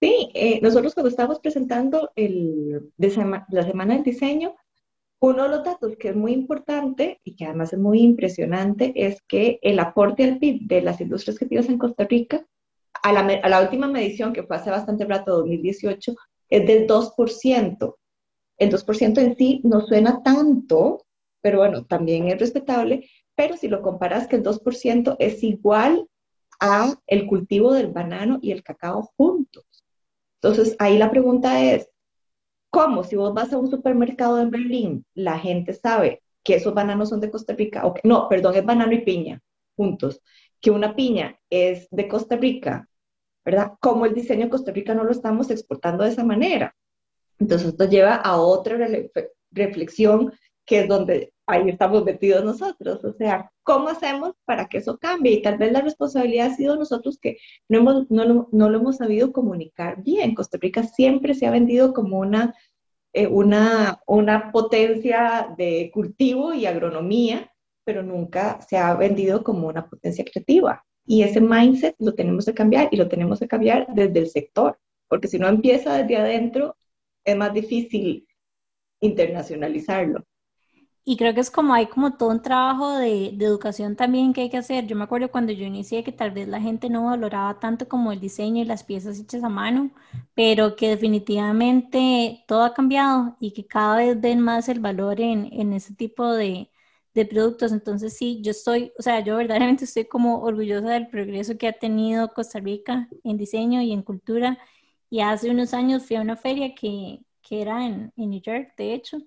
Sí, 0.00 0.30
eh, 0.34 0.60
nosotros 0.62 0.94
cuando 0.94 1.10
estábamos 1.10 1.40
presentando 1.40 2.10
el, 2.14 2.92
la 2.98 3.64
Semana 3.64 3.94
del 3.94 4.04
Diseño, 4.04 4.54
uno 5.20 5.44
de 5.44 5.48
los 5.48 5.64
datos 5.64 5.96
que 5.98 6.10
es 6.10 6.16
muy 6.16 6.32
importante 6.32 7.20
y 7.24 7.36
que 7.36 7.46
además 7.46 7.72
es 7.72 7.78
muy 7.80 8.00
impresionante 8.00 8.92
es 8.94 9.20
que 9.28 9.58
el 9.62 9.80
aporte 9.80 10.24
al 10.24 10.38
PIB 10.38 10.68
de 10.68 10.82
las 10.82 11.00
industrias 11.00 11.38
creativas 11.38 11.68
en 11.68 11.78
Costa 11.78 12.04
Rica, 12.04 12.46
a 13.02 13.12
la, 13.12 13.20
a 13.20 13.48
la 13.48 13.62
última 13.62 13.88
medición 13.88 14.32
que 14.32 14.44
fue 14.44 14.56
hace 14.56 14.70
bastante 14.70 15.04
rato, 15.06 15.38
2018, 15.38 16.14
es 16.50 16.66
del 16.66 16.86
2%. 16.86 17.98
El 18.58 18.70
2% 18.70 19.20
en 19.20 19.36
sí 19.36 19.60
no 19.64 19.80
suena 19.82 20.22
tanto, 20.22 21.06
pero 21.40 21.58
bueno, 21.58 21.84
también 21.84 22.28
es 22.28 22.38
respetable, 22.38 23.08
pero 23.34 23.56
si 23.56 23.68
lo 23.68 23.82
comparas 23.82 24.26
que 24.26 24.36
el 24.36 24.42
2% 24.42 25.16
es 25.18 25.42
igual 25.44 26.08
a 26.60 26.94
el 27.06 27.26
cultivo 27.26 27.72
del 27.72 27.88
banano 27.88 28.38
y 28.42 28.50
el 28.50 28.62
cacao 28.62 29.12
juntos. 29.16 29.64
Entonces, 30.42 30.76
ahí 30.78 30.98
la 30.98 31.10
pregunta 31.10 31.62
es, 31.62 31.88
¿cómo? 32.70 33.04
Si 33.04 33.16
vos 33.16 33.34
vas 33.34 33.52
a 33.52 33.58
un 33.58 33.70
supermercado 33.70 34.40
en 34.40 34.50
Berlín, 34.50 35.06
la 35.14 35.38
gente 35.38 35.72
sabe 35.72 36.22
que 36.42 36.56
esos 36.56 36.74
bananos 36.74 37.10
son 37.10 37.20
de 37.20 37.30
Costa 37.30 37.54
Rica, 37.54 37.86
o 37.86 37.94
no, 38.04 38.28
perdón, 38.28 38.56
es 38.56 38.64
banano 38.64 38.92
y 38.92 39.02
piña, 39.02 39.40
juntos, 39.76 40.20
que 40.60 40.70
una 40.70 40.96
piña 40.96 41.38
es 41.50 41.88
de 41.90 42.08
Costa 42.08 42.36
Rica, 42.36 42.88
¿verdad? 43.44 43.72
¿Cómo 43.80 44.06
el 44.06 44.14
diseño 44.14 44.44
de 44.44 44.50
Costa 44.50 44.72
Rica 44.72 44.94
no 44.94 45.04
lo 45.04 45.12
estamos 45.12 45.50
exportando 45.50 46.04
de 46.04 46.10
esa 46.10 46.24
manera? 46.24 46.74
Entonces 47.38 47.68
esto 47.68 47.84
lleva 47.84 48.14
a 48.16 48.36
otra 48.40 48.78
reflexión 49.52 50.32
que 50.68 50.80
es 50.80 50.88
donde 50.88 51.32
ahí 51.46 51.70
estamos 51.70 52.04
metidos 52.04 52.44
nosotros, 52.44 53.02
o 53.02 53.14
sea, 53.14 53.50
¿cómo 53.62 53.88
hacemos 53.88 54.34
para 54.44 54.68
que 54.68 54.78
eso 54.78 54.98
cambie? 54.98 55.32
Y 55.32 55.42
tal 55.42 55.56
vez 55.56 55.72
la 55.72 55.80
responsabilidad 55.80 56.48
ha 56.48 56.54
sido 56.54 56.76
nosotros 56.76 57.18
que 57.18 57.38
no, 57.70 57.78
hemos, 57.78 58.10
no, 58.10 58.48
no 58.52 58.68
lo 58.68 58.78
hemos 58.78 58.98
sabido 58.98 59.32
comunicar 59.32 60.02
bien. 60.02 60.34
Costa 60.34 60.58
Rica 60.60 60.82
siempre 60.82 61.34
se 61.34 61.46
ha 61.46 61.50
vendido 61.50 61.94
como 61.94 62.18
una, 62.18 62.54
eh, 63.14 63.26
una, 63.26 63.98
una 64.06 64.52
potencia 64.52 65.54
de 65.56 65.90
cultivo 65.92 66.52
y 66.52 66.66
agronomía, 66.66 67.50
pero 67.82 68.02
nunca 68.02 68.60
se 68.60 68.76
ha 68.76 68.94
vendido 68.94 69.42
como 69.42 69.68
una 69.68 69.88
potencia 69.88 70.26
creativa. 70.26 70.84
Y 71.06 71.22
ese 71.22 71.40
mindset 71.40 71.96
lo 71.98 72.12
tenemos 72.12 72.44
que 72.44 72.52
cambiar 72.52 72.90
y 72.90 72.96
lo 72.98 73.08
tenemos 73.08 73.38
que 73.38 73.48
cambiar 73.48 73.86
desde 73.94 74.18
el 74.18 74.28
sector, 74.28 74.78
porque 75.08 75.28
si 75.28 75.38
no 75.38 75.48
empieza 75.48 75.96
desde 75.96 76.18
adentro, 76.18 76.76
es 77.30 77.36
más 77.36 77.52
difícil 77.52 78.26
internacionalizarlo. 79.00 80.24
Y 81.04 81.16
creo 81.16 81.32
que 81.32 81.40
es 81.40 81.50
como 81.50 81.72
hay 81.72 81.86
como 81.86 82.18
todo 82.18 82.28
un 82.28 82.42
trabajo 82.42 82.98
de, 82.98 83.30
de, 83.32 83.44
educación 83.46 83.96
también 83.96 84.34
que 84.34 84.42
hay 84.42 84.50
que 84.50 84.58
hacer. 84.58 84.86
Yo 84.86 84.94
me 84.94 85.04
acuerdo 85.04 85.30
cuando 85.30 85.52
yo 85.52 85.64
inicié 85.64 86.04
que 86.04 86.12
tal 86.12 86.32
vez 86.32 86.46
la 86.48 86.60
gente 86.60 86.90
no 86.90 87.06
valoraba 87.06 87.58
tanto 87.58 87.88
como 87.88 88.12
el 88.12 88.20
diseño 88.20 88.62
y 88.62 88.66
las 88.66 88.84
piezas 88.84 89.18
hechas 89.18 89.42
a 89.42 89.48
mano, 89.48 89.90
pero 90.34 90.76
que 90.76 90.90
definitivamente 90.90 92.44
todo 92.46 92.62
ha 92.62 92.74
cambiado 92.74 93.36
y 93.40 93.52
que 93.52 93.66
cada 93.66 93.96
vez 93.96 94.20
ven 94.20 94.40
más 94.40 94.68
el 94.68 94.80
valor 94.80 95.18
en, 95.18 95.48
en 95.50 95.72
ese 95.72 95.94
tipo 95.94 96.30
de, 96.34 96.70
de 97.14 97.24
productos. 97.26 97.72
Entonces 97.72 98.16
sí, 98.16 98.40
yo 98.42 98.50
estoy, 98.50 98.92
o 98.98 99.02
sea, 99.02 99.20
yo 99.20 99.36
verdaderamente 99.36 99.84
estoy 99.84 100.04
como 100.06 100.42
orgullosa 100.42 100.90
del 100.90 101.08
progreso 101.08 101.56
que 101.58 101.68
ha 101.68 101.72
tenido 101.72 102.32
Costa 102.34 102.60
Rica 102.60 103.08
en 103.24 103.36
diseño 103.38 103.82
y 103.82 103.92
en 103.92 104.02
cultura 104.02 104.58
y 105.10 105.20
hace 105.20 105.50
unos 105.50 105.74
años 105.74 106.04
fui 106.06 106.16
a 106.16 106.20
una 106.20 106.36
feria 106.36 106.74
que, 106.74 107.20
que 107.42 107.62
era 107.62 107.86
en, 107.86 108.12
en, 108.16 108.30
New 108.30 108.40
York, 108.40 108.74
de 108.76 108.94
hecho, 108.94 109.18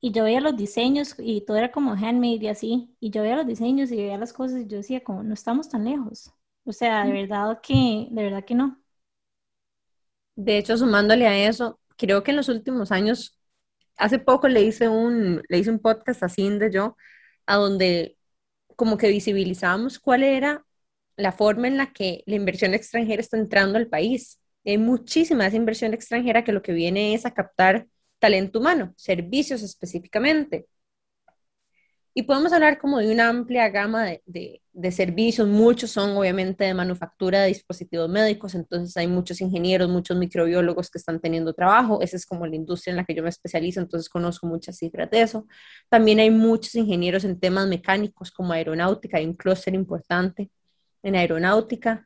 y 0.00 0.12
yo 0.12 0.24
veía 0.24 0.40
los 0.40 0.56
diseños 0.56 1.14
y 1.18 1.42
todo 1.42 1.56
era 1.58 1.72
como 1.72 1.92
handmade 1.92 2.38
y 2.42 2.48
así, 2.48 2.96
y 3.00 3.10
yo 3.10 3.22
veía 3.22 3.36
los 3.36 3.46
diseños 3.46 3.92
y 3.92 3.96
veía 3.96 4.18
las 4.18 4.32
cosas 4.32 4.62
y 4.62 4.66
yo 4.66 4.78
decía 4.78 5.02
como, 5.02 5.22
no 5.22 5.34
estamos 5.34 5.68
tan 5.68 5.84
lejos. 5.84 6.32
O 6.64 6.72
sea, 6.72 7.04
de 7.04 7.12
verdad 7.12 7.60
que, 7.62 8.08
de 8.10 8.22
verdad 8.22 8.44
que 8.44 8.54
no. 8.54 8.80
De 10.36 10.58
hecho, 10.58 10.76
sumándole 10.78 11.26
a 11.26 11.48
eso, 11.48 11.80
creo 11.96 12.22
que 12.22 12.30
en 12.30 12.38
los 12.38 12.48
últimos 12.48 12.92
años, 12.92 13.38
hace 13.96 14.18
poco 14.18 14.48
le 14.48 14.62
hice 14.62 14.88
un, 14.88 15.42
le 15.48 15.58
hice 15.58 15.70
un 15.70 15.80
podcast 15.80 16.22
así 16.22 16.48
de 16.48 16.70
yo, 16.72 16.96
a 17.46 17.56
donde 17.56 18.16
como 18.76 18.96
que 18.96 19.08
visibilizábamos 19.08 19.98
cuál 19.98 20.22
era 20.22 20.64
la 21.16 21.32
forma 21.32 21.68
en 21.68 21.76
la 21.76 21.92
que 21.92 22.22
la 22.26 22.36
inversión 22.36 22.72
extranjera 22.74 23.20
está 23.20 23.36
entrando 23.36 23.78
al 23.78 23.88
país. 23.88 24.40
Hay 24.64 24.78
muchísima 24.78 25.48
inversión 25.48 25.94
extranjera 25.94 26.44
que 26.44 26.52
lo 26.52 26.62
que 26.62 26.72
viene 26.72 27.14
es 27.14 27.26
a 27.26 27.32
captar 27.32 27.86
talento 28.18 28.58
humano, 28.60 28.94
servicios 28.96 29.62
específicamente. 29.62 30.66
Y 32.12 32.24
podemos 32.24 32.52
hablar 32.52 32.78
como 32.78 32.98
de 32.98 33.12
una 33.12 33.28
amplia 33.28 33.68
gama 33.68 34.04
de, 34.04 34.60
de, 34.72 34.90
servicios, 34.90 35.46
muchos 35.46 35.92
son 35.92 36.16
obviamente 36.16 36.64
de 36.64 36.74
manufactura 36.74 37.42
de 37.42 37.48
dispositivos 37.48 38.08
médicos, 38.08 38.56
entonces 38.56 38.96
hay 38.96 39.06
muchos 39.06 39.40
ingenieros, 39.40 39.88
muchos 39.88 40.16
microbiólogos 40.16 40.90
que 40.90 40.98
están 40.98 41.20
teniendo 41.20 41.54
trabajo, 41.54 42.00
esa 42.02 42.16
es 42.16 42.26
como 42.26 42.46
la 42.48 42.56
industria 42.56 42.90
en 42.92 42.96
la 42.96 43.04
que 43.04 43.14
yo 43.14 43.22
me 43.22 43.28
especializo, 43.28 43.80
entonces 43.80 44.08
conozco 44.08 44.48
muchas 44.48 44.76
cifras 44.78 45.08
de 45.08 45.22
eso. 45.22 45.46
También 45.88 46.18
hay 46.18 46.30
muchos 46.30 46.74
ingenieros 46.74 47.24
en 47.24 47.38
temas 47.38 47.68
mecánicos 47.68 48.32
como 48.32 48.52
aeronáutica, 48.52 49.18
hay 49.18 49.26
un 49.26 49.34
clúster 49.34 49.74
importante 49.74 50.50
en 51.04 51.14
aeronáutica, 51.14 52.04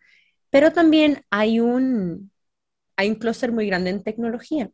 pero 0.50 0.70
también 0.72 1.22
hay 1.30 1.61
un, 1.61 2.30
hay 2.97 3.09
un 3.11 3.16
clúster 3.16 3.53
muy 3.53 3.66
grande 3.66 3.90
en 3.90 4.03
tecnología. 4.03 4.70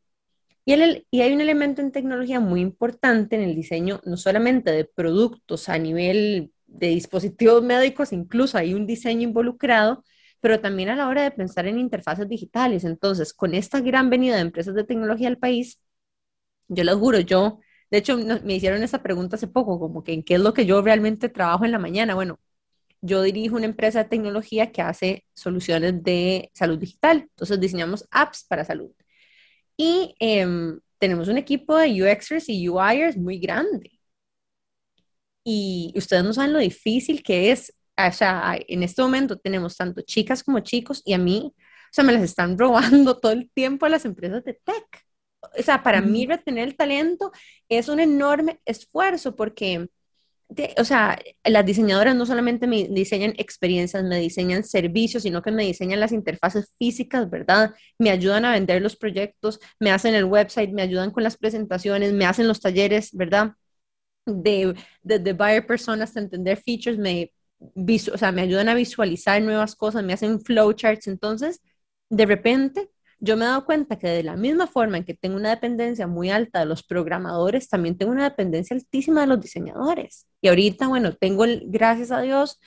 Y, 0.64 0.72
el, 0.74 1.06
y 1.10 1.22
hay 1.22 1.32
un 1.32 1.40
elemento 1.40 1.80
en 1.82 1.92
tecnología 1.92 2.40
muy 2.40 2.60
importante 2.60 3.36
en 3.36 3.42
el 3.42 3.54
diseño, 3.56 4.00
no 4.04 4.16
solamente 4.16 4.70
de 4.72 4.84
productos 4.84 5.68
a 5.68 5.78
nivel 5.78 6.52
de 6.66 6.88
dispositivos 6.88 7.62
médicos, 7.62 8.12
incluso 8.12 8.58
hay 8.58 8.74
un 8.74 8.86
diseño 8.86 9.22
involucrado, 9.28 10.04
pero 10.40 10.60
también 10.60 10.88
a 10.90 10.96
la 10.96 11.08
hora 11.08 11.22
de 11.22 11.30
pensar 11.32 11.66
en 11.66 11.78
interfaces 11.78 12.28
digitales. 12.28 12.84
Entonces, 12.84 13.32
con 13.34 13.54
esta 13.54 13.80
gran 13.80 14.10
venida 14.10 14.36
de 14.36 14.42
empresas 14.42 14.74
de 14.74 14.84
tecnología 14.84 15.28
al 15.28 15.38
país, 15.38 15.80
yo 16.68 16.84
les 16.84 16.94
juro, 16.94 17.20
yo, 17.20 17.60
de 17.90 17.98
hecho, 17.98 18.16
me 18.44 18.54
hicieron 18.54 18.82
esa 18.82 19.02
pregunta 19.02 19.36
hace 19.36 19.48
poco, 19.48 19.78
como 19.80 20.04
que 20.04 20.12
en 20.12 20.22
qué 20.22 20.34
es 20.34 20.40
lo 20.40 20.54
que 20.54 20.66
yo 20.66 20.82
realmente 20.82 21.28
trabajo 21.28 21.64
en 21.64 21.72
la 21.72 21.78
mañana. 21.78 22.14
Bueno, 22.14 22.38
yo 23.02 23.22
dirijo 23.22 23.56
una 23.56 23.66
empresa 23.66 24.02
de 24.02 24.10
tecnología 24.10 24.72
que 24.72 24.82
hace 24.82 25.24
soluciones 25.34 26.02
de 26.02 26.50
salud 26.54 26.78
digital. 26.78 27.20
Entonces, 27.30 27.60
diseñamos 27.60 28.06
apps 28.10 28.44
para 28.44 28.64
salud. 28.64 28.92
Y 29.76 30.14
em, 30.20 30.80
tenemos 30.98 31.28
un 31.28 31.38
equipo 31.38 31.76
de 31.76 32.02
UXers 32.02 32.48
y 32.48 32.68
UIers 32.68 33.16
muy 33.16 33.38
grande. 33.38 34.00
Y 35.44 35.92
ustedes 35.96 36.24
no 36.24 36.32
saben 36.32 36.52
lo 36.52 36.58
difícil 36.58 37.22
que 37.22 37.50
es. 37.52 37.72
O 37.96 38.12
sea, 38.12 38.58
en 38.68 38.82
este 38.82 39.02
momento 39.02 39.38
tenemos 39.38 39.76
tanto 39.76 40.02
chicas 40.02 40.42
como 40.42 40.60
chicos 40.60 41.02
y 41.04 41.12
a 41.14 41.18
mí, 41.18 41.52
o 41.56 41.92
sea, 41.92 42.04
me 42.04 42.12
las 42.12 42.22
están 42.22 42.58
robando 42.58 43.18
todo 43.18 43.32
el 43.32 43.50
tiempo 43.50 43.86
a 43.86 43.88
las 43.88 44.04
empresas 44.04 44.44
de 44.44 44.54
tech. 44.54 45.06
O 45.58 45.62
sea, 45.62 45.82
para 45.82 46.02
mí 46.02 46.26
retener 46.26 46.68
el 46.68 46.76
talento 46.76 47.32
es 47.68 47.88
un 47.88 48.00
enorme 48.00 48.60
esfuerzo 48.66 49.34
porque 49.36 49.88
o 50.78 50.84
sea, 50.84 51.18
las 51.44 51.64
diseñadoras 51.64 52.16
no 52.16 52.26
solamente 52.26 52.66
me 52.66 52.88
diseñan 52.88 53.34
experiencias, 53.38 54.02
me 54.04 54.18
diseñan 54.18 54.64
servicios, 54.64 55.22
sino 55.22 55.42
que 55.42 55.50
me 55.52 55.64
diseñan 55.64 56.00
las 56.00 56.12
interfaces 56.12 56.74
físicas, 56.78 57.30
¿verdad? 57.30 57.74
Me 57.98 58.10
ayudan 58.10 58.44
a 58.44 58.52
vender 58.52 58.82
los 58.82 58.96
proyectos, 58.96 59.60
me 59.78 59.90
hacen 59.92 60.14
el 60.14 60.24
website, 60.24 60.72
me 60.72 60.82
ayudan 60.82 61.12
con 61.12 61.22
las 61.22 61.36
presentaciones, 61.36 62.12
me 62.12 62.26
hacen 62.26 62.48
los 62.48 62.60
talleres, 62.60 63.10
¿verdad? 63.12 63.52
De, 64.26 64.74
de, 65.02 65.32
buyer 65.32 65.66
personas, 65.66 66.10
hasta 66.10 66.20
entender 66.20 66.58
features, 66.58 66.98
me, 66.98 67.32
o 68.12 68.18
sea, 68.18 68.32
me 68.32 68.42
ayudan 68.42 68.68
a 68.68 68.74
visualizar 68.74 69.40
nuevas 69.42 69.76
cosas, 69.76 70.04
me 70.04 70.12
hacen 70.12 70.40
flowcharts. 70.40 71.08
Entonces, 71.08 71.60
de 72.10 72.26
repente, 72.26 72.90
yo 73.20 73.36
me 73.36 73.44
he 73.44 73.48
dado 73.48 73.64
cuenta 73.66 73.98
que 73.98 74.08
de 74.08 74.22
la 74.22 74.36
misma 74.36 74.66
forma 74.66 74.96
en 74.98 75.04
que 75.04 75.14
tengo 75.14 75.36
una 75.36 75.50
dependencia 75.50 76.06
muy 76.06 76.30
alta 76.30 76.60
de 76.60 76.66
los 76.66 76.82
programadores, 76.82 77.68
también 77.68 77.96
tengo 77.98 78.12
una 78.12 78.24
dependencia 78.24 78.74
altísima 78.74 79.20
de 79.22 79.26
los 79.28 79.40
diseñadores. 79.40 80.26
Y 80.40 80.48
ahorita, 80.48 80.88
bueno, 80.88 81.14
tengo, 81.14 81.44
gracias 81.66 82.10
a 82.10 82.20
Dios, 82.22 82.58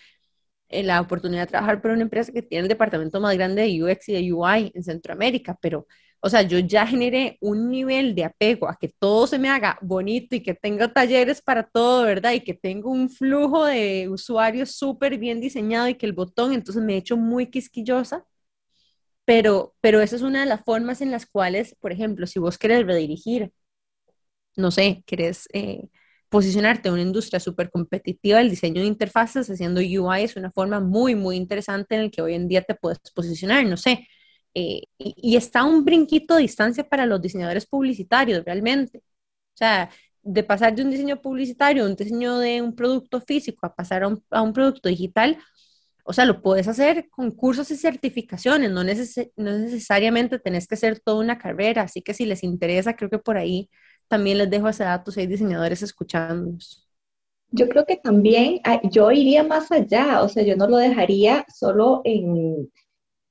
eh, 0.70 0.84
la 0.84 1.02
oportunidad 1.02 1.44
de 1.44 1.48
trabajar 1.48 1.82
por 1.82 1.92
una 1.92 2.04
empresa 2.04 2.32
que 2.32 2.42
tiene 2.44 2.64
el 2.64 2.70
departamento 2.70 3.20
más 3.20 3.36
grande 3.36 3.64
de 3.64 3.84
UX 3.84 4.10
y 4.10 4.14
de 4.14 4.34
UI 4.34 4.72
en 4.74 4.84
Centroamérica, 4.84 5.58
pero, 5.62 5.88
o 6.20 6.30
sea, 6.30 6.44
yo 6.44 6.60
ya 6.60 6.86
generé 6.88 7.38
un 7.42 7.70
nivel 7.70 8.16
de 8.16 8.26
apego 8.26 8.70
a 8.70 8.78
que 8.80 8.90
todo 9.00 9.28
se 9.28 9.40
me 9.40 9.50
haga 9.50 9.78
bonito 9.82 10.36
y 10.36 10.42
que 10.42 10.54
tenga 10.54 10.92
talleres 10.94 11.42
para 11.42 11.64
todo, 11.64 12.04
¿verdad? 12.04 12.34
Y 12.34 12.42
que 12.42 12.54
tengo 12.54 12.92
un 12.92 13.10
flujo 13.10 13.66
de 13.66 14.08
usuarios 14.10 14.72
súper 14.72 15.18
bien 15.18 15.42
diseñado 15.42 15.88
y 15.90 15.96
que 15.96 16.06
el 16.06 16.14
botón, 16.14 16.54
entonces 16.54 16.84
me 16.84 16.94
he 16.96 16.98
hecho 16.98 17.18
muy 17.18 17.48
quisquillosa 17.48 18.26
pero, 19.26 19.76
pero 19.82 20.02
esa 20.02 20.16
es 20.16 20.22
una 20.22 20.42
de 20.42 20.46
las 20.48 20.64
formas 20.64 21.02
en 21.02 21.12
las 21.12 21.26
cuales, 21.26 21.76
por 21.80 21.92
ejemplo, 21.92 22.28
si 22.28 22.40
vos 22.40 22.58
querés 22.58 22.86
redirigir, 22.86 23.52
no 24.56 24.72
sé, 24.72 25.04
querés 25.06 25.48
eh, 25.54 25.90
posicionarte 26.30 26.88
en 26.90 26.96
una 26.96 27.04
industria 27.04 27.40
súper 27.40 27.70
competitiva, 27.72 28.42
el 28.42 28.50
diseño 28.50 28.82
de 28.82 28.88
interfaces 28.88 29.50
haciendo 29.50 29.82
UI 29.82 30.24
es 30.24 30.36
una 30.36 30.52
forma 30.52 30.80
muy, 30.80 31.16
muy 31.16 31.36
interesante 31.38 31.96
en 31.96 32.04
la 32.06 32.10
que 32.10 32.22
hoy 32.22 32.34
en 32.36 32.48
día 32.48 32.62
te 32.64 32.76
puedes 32.76 33.00
posicionar, 33.16 33.66
no 33.66 33.78
sé. 33.78 34.08
Eh, 34.56 34.84
y, 34.98 35.16
y, 35.18 35.36
está 35.36 35.64
un 35.64 35.84
brinquito 35.84 36.36
de 36.36 36.44
distancia 36.44 36.88
para 36.88 37.06
los 37.08 37.22
diseñadores 37.22 37.66
publicitarios, 37.66 38.44
realmente. 38.46 39.00
O 39.00 39.58
sea, 39.58 39.90
de 40.22 40.44
pasar 40.44 40.76
de 40.76 40.84
un 40.84 40.92
diseño 40.92 41.22
publicitario, 41.22 41.86
un 41.86 41.96
diseño 41.96 42.40
de 42.40 42.62
un 42.62 42.76
producto 42.76 43.22
físico, 43.22 43.66
a 43.66 43.76
pasar 43.76 44.04
a 44.04 44.42
un 44.42 44.54
producto 44.54 44.90
digital, 44.90 45.38
o 46.04 46.14
sea, 46.14 46.26
lo 46.26 46.42
puedes 46.42 46.68
hacer 46.68 47.10
con 47.10 47.32
cursos 47.32 47.72
y 47.72 47.78
certificaciones, 47.78 48.72
no, 48.72 48.84
necesariamente 48.84 50.40
tenés 50.40 50.68
que 50.68 50.76
hacer 50.76 51.00
toda 51.00 51.24
una 51.24 51.38
carrera, 51.38 51.84
así 51.84 52.02
que 52.02 52.14
si 52.14 52.26
les 52.26 52.44
interesa, 52.44 52.96
creo 52.96 53.10
que 53.10 53.20
por 53.20 53.38
ahí 53.38 53.70
también 54.08 54.38
les 54.38 54.50
dejo 54.50 54.68
ese 54.68 54.84
dato 54.84 55.12
si 55.12 55.22
hay 55.22 55.28
diseñadores 55.28 55.82
escuchándonos. 55.82 56.88
Yo 57.52 57.70
creo 57.70 57.86
que 57.86 57.98
también 57.98 58.60
yo 58.92 59.12
iría 59.12 59.44
más 59.44 59.72
allá, 59.72 60.24
o 60.24 60.30
sea, 60.30 60.44
yo 60.44 60.56
no 60.56 60.68
lo 60.68 60.78
dejaría 60.78 61.46
solo 61.54 62.02
en, 62.04 62.70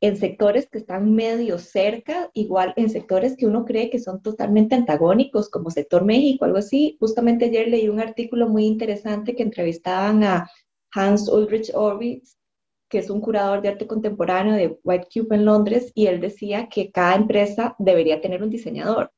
en 0.00 0.16
sectores 0.16 0.68
que 0.68 0.78
están 0.78 1.14
medio 1.14 1.58
cerca, 1.58 2.30
igual 2.32 2.72
en 2.76 2.88
sectores 2.88 3.36
que 3.36 3.46
uno 3.46 3.64
cree 3.64 3.90
que 3.90 3.98
son 3.98 4.22
totalmente 4.22 4.74
antagónicos, 4.74 5.48
como 5.48 5.70
sector 5.70 6.04
México, 6.04 6.44
algo 6.44 6.58
así. 6.58 6.96
Justamente 7.00 7.46
ayer 7.46 7.68
leí 7.68 7.88
un 7.88 8.00
artículo 8.00 8.48
muy 8.48 8.64
interesante 8.64 9.36
que 9.36 9.42
entrevistaban 9.42 10.24
a 10.24 10.50
Hans 10.92 11.28
Ulrich 11.28 11.70
Orbitz, 11.74 12.36
que 12.92 12.98
es 12.98 13.08
un 13.08 13.22
curador 13.22 13.62
de 13.62 13.70
arte 13.70 13.86
contemporáneo 13.86 14.54
de 14.54 14.78
White 14.84 15.08
Cube 15.10 15.34
en 15.34 15.46
Londres, 15.46 15.92
y 15.94 16.08
él 16.08 16.20
decía 16.20 16.68
que 16.68 16.92
cada 16.92 17.14
empresa 17.14 17.74
debería 17.78 18.20
tener 18.20 18.42
un 18.42 18.50
diseñador. 18.50 19.10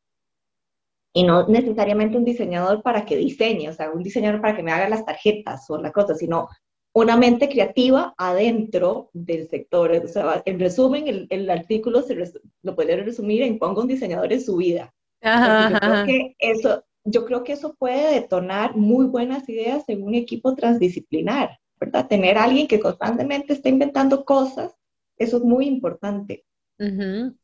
Y 1.13 1.25
no 1.25 1.49
necesariamente 1.49 2.17
un 2.17 2.25
diseñador 2.25 2.85
para 2.85 3.05
que 3.05 3.17
diseñe, 3.17 3.69
o 3.69 3.73
sea, 3.73 3.91
un 3.91 4.05
diseñador 4.05 4.41
para 4.41 4.55
que 4.55 4.63
me 4.63 4.71
haga 4.71 4.89
las 4.89 5.05
tarjetas 5.05 5.69
o 5.71 5.79
la 5.79 5.91
cosa, 5.91 6.15
sino 6.15 6.49
una 6.95 7.17
mente 7.17 7.49
creativa 7.49 8.15
adentro 8.17 9.11
del 9.13 9.49
sector. 9.49 9.91
O 9.91 10.07
sea, 10.07 10.41
en 10.45 10.61
resumen, 10.61 11.27
el, 11.29 11.51
artículo 11.51 12.03
se 12.03 12.17
lo 12.63 12.77
puede 12.77 13.03
resumir 13.03 13.43
en 13.43 13.59
ponga 13.59 13.83
un 13.83 13.89
diseñador 13.89 14.33
en 14.33 14.41
su 14.41 14.57
vida. 14.57 14.95
Yo, 15.21 15.81
creo 15.81 16.07
que 16.07 16.37
eso, 16.39 16.85
yo 17.03 17.25
creo 17.27 17.43
que 17.43 17.55
eso 17.55 17.75
puede 17.75 18.21
detonar 18.21 18.77
muy 18.77 19.07
buenas 19.07 19.49
ideas 19.49 19.83
en 19.89 20.05
un 20.05 20.15
equipo 20.15 20.55
transdisciplinar. 20.55 21.59
¿Verdad? 21.79 22.07
Tener 22.09 22.39
a 22.39 22.45
alguien 22.45 22.69
que 22.69 22.81
constantemente 22.81 23.53
está 23.53 23.69
inventando 23.69 24.25
cosas, 24.25 24.75
eso 25.17 25.37
es 25.39 25.43
muy 25.43 25.67
importante. 25.67 26.45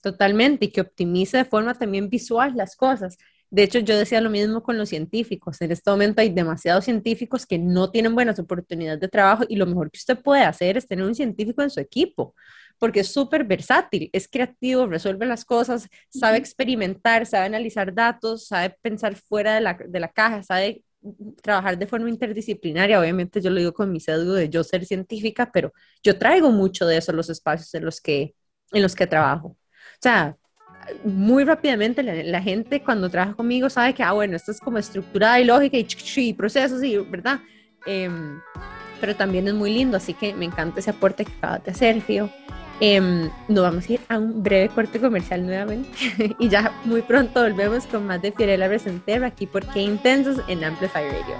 totalmente, 0.02 0.66
y 0.66 0.72
que 0.72 0.80
optimice 0.80 1.38
de 1.38 1.44
forma 1.44 1.74
también 1.74 2.08
visual 2.08 2.52
las 2.56 2.76
cosas. 2.76 3.16
De 3.50 3.64
hecho, 3.64 3.80
yo 3.80 3.98
decía 3.98 4.20
lo 4.20 4.30
mismo 4.30 4.62
con 4.62 4.78
los 4.78 4.88
científicos. 4.88 5.60
En 5.60 5.72
este 5.72 5.90
momento 5.90 6.20
hay 6.20 6.30
demasiados 6.30 6.84
científicos 6.84 7.46
que 7.46 7.58
no 7.58 7.90
tienen 7.90 8.14
buenas 8.14 8.38
oportunidades 8.38 9.00
de 9.00 9.08
trabajo 9.08 9.44
y 9.48 9.56
lo 9.56 9.66
mejor 9.66 9.90
que 9.90 9.98
usted 9.98 10.18
puede 10.22 10.42
hacer 10.44 10.76
es 10.76 10.86
tener 10.86 11.04
un 11.04 11.14
científico 11.14 11.62
en 11.62 11.70
su 11.70 11.80
equipo, 11.80 12.34
porque 12.78 13.00
es 13.00 13.08
súper 13.12 13.44
versátil, 13.44 14.08
es 14.12 14.28
creativo, 14.28 14.86
resuelve 14.86 15.26
las 15.26 15.44
cosas, 15.44 15.88
sabe 16.08 16.38
experimentar, 16.38 17.26
sabe 17.26 17.46
analizar 17.46 17.92
datos, 17.92 18.46
sabe 18.46 18.76
pensar 18.82 19.16
fuera 19.16 19.54
de 19.56 19.60
la, 19.60 19.74
de 19.74 20.00
la 20.00 20.08
caja, 20.08 20.42
sabe 20.44 20.84
trabajar 21.42 21.78
de 21.78 21.86
forma 21.86 22.08
interdisciplinaria, 22.08 23.00
obviamente 23.00 23.40
yo 23.40 23.50
lo 23.50 23.58
digo 23.58 23.72
con 23.72 23.90
mi 23.90 24.00
sesgo 24.00 24.34
de 24.34 24.48
yo 24.48 24.62
ser 24.64 24.84
científica, 24.84 25.50
pero 25.52 25.72
yo 26.02 26.18
traigo 26.18 26.50
mucho 26.50 26.86
de 26.86 26.98
eso 26.98 27.12
a 27.12 27.14
los 27.14 27.30
espacios 27.30 27.72
en 27.74 27.84
los 27.84 28.00
que, 28.00 28.34
en 28.72 28.82
los 28.82 28.94
que 28.94 29.06
trabajo. 29.06 29.48
O 29.48 29.56
sea, 30.02 30.36
muy 31.04 31.44
rápidamente 31.44 32.02
la, 32.02 32.42
gente 32.42 32.82
cuando 32.82 33.08
trabaja 33.10 33.34
conmigo 33.34 33.70
sabe 33.70 33.94
que, 33.94 34.02
ah, 34.02 34.12
bueno, 34.12 34.36
esto 34.36 34.50
es 34.50 34.60
como 34.60 34.78
estructurada 34.78 35.40
y 35.40 35.44
lógica 35.44 35.76
y, 35.76 35.86
y 36.16 36.32
procesos, 36.34 36.82
y, 36.82 36.96
¿verdad? 36.98 37.40
Em, 37.86 38.40
pero 39.00 39.16
también 39.16 39.48
es 39.48 39.54
muy 39.54 39.72
lindo, 39.72 39.96
así 39.96 40.14
que 40.14 40.34
me 40.34 40.44
encanta 40.44 40.80
ese 40.80 40.90
aporte 40.90 41.24
que 41.24 41.32
acabas 41.32 41.64
de 41.64 41.70
hacer, 41.70 42.00
Fío. 42.02 42.30
Em, 42.82 43.28
nos 43.46 43.62
vamos 43.62 43.90
a 43.90 43.92
ir 43.92 44.00
a 44.08 44.16
un 44.16 44.42
breve 44.42 44.70
corte 44.70 44.98
comercial 44.98 45.44
nuevamente 45.44 45.90
y 46.38 46.48
ya 46.48 46.72
muy 46.86 47.02
pronto 47.02 47.42
volvemos 47.42 47.86
con 47.86 48.06
más 48.06 48.22
de 48.22 48.32
Fiorella 48.32 48.68
Resentero 48.68 49.26
aquí 49.26 49.46
por 49.46 49.66
Qué 49.66 49.82
Intensos 49.82 50.38
en 50.48 50.64
Amplify 50.64 51.04
Radio. 51.10 51.36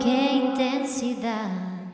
Qué 0.00 0.34
intensidad. 0.34 1.50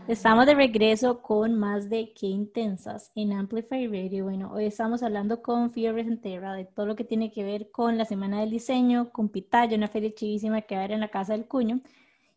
Estamos 0.06 0.44
de 0.44 0.54
regreso 0.54 1.22
con 1.22 1.58
más 1.58 1.88
de 1.88 2.12
Qué 2.12 2.26
Intensas 2.26 3.10
en 3.14 3.32
Amplify 3.32 3.86
Radio. 3.86 4.24
Bueno, 4.24 4.52
hoy 4.52 4.66
estamos 4.66 5.02
hablando 5.02 5.40
con 5.40 5.70
Fio 5.70 5.94
Resentera 5.94 6.52
de 6.52 6.66
todo 6.66 6.84
lo 6.84 6.94
que 6.94 7.04
tiene 7.04 7.32
que 7.32 7.42
ver 7.42 7.70
con 7.70 7.96
la 7.96 8.04
Semana 8.04 8.40
del 8.40 8.50
Diseño, 8.50 9.10
con 9.12 9.30
Pitaya, 9.30 9.78
una 9.78 9.88
feria 9.88 10.14
chivísima 10.14 10.60
que 10.60 10.74
va 10.74 10.82
a 10.82 10.84
haber 10.84 10.96
en 10.96 11.00
la 11.00 11.08
Casa 11.08 11.32
del 11.32 11.46
Cuño. 11.46 11.80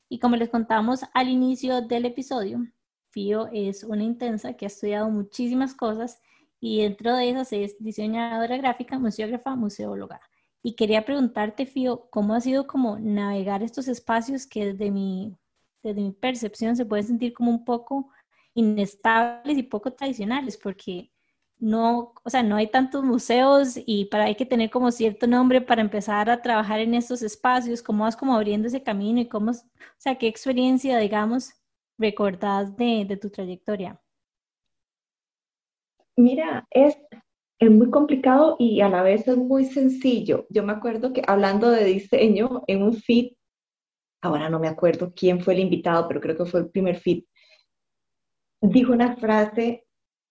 Y 0.07 0.19
como 0.19 0.37
les 0.37 0.47
contamos 0.47 1.01
al 1.13 1.27
inicio 1.27 1.81
del 1.81 2.05
episodio, 2.05 2.61
Fío 3.11 3.47
es 3.51 3.83
una 3.83 4.03
intensa 4.03 4.53
que 4.53 4.65
ha 4.65 4.67
estudiado 4.67 5.09
muchísimas 5.09 5.73
cosas 5.73 6.21
y 6.59 6.81
dentro 6.83 7.15
de 7.15 7.29
esas 7.29 7.53
es 7.53 7.77
diseñadora 7.79 8.57
gráfica, 8.57 8.99
museógrafa, 8.99 9.55
museóloga. 9.55 10.19
Y 10.61 10.75
quería 10.75 11.05
preguntarte, 11.05 11.65
Fío, 11.65 12.09
¿cómo 12.09 12.33
ha 12.33 12.41
sido 12.41 12.67
como 12.67 12.99
navegar 12.99 13.63
estos 13.63 13.87
espacios 13.87 14.45
que 14.45 14.73
desde 14.73 14.91
mi, 14.91 15.37
desde 15.81 16.01
mi 16.01 16.11
percepción 16.11 16.75
se 16.75 16.85
pueden 16.85 17.05
sentir 17.07 17.33
como 17.33 17.51
un 17.51 17.63
poco 17.63 18.09
inestables 18.53 19.57
y 19.57 19.63
poco 19.63 19.93
tradicionales? 19.93 20.57
Porque 20.57 21.11
no, 21.59 22.13
o 22.23 22.29
sea, 22.29 22.43
no 22.43 22.55
hay 22.55 22.67
tantos 22.67 23.03
museos 23.03 23.73
y 23.85 24.05
para 24.05 24.25
hay 24.25 24.35
que 24.35 24.45
tener 24.45 24.69
como 24.69 24.91
cierto 24.91 25.27
nombre 25.27 25.61
para 25.61 25.81
empezar 25.81 26.29
a 26.29 26.41
trabajar 26.41 26.79
en 26.79 26.93
estos 26.93 27.21
espacios, 27.21 27.83
cómo 27.83 28.03
vas 28.03 28.15
como 28.15 28.35
abriendo 28.35 28.67
ese 28.67 28.83
camino 28.83 29.19
y 29.21 29.27
cómo, 29.27 29.51
o 29.51 29.55
sea, 29.97 30.17
qué 30.17 30.27
experiencia, 30.27 30.97
digamos, 30.97 31.53
recordás 31.99 32.75
de, 32.77 33.05
de 33.05 33.17
tu 33.17 33.29
trayectoria? 33.29 34.01
Mira, 36.17 36.67
es, 36.71 36.97
es 37.59 37.71
muy 37.71 37.89
complicado 37.91 38.55
y 38.59 38.81
a 38.81 38.89
la 38.89 39.03
vez 39.03 39.27
es 39.27 39.37
muy 39.37 39.65
sencillo. 39.65 40.47
Yo 40.49 40.63
me 40.63 40.73
acuerdo 40.73 41.13
que 41.13 41.21
hablando 41.27 41.69
de 41.71 41.85
diseño 41.85 42.63
en 42.67 42.83
un 42.83 42.93
feed, 42.93 43.33
ahora 44.21 44.49
no 44.49 44.59
me 44.59 44.69
acuerdo 44.69 45.13
quién 45.15 45.41
fue 45.41 45.53
el 45.55 45.61
invitado, 45.61 46.07
pero 46.07 46.21
creo 46.21 46.37
que 46.37 46.45
fue 46.45 46.61
el 46.61 46.69
primer 46.71 46.97
feed, 46.97 47.23
dijo 48.61 48.93
una 48.93 49.17
frase 49.17 49.85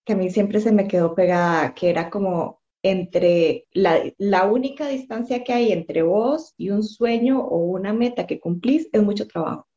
que 0.04 0.14
a 0.14 0.16
mí 0.16 0.30
siempre 0.30 0.60
se 0.60 0.72
me 0.72 0.88
quedó 0.88 1.14
pegada, 1.14 1.74
que 1.74 1.90
era 1.90 2.10
como 2.10 2.62
entre 2.82 3.66
la, 3.72 4.00
la 4.18 4.46
única 4.46 4.88
distancia 4.88 5.44
que 5.44 5.52
hay 5.52 5.72
entre 5.72 6.02
vos 6.02 6.54
y 6.56 6.70
un 6.70 6.82
sueño 6.82 7.40
o 7.40 7.58
una 7.58 7.92
meta 7.92 8.26
que 8.26 8.40
cumplís 8.40 8.88
es 8.92 9.02
mucho 9.02 9.28
trabajo. 9.28 9.67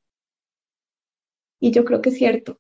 Y 1.62 1.72
yo 1.72 1.86
creo 1.86 2.02
que 2.02 2.10
es 2.10 2.18
cierto. 2.18 2.60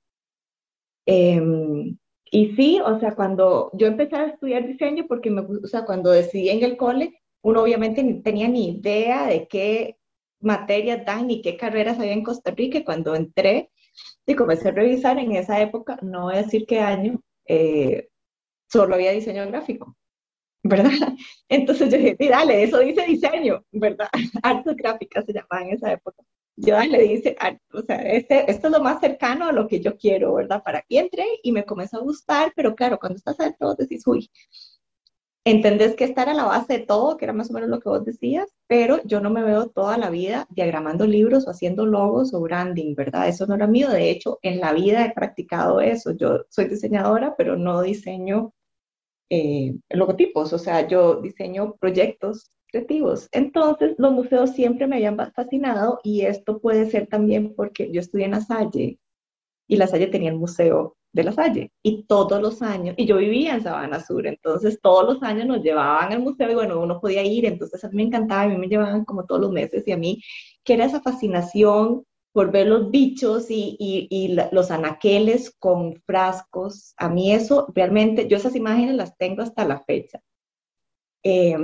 Em, 1.05 1.97
y 2.31 2.55
sí, 2.55 2.79
o 2.85 2.99
sea, 2.99 3.15
cuando 3.15 3.71
yo 3.73 3.87
empecé 3.87 4.15
a 4.15 4.27
estudiar 4.27 4.67
diseño, 4.67 5.05
porque 5.07 5.31
me, 5.31 5.41
o 5.41 5.67
sea, 5.67 5.85
cuando 5.85 6.11
decidí 6.11 6.49
en 6.49 6.63
el 6.63 6.77
cole, 6.77 7.19
uno 7.41 7.63
obviamente 7.63 8.03
ni 8.03 8.21
tenía 8.21 8.47
ni 8.47 8.69
idea 8.77 9.25
de 9.27 9.47
qué 9.47 9.97
materias 10.39 11.05
dan 11.05 11.27
ni 11.27 11.41
qué 11.41 11.57
carreras 11.57 11.99
había 11.99 12.13
en 12.13 12.23
Costa 12.23 12.51
Rica. 12.51 12.77
Y 12.79 12.83
cuando 12.85 13.15
entré 13.15 13.71
y 14.25 14.35
comencé 14.35 14.69
a 14.69 14.71
revisar 14.71 15.17
en 15.19 15.33
esa 15.33 15.59
época, 15.61 15.97
no 16.03 16.23
voy 16.23 16.35
a 16.35 16.43
decir 16.43 16.65
qué 16.67 16.79
año, 16.79 17.21
eh, 17.47 18.09
solo 18.69 18.95
había 18.95 19.11
diseño 19.11 19.47
gráfico, 19.47 19.97
¿verdad? 20.63 20.91
Entonces 21.49 21.91
yo 21.91 21.97
dije, 21.97 22.17
dale, 22.29 22.63
eso 22.63 22.79
dice 22.79 23.03
diseño, 23.05 23.65
¿verdad? 23.71 24.09
Artes 24.43 24.75
gráficas 24.75 25.25
se 25.25 25.33
llamaba 25.33 25.63
en 25.63 25.73
esa 25.75 25.91
época 25.93 26.23
yo 26.55 26.79
le 26.79 27.01
dice, 27.03 27.35
o 27.73 27.81
sea, 27.81 27.97
este, 27.97 28.49
esto 28.51 28.67
es 28.67 28.73
lo 28.73 28.81
más 28.81 28.99
cercano 28.99 29.45
a 29.47 29.51
lo 29.51 29.67
que 29.67 29.79
yo 29.79 29.97
quiero, 29.97 30.33
¿verdad? 30.35 30.61
Para 30.63 30.81
que 30.81 30.99
entré 30.99 31.25
y 31.43 31.51
me 31.51 31.65
comenzó 31.65 31.97
a 31.97 32.01
gustar, 32.01 32.53
pero 32.55 32.75
claro, 32.75 32.99
cuando 32.99 33.17
estás 33.17 33.39
adentro 33.39 33.73
decís, 33.75 34.05
uy, 34.07 34.29
entendés 35.43 35.95
que 35.95 36.03
esta 36.03 36.23
era 36.23 36.33
la 36.33 36.45
base 36.45 36.73
de 36.73 36.85
todo, 36.85 37.17
que 37.17 37.25
era 37.25 37.33
más 37.33 37.49
o 37.49 37.53
menos 37.53 37.69
lo 37.69 37.79
que 37.79 37.89
vos 37.89 38.05
decías, 38.05 38.49
pero 38.67 39.01
yo 39.05 39.21
no 39.21 39.29
me 39.31 39.43
veo 39.43 39.69
toda 39.69 39.97
la 39.97 40.09
vida 40.09 40.47
diagramando 40.49 41.07
libros 41.07 41.47
o 41.47 41.51
haciendo 41.51 41.85
logos 41.85 42.33
o 42.33 42.41
branding, 42.41 42.95
¿verdad? 42.95 43.27
Eso 43.27 43.47
no 43.47 43.55
era 43.55 43.67
mío, 43.67 43.89
de 43.89 44.11
hecho, 44.11 44.39
en 44.43 44.59
la 44.59 44.73
vida 44.73 45.05
he 45.05 45.13
practicado 45.13 45.81
eso. 45.81 46.11
Yo 46.11 46.45
soy 46.49 46.65
diseñadora, 46.65 47.35
pero 47.37 47.57
no 47.57 47.81
diseño 47.81 48.53
eh, 49.29 49.75
logotipos, 49.89 50.53
o 50.53 50.59
sea, 50.59 50.87
yo 50.87 51.21
diseño 51.21 51.75
proyectos 51.79 52.51
creativos. 52.71 53.27
Entonces, 53.31 53.95
los 53.97 54.11
museos 54.13 54.51
siempre 54.51 54.87
me 54.87 54.97
habían 54.97 55.17
fascinado 55.33 55.99
y 56.03 56.21
esto 56.21 56.59
puede 56.59 56.89
ser 56.89 57.07
también 57.07 57.53
porque 57.55 57.91
yo 57.91 57.99
estudié 58.01 58.25
en 58.25 58.31
La 58.31 58.41
Salle 58.41 58.99
y 59.67 59.75
La 59.77 59.87
Salle 59.87 60.07
tenía 60.07 60.31
el 60.31 60.37
museo 60.37 60.97
de 61.13 61.23
La 61.23 61.33
Salle 61.33 61.71
y 61.83 62.03
todos 62.03 62.41
los 62.41 62.61
años, 62.61 62.95
y 62.97 63.05
yo 63.05 63.17
vivía 63.17 63.55
en 63.55 63.63
Sabana 63.63 63.99
Sur, 63.99 64.25
entonces 64.27 64.79
todos 64.81 65.13
los 65.13 65.23
años 65.23 65.45
nos 65.45 65.61
llevaban 65.61 66.13
al 66.13 66.21
museo 66.21 66.49
y 66.49 66.55
bueno, 66.55 66.79
uno 66.79 67.01
podía 67.01 67.23
ir, 67.23 67.45
entonces 67.45 67.83
a 67.83 67.89
mí 67.89 67.97
me 67.97 68.03
encantaba, 68.03 68.43
a 68.43 68.47
mí 68.47 68.57
me 68.57 68.67
llevaban 68.67 69.03
como 69.05 69.25
todos 69.25 69.41
los 69.41 69.51
meses 69.51 69.85
y 69.87 69.91
a 69.91 69.97
mí 69.97 70.21
que 70.63 70.73
era 70.75 70.85
esa 70.85 71.01
fascinación 71.01 72.05
por 72.31 72.51
ver 72.51 72.67
los 72.67 72.89
bichos 72.91 73.51
y, 73.51 73.75
y, 73.77 74.07
y 74.09 74.37
los 74.53 74.71
anaqueles 74.71 75.53
con 75.59 75.95
frascos, 76.05 76.93
a 76.95 77.09
mí 77.09 77.33
eso 77.33 77.67
realmente, 77.75 78.27
yo 78.29 78.37
esas 78.37 78.55
imágenes 78.55 78.95
las 78.95 79.17
tengo 79.17 79.41
hasta 79.41 79.65
la 79.65 79.83
fecha. 79.83 80.21
Eh, 81.23 81.57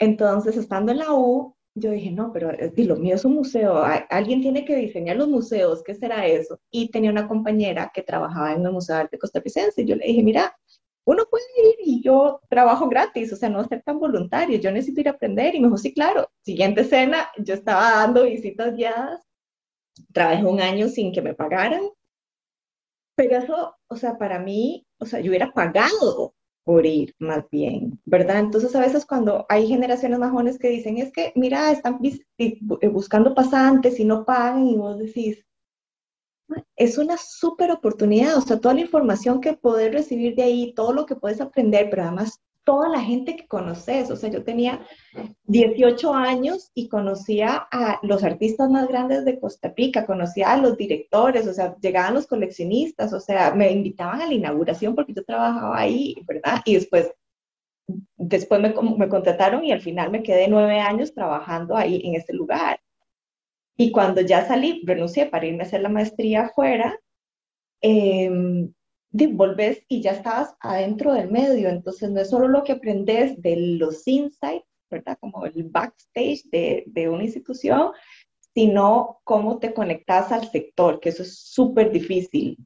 entonces, 0.00 0.56
estando 0.56 0.92
en 0.92 0.98
la 0.98 1.14
U, 1.14 1.54
yo 1.74 1.90
dije, 1.92 2.10
no, 2.10 2.32
pero 2.32 2.50
lo 2.50 2.96
mío 2.96 3.14
es 3.14 3.24
un 3.24 3.34
museo, 3.34 3.82
alguien 4.08 4.40
tiene 4.40 4.64
que 4.64 4.74
diseñar 4.74 5.16
los 5.16 5.28
museos, 5.28 5.82
¿qué 5.84 5.94
será 5.94 6.26
eso? 6.26 6.58
Y 6.70 6.90
tenía 6.90 7.10
una 7.10 7.28
compañera 7.28 7.92
que 7.94 8.02
trabajaba 8.02 8.52
en 8.54 8.64
el 8.64 8.72
Museo 8.72 8.96
de 8.96 9.02
Arte 9.02 9.18
Costarricense 9.18 9.82
y 9.82 9.86
yo 9.86 9.94
le 9.96 10.06
dije, 10.06 10.22
mira, 10.22 10.56
uno 11.04 11.24
puede 11.30 11.44
ir 11.64 11.76
y 11.84 12.02
yo 12.02 12.40
trabajo 12.48 12.88
gratis, 12.88 13.32
o 13.32 13.36
sea, 13.36 13.50
no 13.50 13.64
ser 13.68 13.82
tan 13.82 13.98
voluntario, 13.98 14.58
yo 14.58 14.70
necesito 14.72 15.00
ir 15.00 15.08
a 15.08 15.12
aprender. 15.12 15.54
Y 15.54 15.60
me 15.60 15.66
dijo, 15.68 15.78
sí, 15.78 15.92
claro, 15.94 16.30
siguiente 16.42 16.82
escena, 16.82 17.28
yo 17.38 17.54
estaba 17.54 17.90
dando 17.90 18.24
visitas 18.24 18.74
guiadas, 18.74 19.20
trabajé 20.12 20.44
un 20.44 20.60
año 20.60 20.88
sin 20.88 21.12
que 21.12 21.22
me 21.22 21.34
pagaran, 21.34 21.82
pero 23.16 23.36
eso, 23.36 23.76
o 23.88 23.96
sea, 23.96 24.18
para 24.18 24.38
mí, 24.38 24.86
o 24.98 25.06
sea, 25.06 25.20
yo 25.20 25.30
hubiera 25.30 25.52
pagado 25.52 26.34
por 26.70 26.86
ir 26.86 27.16
más 27.18 27.50
bien, 27.50 28.00
¿verdad? 28.04 28.38
Entonces 28.38 28.76
a 28.76 28.80
veces 28.80 29.04
cuando 29.04 29.44
hay 29.48 29.66
generaciones 29.66 30.20
más 30.20 30.30
jóvenes 30.30 30.56
que 30.56 30.68
dicen, 30.68 30.98
es 30.98 31.12
que, 31.12 31.32
mira, 31.34 31.72
están 31.72 31.98
eh, 32.38 32.88
buscando 32.88 33.34
pasantes 33.34 33.98
y 33.98 34.04
no 34.04 34.24
pagan 34.24 34.68
y 34.68 34.76
vos 34.76 34.96
decís, 34.96 35.44
es 36.76 36.96
una 36.96 37.16
súper 37.16 37.72
oportunidad, 37.72 38.36
o 38.36 38.40
sea, 38.40 38.60
toda 38.60 38.74
la 38.74 38.82
información 38.82 39.40
que 39.40 39.54
poder 39.54 39.94
recibir 39.94 40.36
de 40.36 40.44
ahí, 40.44 40.72
todo 40.72 40.92
lo 40.92 41.06
que 41.06 41.16
puedes 41.16 41.40
aprender, 41.40 41.90
pero 41.90 42.04
además 42.04 42.40
toda 42.70 42.88
la 42.88 43.00
gente 43.00 43.34
que 43.34 43.48
conoces. 43.48 44.12
O 44.12 44.16
sea, 44.16 44.30
yo 44.30 44.44
tenía 44.44 44.86
18 45.46 46.14
años 46.14 46.70
y 46.72 46.88
conocía 46.88 47.66
a 47.68 47.98
los 48.02 48.22
artistas 48.22 48.70
más 48.70 48.86
grandes 48.86 49.24
de 49.24 49.40
Costa 49.40 49.74
Rica, 49.76 50.06
conocía 50.06 50.52
a 50.52 50.56
los 50.56 50.76
directores, 50.76 51.48
o 51.48 51.52
sea, 51.52 51.74
llegaban 51.80 52.14
los 52.14 52.28
coleccionistas, 52.28 53.12
o 53.12 53.18
sea, 53.18 53.52
me 53.56 53.72
invitaban 53.72 54.20
a 54.20 54.26
la 54.28 54.34
inauguración 54.34 54.94
porque 54.94 55.12
yo 55.12 55.24
trabajaba 55.24 55.76
ahí, 55.76 56.14
¿verdad? 56.28 56.60
Y 56.64 56.74
después, 56.74 57.12
después 58.16 58.60
me, 58.60 58.72
me 58.96 59.08
contrataron 59.08 59.64
y 59.64 59.72
al 59.72 59.80
final 59.80 60.12
me 60.12 60.22
quedé 60.22 60.46
nueve 60.46 60.78
años 60.78 61.12
trabajando 61.12 61.76
ahí 61.76 62.00
en 62.04 62.14
ese 62.14 62.32
lugar. 62.34 62.78
Y 63.76 63.90
cuando 63.90 64.20
ya 64.20 64.46
salí, 64.46 64.80
renuncié 64.86 65.26
para 65.26 65.44
irme 65.44 65.64
a 65.64 65.66
hacer 65.66 65.80
la 65.80 65.88
maestría 65.88 66.42
afuera, 66.42 66.96
eh, 67.82 68.30
volvés 69.12 69.82
y 69.88 70.02
ya 70.02 70.12
estabas 70.12 70.54
adentro 70.60 71.12
del 71.12 71.30
medio, 71.30 71.68
entonces 71.68 72.10
no 72.10 72.20
es 72.20 72.30
solo 72.30 72.48
lo 72.48 72.62
que 72.62 72.72
aprendes 72.72 73.40
de 73.42 73.56
los 73.56 74.06
insights, 74.06 74.66
¿verdad? 74.90 75.18
Como 75.20 75.44
el 75.46 75.64
backstage 75.64 76.44
de, 76.50 76.84
de 76.86 77.08
una 77.08 77.24
institución, 77.24 77.92
sino 78.54 79.20
cómo 79.24 79.58
te 79.58 79.72
conectas 79.72 80.32
al 80.32 80.50
sector, 80.50 81.00
que 81.00 81.10
eso 81.10 81.22
es 81.22 81.38
súper 81.38 81.90
difícil. 81.92 82.56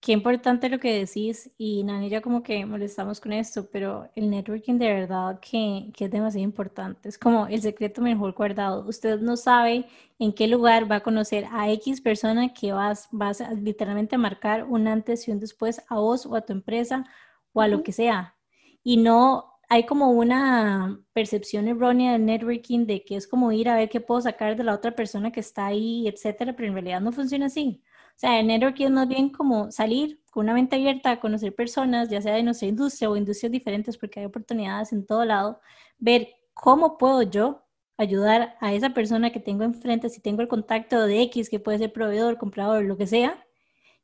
Qué 0.00 0.12
importante 0.12 0.70
lo 0.70 0.78
que 0.78 0.98
decís 0.98 1.50
y 1.58 1.84
Nani 1.84 2.08
ya 2.08 2.22
como 2.22 2.42
que 2.42 2.64
molestamos 2.64 3.20
con 3.20 3.34
esto, 3.34 3.68
pero 3.70 4.08
el 4.14 4.30
networking 4.30 4.78
de 4.78 4.86
verdad 4.94 5.38
que, 5.40 5.90
que, 5.94 6.06
es 6.06 6.10
demasiado 6.10 6.42
importante. 6.42 7.10
Es 7.10 7.18
como 7.18 7.46
el 7.46 7.60
secreto 7.60 8.00
mejor 8.00 8.32
guardado. 8.32 8.88
Usted 8.88 9.20
no 9.20 9.36
sabe 9.36 9.86
en 10.18 10.32
qué 10.32 10.48
lugar 10.48 10.90
va 10.90 10.96
a 10.96 11.02
conocer 11.02 11.44
a 11.52 11.70
X 11.72 12.00
persona 12.00 12.54
que 12.54 12.72
vas, 12.72 13.08
vas 13.12 13.42
a 13.42 13.52
literalmente 13.52 14.14
a 14.14 14.18
marcar 14.18 14.64
un 14.64 14.88
antes 14.88 15.28
y 15.28 15.32
un 15.32 15.38
después 15.38 15.82
a 15.88 15.96
vos 15.96 16.24
o 16.24 16.34
a 16.34 16.40
tu 16.46 16.54
empresa 16.54 17.04
o 17.52 17.60
a 17.60 17.68
lo 17.68 17.82
que 17.82 17.92
sea. 17.92 18.36
Y 18.82 18.96
no 18.96 19.60
hay 19.68 19.84
como 19.84 20.10
una 20.12 20.98
percepción 21.12 21.68
errónea 21.68 22.12
del 22.12 22.24
networking 22.24 22.86
de 22.86 23.04
que 23.04 23.16
es 23.16 23.28
como 23.28 23.52
ir 23.52 23.68
a 23.68 23.76
ver 23.76 23.90
qué 23.90 24.00
puedo 24.00 24.22
sacar 24.22 24.56
de 24.56 24.64
la 24.64 24.74
otra 24.74 24.92
persona 24.94 25.30
que 25.30 25.40
está 25.40 25.66
ahí, 25.66 26.08
etcétera, 26.08 26.54
pero 26.56 26.68
en 26.68 26.74
realidad 26.74 27.00
no 27.02 27.12
funciona 27.12 27.46
así. 27.46 27.82
Sea, 28.20 28.38
el 28.38 28.48
networking 28.48 28.84
es 28.84 28.90
más 28.90 29.08
bien 29.08 29.30
como 29.30 29.72
salir 29.72 30.20
con 30.30 30.44
una 30.44 30.52
mente 30.52 30.76
abierta 30.76 31.10
a 31.10 31.20
conocer 31.20 31.54
personas, 31.54 32.10
ya 32.10 32.20
sea 32.20 32.34
de 32.34 32.42
nuestra 32.42 32.68
industria 32.68 33.08
o 33.08 33.16
industrias 33.16 33.50
diferentes, 33.50 33.96
porque 33.96 34.20
hay 34.20 34.26
oportunidades 34.26 34.92
en 34.92 35.06
todo 35.06 35.24
lado, 35.24 35.58
ver 35.98 36.28
cómo 36.52 36.98
puedo 36.98 37.22
yo 37.22 37.64
ayudar 37.96 38.58
a 38.60 38.74
esa 38.74 38.90
persona 38.90 39.32
que 39.32 39.40
tengo 39.40 39.64
enfrente, 39.64 40.10
si 40.10 40.20
tengo 40.20 40.42
el 40.42 40.48
contacto 40.48 41.06
de 41.06 41.22
X, 41.22 41.48
que 41.48 41.60
puede 41.60 41.78
ser 41.78 41.94
proveedor, 41.94 42.36
comprador, 42.36 42.84
lo 42.84 42.98
que 42.98 43.06
sea, 43.06 43.42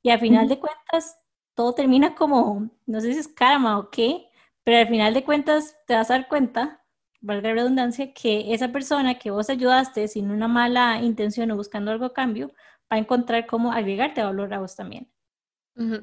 y 0.01 0.09
al 0.09 0.19
final 0.19 0.49
de 0.49 0.61
cuentas, 0.61 1.19
todo 1.55 1.75
termina 1.75 2.15
como, 2.15 2.71
no 2.87 3.01
sé 3.03 3.13
si 3.13 3.19
es 3.19 3.29
karma 3.29 3.79
o 3.79 3.91
qué, 3.91 4.31
pero 4.65 4.79
al 4.79 4.89
final 4.89 5.13
de 5.13 5.25
cuentas 5.25 5.77
te 5.87 5.95
vas 5.95 6.11
a 6.11 6.15
dar 6.15 6.29
cuenta, 6.29 6.83
valga 7.21 7.51
la 7.51 7.57
redundancia, 7.57 8.15
que 8.15 8.55
esa 8.55 8.73
persona 8.73 9.19
que 9.19 9.31
vos 9.31 9.51
ayudaste 9.51 10.09
sin 10.09 10.31
una 10.31 10.49
mala 10.49 11.03
intención 11.03 11.51
o 11.51 11.57
buscando 11.57 11.91
algo 11.91 12.07
a 12.07 12.15
cambio, 12.15 12.51
va 12.93 12.97
a 12.97 12.99
encontrar 12.99 13.47
cómo 13.47 13.73
agregarte 13.73 14.23
valor 14.23 14.53
a 14.55 14.61
vos 14.61 14.77
también. 14.77 15.11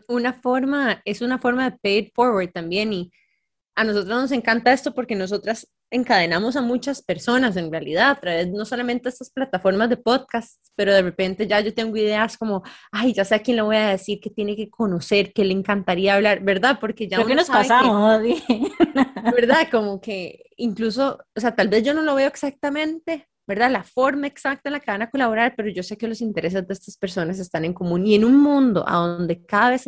Una 0.08 0.34
forma, 0.34 1.02
es 1.04 1.22
una 1.22 1.40
forma 1.40 1.70
de 1.70 1.78
pay 1.78 1.98
it 1.98 2.12
forward 2.14 2.52
también 2.52 2.94
y 2.94 3.12
a 3.76 3.84
nosotros 3.84 4.22
nos 4.22 4.32
encanta 4.32 4.72
esto 4.72 4.94
porque 4.94 5.16
nosotras 5.16 5.68
encadenamos 5.94 6.56
a 6.56 6.62
muchas 6.62 7.04
personas 7.04 7.56
en 7.56 7.72
realidad 7.72 8.10
a 8.12 8.20
través 8.20 8.52
no 8.52 8.66
solamente 8.66 9.04
de 9.04 9.10
estas 9.10 9.30
plataformas 9.30 9.90
de 9.90 9.98
podcast, 9.98 10.60
pero 10.76 10.92
de 10.94 11.04
repente 11.04 11.46
ya 11.48 11.60
yo 11.60 11.74
tengo 11.74 11.96
ideas 11.98 12.36
como, 12.36 12.64
ay, 12.92 13.14
ya 13.14 13.24
sé 13.24 13.36
a 13.36 13.40
quién 13.40 13.58
le 13.58 13.62
voy 13.62 13.76
a 13.76 13.90
decir 13.90 14.20
que 14.20 14.32
tiene 14.32 14.56
que 14.56 14.70
conocer, 14.70 15.34
que 15.34 15.46
le 15.46 15.54
encantaría 15.54 16.16
hablar, 16.16 16.42
¿verdad? 16.42 16.80
Porque 16.80 17.08
ya 17.08 17.18
Creo 17.18 17.28
que 17.28 17.36
nos 17.36 17.48
pasamos, 17.48 18.22
¿verdad? 19.36 19.68
Como 19.72 20.02
que 20.02 20.50
incluso, 20.58 21.20
o 21.36 21.40
sea, 21.40 21.56
tal 21.56 21.68
vez 21.68 21.84
yo 21.84 21.94
no 21.94 22.02
lo 22.02 22.16
veo 22.16 22.28
exactamente, 22.28 23.28
¿verdad? 23.46 23.72
La 23.72 23.84
forma 23.84 24.28
exacta 24.28 24.70
en 24.70 24.74
la 24.74 24.80
que 24.80 24.92
van 24.92 25.02
a 25.02 25.10
colaborar, 25.10 25.54
pero 25.56 25.70
yo 25.70 25.84
sé 25.84 25.98
que 25.98 26.08
los 26.08 26.22
intereses 26.22 26.66
de 26.66 26.74
estas 26.74 26.98
personas 26.98 27.40
están 27.40 27.66
en 27.66 27.74
común 27.74 28.06
y 28.06 28.16
en 28.16 28.26
un 28.26 28.40
mundo 28.40 28.84
a 28.88 28.96
donde 28.96 29.44
cada 29.46 29.72
vez, 29.72 29.86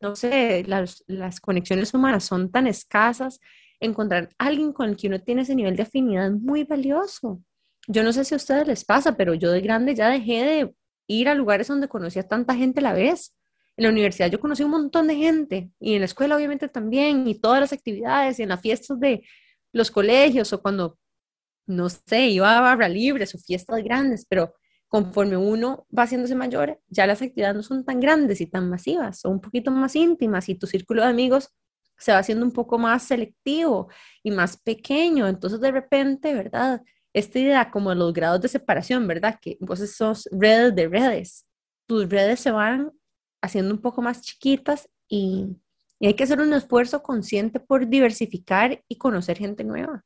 no 0.00 0.16
sé, 0.16 0.64
las, 0.66 1.04
las 1.06 1.40
conexiones 1.40 1.94
humanas 1.94 2.24
son 2.24 2.50
tan 2.50 2.66
escasas, 2.66 3.40
encontrar 3.80 4.30
alguien 4.38 4.72
con 4.72 4.90
el 4.90 4.96
que 4.96 5.08
uno 5.08 5.20
tiene 5.20 5.42
ese 5.42 5.54
nivel 5.54 5.76
de 5.76 5.82
afinidad 5.82 6.26
es 6.26 6.40
muy 6.40 6.64
valioso. 6.64 7.40
Yo 7.86 8.02
no 8.02 8.12
sé 8.12 8.24
si 8.24 8.34
a 8.34 8.36
ustedes 8.36 8.66
les 8.66 8.84
pasa, 8.84 9.16
pero 9.16 9.34
yo 9.34 9.50
de 9.50 9.60
grande 9.60 9.94
ya 9.94 10.10
dejé 10.10 10.44
de 10.44 10.74
ir 11.06 11.28
a 11.28 11.34
lugares 11.34 11.68
donde 11.68 11.88
conocía 11.88 12.22
tanta 12.22 12.54
gente 12.54 12.80
a 12.80 12.82
la 12.82 12.92
vez. 12.92 13.34
En 13.76 13.84
la 13.84 13.90
universidad 13.90 14.30
yo 14.30 14.40
conocí 14.40 14.62
un 14.62 14.72
montón 14.72 15.06
de 15.06 15.16
gente 15.16 15.70
y 15.80 15.94
en 15.94 16.00
la 16.00 16.06
escuela 16.06 16.36
obviamente 16.36 16.68
también 16.68 17.26
y 17.26 17.36
todas 17.36 17.60
las 17.60 17.72
actividades 17.72 18.38
y 18.38 18.42
en 18.42 18.50
las 18.50 18.60
fiestas 18.60 18.98
de 19.00 19.24
los 19.72 19.90
colegios 19.90 20.52
o 20.52 20.60
cuando, 20.60 20.98
no 21.68 21.88
sé, 21.88 22.28
iba 22.28 22.58
a 22.58 22.60
barra 22.60 22.88
libre 22.88 23.24
o 23.24 23.38
fiestas 23.38 23.82
grandes, 23.84 24.26
pero 24.28 24.54
conforme 24.88 25.36
uno 25.36 25.86
va 25.96 26.04
haciéndose 26.04 26.34
mayor, 26.34 26.80
ya 26.88 27.06
las 27.06 27.22
actividades 27.22 27.56
no 27.56 27.62
son 27.62 27.84
tan 27.84 28.00
grandes 28.00 28.40
y 28.40 28.46
tan 28.46 28.68
masivas, 28.70 29.20
son 29.20 29.32
un 29.34 29.40
poquito 29.40 29.70
más 29.70 29.94
íntimas 29.94 30.48
y 30.48 30.54
tu 30.54 30.66
círculo 30.66 31.02
de 31.02 31.08
amigos 31.08 31.50
se 31.98 32.12
va 32.12 32.18
haciendo 32.18 32.44
un 32.44 32.52
poco 32.52 32.78
más 32.78 33.02
selectivo 33.02 33.88
y 34.22 34.30
más 34.30 34.56
pequeño. 34.56 35.26
Entonces, 35.28 35.60
de 35.60 35.72
repente, 35.72 36.32
¿verdad? 36.34 36.82
Esta 37.12 37.38
idea 37.38 37.70
como 37.70 37.94
los 37.94 38.12
grados 38.12 38.40
de 38.40 38.48
separación, 38.48 39.06
¿verdad? 39.06 39.38
Que 39.40 39.58
vos 39.60 39.80
sos 39.90 40.28
redes 40.32 40.74
de 40.74 40.88
redes. 40.88 41.46
Tus 41.86 42.08
redes 42.08 42.40
se 42.40 42.50
van 42.50 42.92
haciendo 43.42 43.74
un 43.74 43.80
poco 43.80 44.02
más 44.02 44.22
chiquitas 44.22 44.88
y, 45.08 45.56
y 45.98 46.06
hay 46.06 46.14
que 46.14 46.24
hacer 46.24 46.40
un 46.40 46.52
esfuerzo 46.52 47.02
consciente 47.02 47.60
por 47.60 47.88
diversificar 47.88 48.82
y 48.88 48.96
conocer 48.96 49.38
gente 49.38 49.64
nueva. 49.64 50.04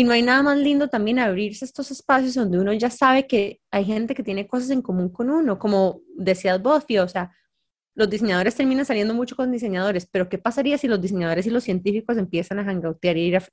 Y 0.00 0.04
no 0.04 0.12
hay 0.12 0.22
nada 0.22 0.42
más 0.42 0.56
lindo 0.56 0.88
también 0.88 1.18
abrirse 1.18 1.62
estos 1.62 1.90
espacios 1.90 2.32
donde 2.32 2.58
uno 2.58 2.72
ya 2.72 2.88
sabe 2.88 3.26
que 3.26 3.60
hay 3.70 3.84
gente 3.84 4.14
que 4.14 4.22
tiene 4.22 4.48
cosas 4.48 4.70
en 4.70 4.80
común 4.80 5.10
con 5.10 5.28
uno, 5.28 5.58
como 5.58 6.00
decías 6.16 6.62
vos, 6.62 6.86
o 6.88 7.08
sea, 7.08 7.36
los 7.94 8.08
diseñadores 8.08 8.54
terminan 8.54 8.86
saliendo 8.86 9.12
mucho 9.12 9.36
con 9.36 9.52
diseñadores, 9.52 10.06
pero 10.10 10.30
¿qué 10.30 10.38
pasaría 10.38 10.78
si 10.78 10.88
los 10.88 11.02
diseñadores 11.02 11.46
y 11.46 11.50
los 11.50 11.64
científicos 11.64 12.16
empiezan 12.16 12.58
a 12.60 12.64
hangoutear 12.64 13.18
y 13.18 13.26
ir 13.26 13.36
a, 13.36 13.44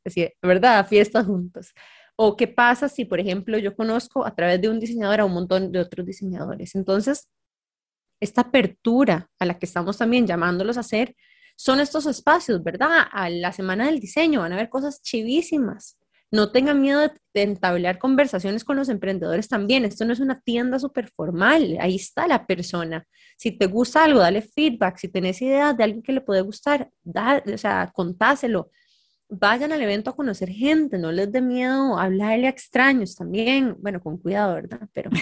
¿verdad? 0.41 0.79
a 0.79 0.83
fiestas 0.85 1.25
juntos? 1.25 1.73
¿O 2.15 2.37
qué 2.37 2.47
pasa 2.47 2.87
si, 2.87 3.03
por 3.03 3.19
ejemplo, 3.19 3.57
yo 3.57 3.75
conozco 3.75 4.25
a 4.25 4.33
través 4.33 4.61
de 4.61 4.69
un 4.69 4.79
diseñador 4.79 5.19
a 5.19 5.25
un 5.25 5.33
montón 5.33 5.73
de 5.73 5.79
otros 5.79 6.05
diseñadores? 6.05 6.75
Entonces, 6.75 7.27
esta 8.21 8.39
apertura 8.39 9.29
a 9.37 9.45
la 9.45 9.59
que 9.59 9.65
estamos 9.65 9.97
también 9.97 10.25
llamándolos 10.25 10.77
a 10.77 10.79
hacer 10.79 11.13
son 11.57 11.81
estos 11.81 12.05
espacios, 12.05 12.63
¿verdad? 12.63 13.05
A 13.11 13.29
la 13.29 13.51
semana 13.51 13.87
del 13.87 13.99
diseño 13.99 14.39
van 14.39 14.53
a 14.53 14.55
haber 14.55 14.69
cosas 14.69 15.01
chivísimas. 15.01 15.97
No 16.29 16.51
tengan 16.51 16.81
miedo 16.81 16.99
de, 16.99 17.11
entablar 17.41 17.99
conversaciones 17.99 18.63
con 18.63 18.77
los 18.77 18.89
emprendedores 18.89 19.47
también. 19.47 19.85
Esto 19.85 20.05
no 20.05 20.13
es 20.13 20.19
una 20.19 20.41
tienda 20.41 20.79
súper 20.79 21.07
formal. 21.07 21.77
Ahí 21.79 21.95
está 21.95 22.27
la 22.27 22.47
persona. 22.47 23.07
Si 23.37 23.51
te 23.51 23.67
gusta 23.67 24.03
algo, 24.03 24.19
dale 24.19 24.41
feedback. 24.41 24.97
Si 24.97 25.07
tenés 25.07 25.41
ideas 25.41 25.77
de 25.77 25.83
alguien 25.83 26.01
que 26.01 26.11
le 26.11 26.21
puede 26.21 26.41
gustar, 26.41 26.89
da, 27.03 27.43
o 27.53 27.57
sea, 27.57 27.91
contáselo. 27.93 28.71
Vayan 29.29 29.71
al 29.71 29.81
evento 29.81 30.09
a 30.09 30.15
conocer 30.15 30.49
gente, 30.49 30.97
no 30.97 31.11
les 31.11 31.31
dé 31.31 31.41
miedo 31.41 31.99
hablarle 31.99 32.47
a 32.47 32.49
extraños 32.49 33.15
también. 33.15 33.75
Bueno, 33.79 34.01
con 34.01 34.17
cuidado, 34.17 34.55
¿verdad? 34.55 34.89
Pero. 34.93 35.09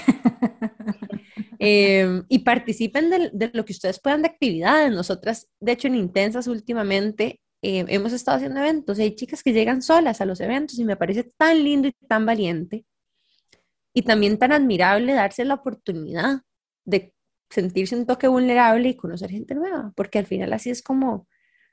Em, 1.57 2.25
y 2.27 2.39
participen 2.39 3.09
de, 3.09 3.29
de, 3.31 3.49
lo 3.53 3.63
que 3.63 3.71
ustedes 3.71 3.99
puedan 3.99 4.21
de 4.21 4.27
actividades. 4.27 4.91
Nosotras, 4.91 5.47
de 5.59 5.71
hecho, 5.71 5.87
en 5.87 5.95
Intensas 5.95 6.47
últimamente 6.47 7.39
eh, 7.67 7.85
hemos 7.87 8.13
estado 8.13 8.37
haciendo 8.37 8.59
eventos, 8.59 8.99
hay 8.99 9.15
chicas 9.15 9.41
que 9.41 9.51
llegan 9.51 9.81
solas 9.81 10.21
a 10.21 10.25
los 10.25 10.39
eventos 10.39 10.77
y 10.77 10.85
me 10.85 10.97
parece 10.97 11.23
tan 11.23 11.63
lindo 11.63 11.87
y 11.87 11.93
tan 12.07 12.23
valiente 12.23 12.85
y 13.91 14.03
también 14.03 14.37
tan 14.37 14.51
admirable 14.51 15.13
darse 15.13 15.43
la 15.45 15.55
oportunidad 15.55 16.41
de 16.83 17.15
sentirse 17.49 17.95
un 17.95 18.05
toque 18.05 18.27
vulnerable 18.27 18.89
y 18.89 18.95
conocer 18.95 19.31
gente 19.31 19.55
nueva, 19.55 19.91
porque 19.95 20.19
al 20.19 20.27
final 20.27 20.53
así 20.53 20.69
es 20.69 20.83
como 20.83 21.27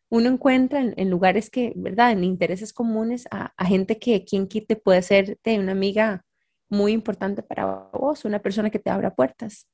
uno 0.08 0.30
encuentra 0.30 0.80
en, 0.80 1.10
lugares 1.10 1.50
que, 1.50 1.74
¿verdad?, 1.76 2.12
en 2.12 2.24
intereses 2.24 2.72
comunes 2.72 3.26
a, 3.30 3.52
gente 3.66 3.98
que 3.98 4.24
quien 4.24 4.48
quite 4.48 4.76
puede 4.76 5.02
ser 5.02 5.38
de 5.44 5.58
una 5.58 5.72
amiga 5.72 6.24
muy 6.70 6.92
importante 6.92 7.42
para 7.42 7.90
vos, 7.92 8.24
una 8.24 8.38
persona 8.38 8.70
que 8.70 8.78
te 8.78 8.88
abra 8.88 9.14
puertas. 9.14 9.68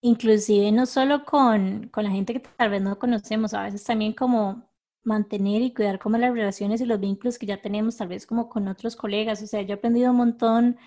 Inclusive 0.00 0.72
no 0.72 0.86
solo 0.86 1.26
con, 1.26 1.88
con 1.88 2.04
la 2.04 2.10
gente 2.10 2.32
que 2.32 2.40
tal 2.40 2.70
vez 2.70 2.80
no 2.80 2.98
conocemos, 2.98 3.52
a 3.52 3.64
veces 3.64 3.84
también 3.84 4.14
como 4.14 4.69
mantener 5.02 5.62
y 5.62 5.74
cuidar 5.74 5.98
como 5.98 6.18
las 6.18 6.32
relaciones 6.32 6.80
y 6.80 6.86
los 6.86 7.00
vínculos 7.00 7.38
que 7.38 7.46
ya 7.46 7.60
tenemos 7.60 7.96
tal 7.96 8.08
vez 8.08 8.26
como 8.26 8.48
con 8.48 8.68
otros 8.68 8.96
colegas. 8.96 9.42
O 9.42 9.46
sea, 9.46 9.62
yo 9.62 9.74
he 9.74 9.78
aprendido 9.78 10.10
un 10.10 10.18
montón 10.18 10.78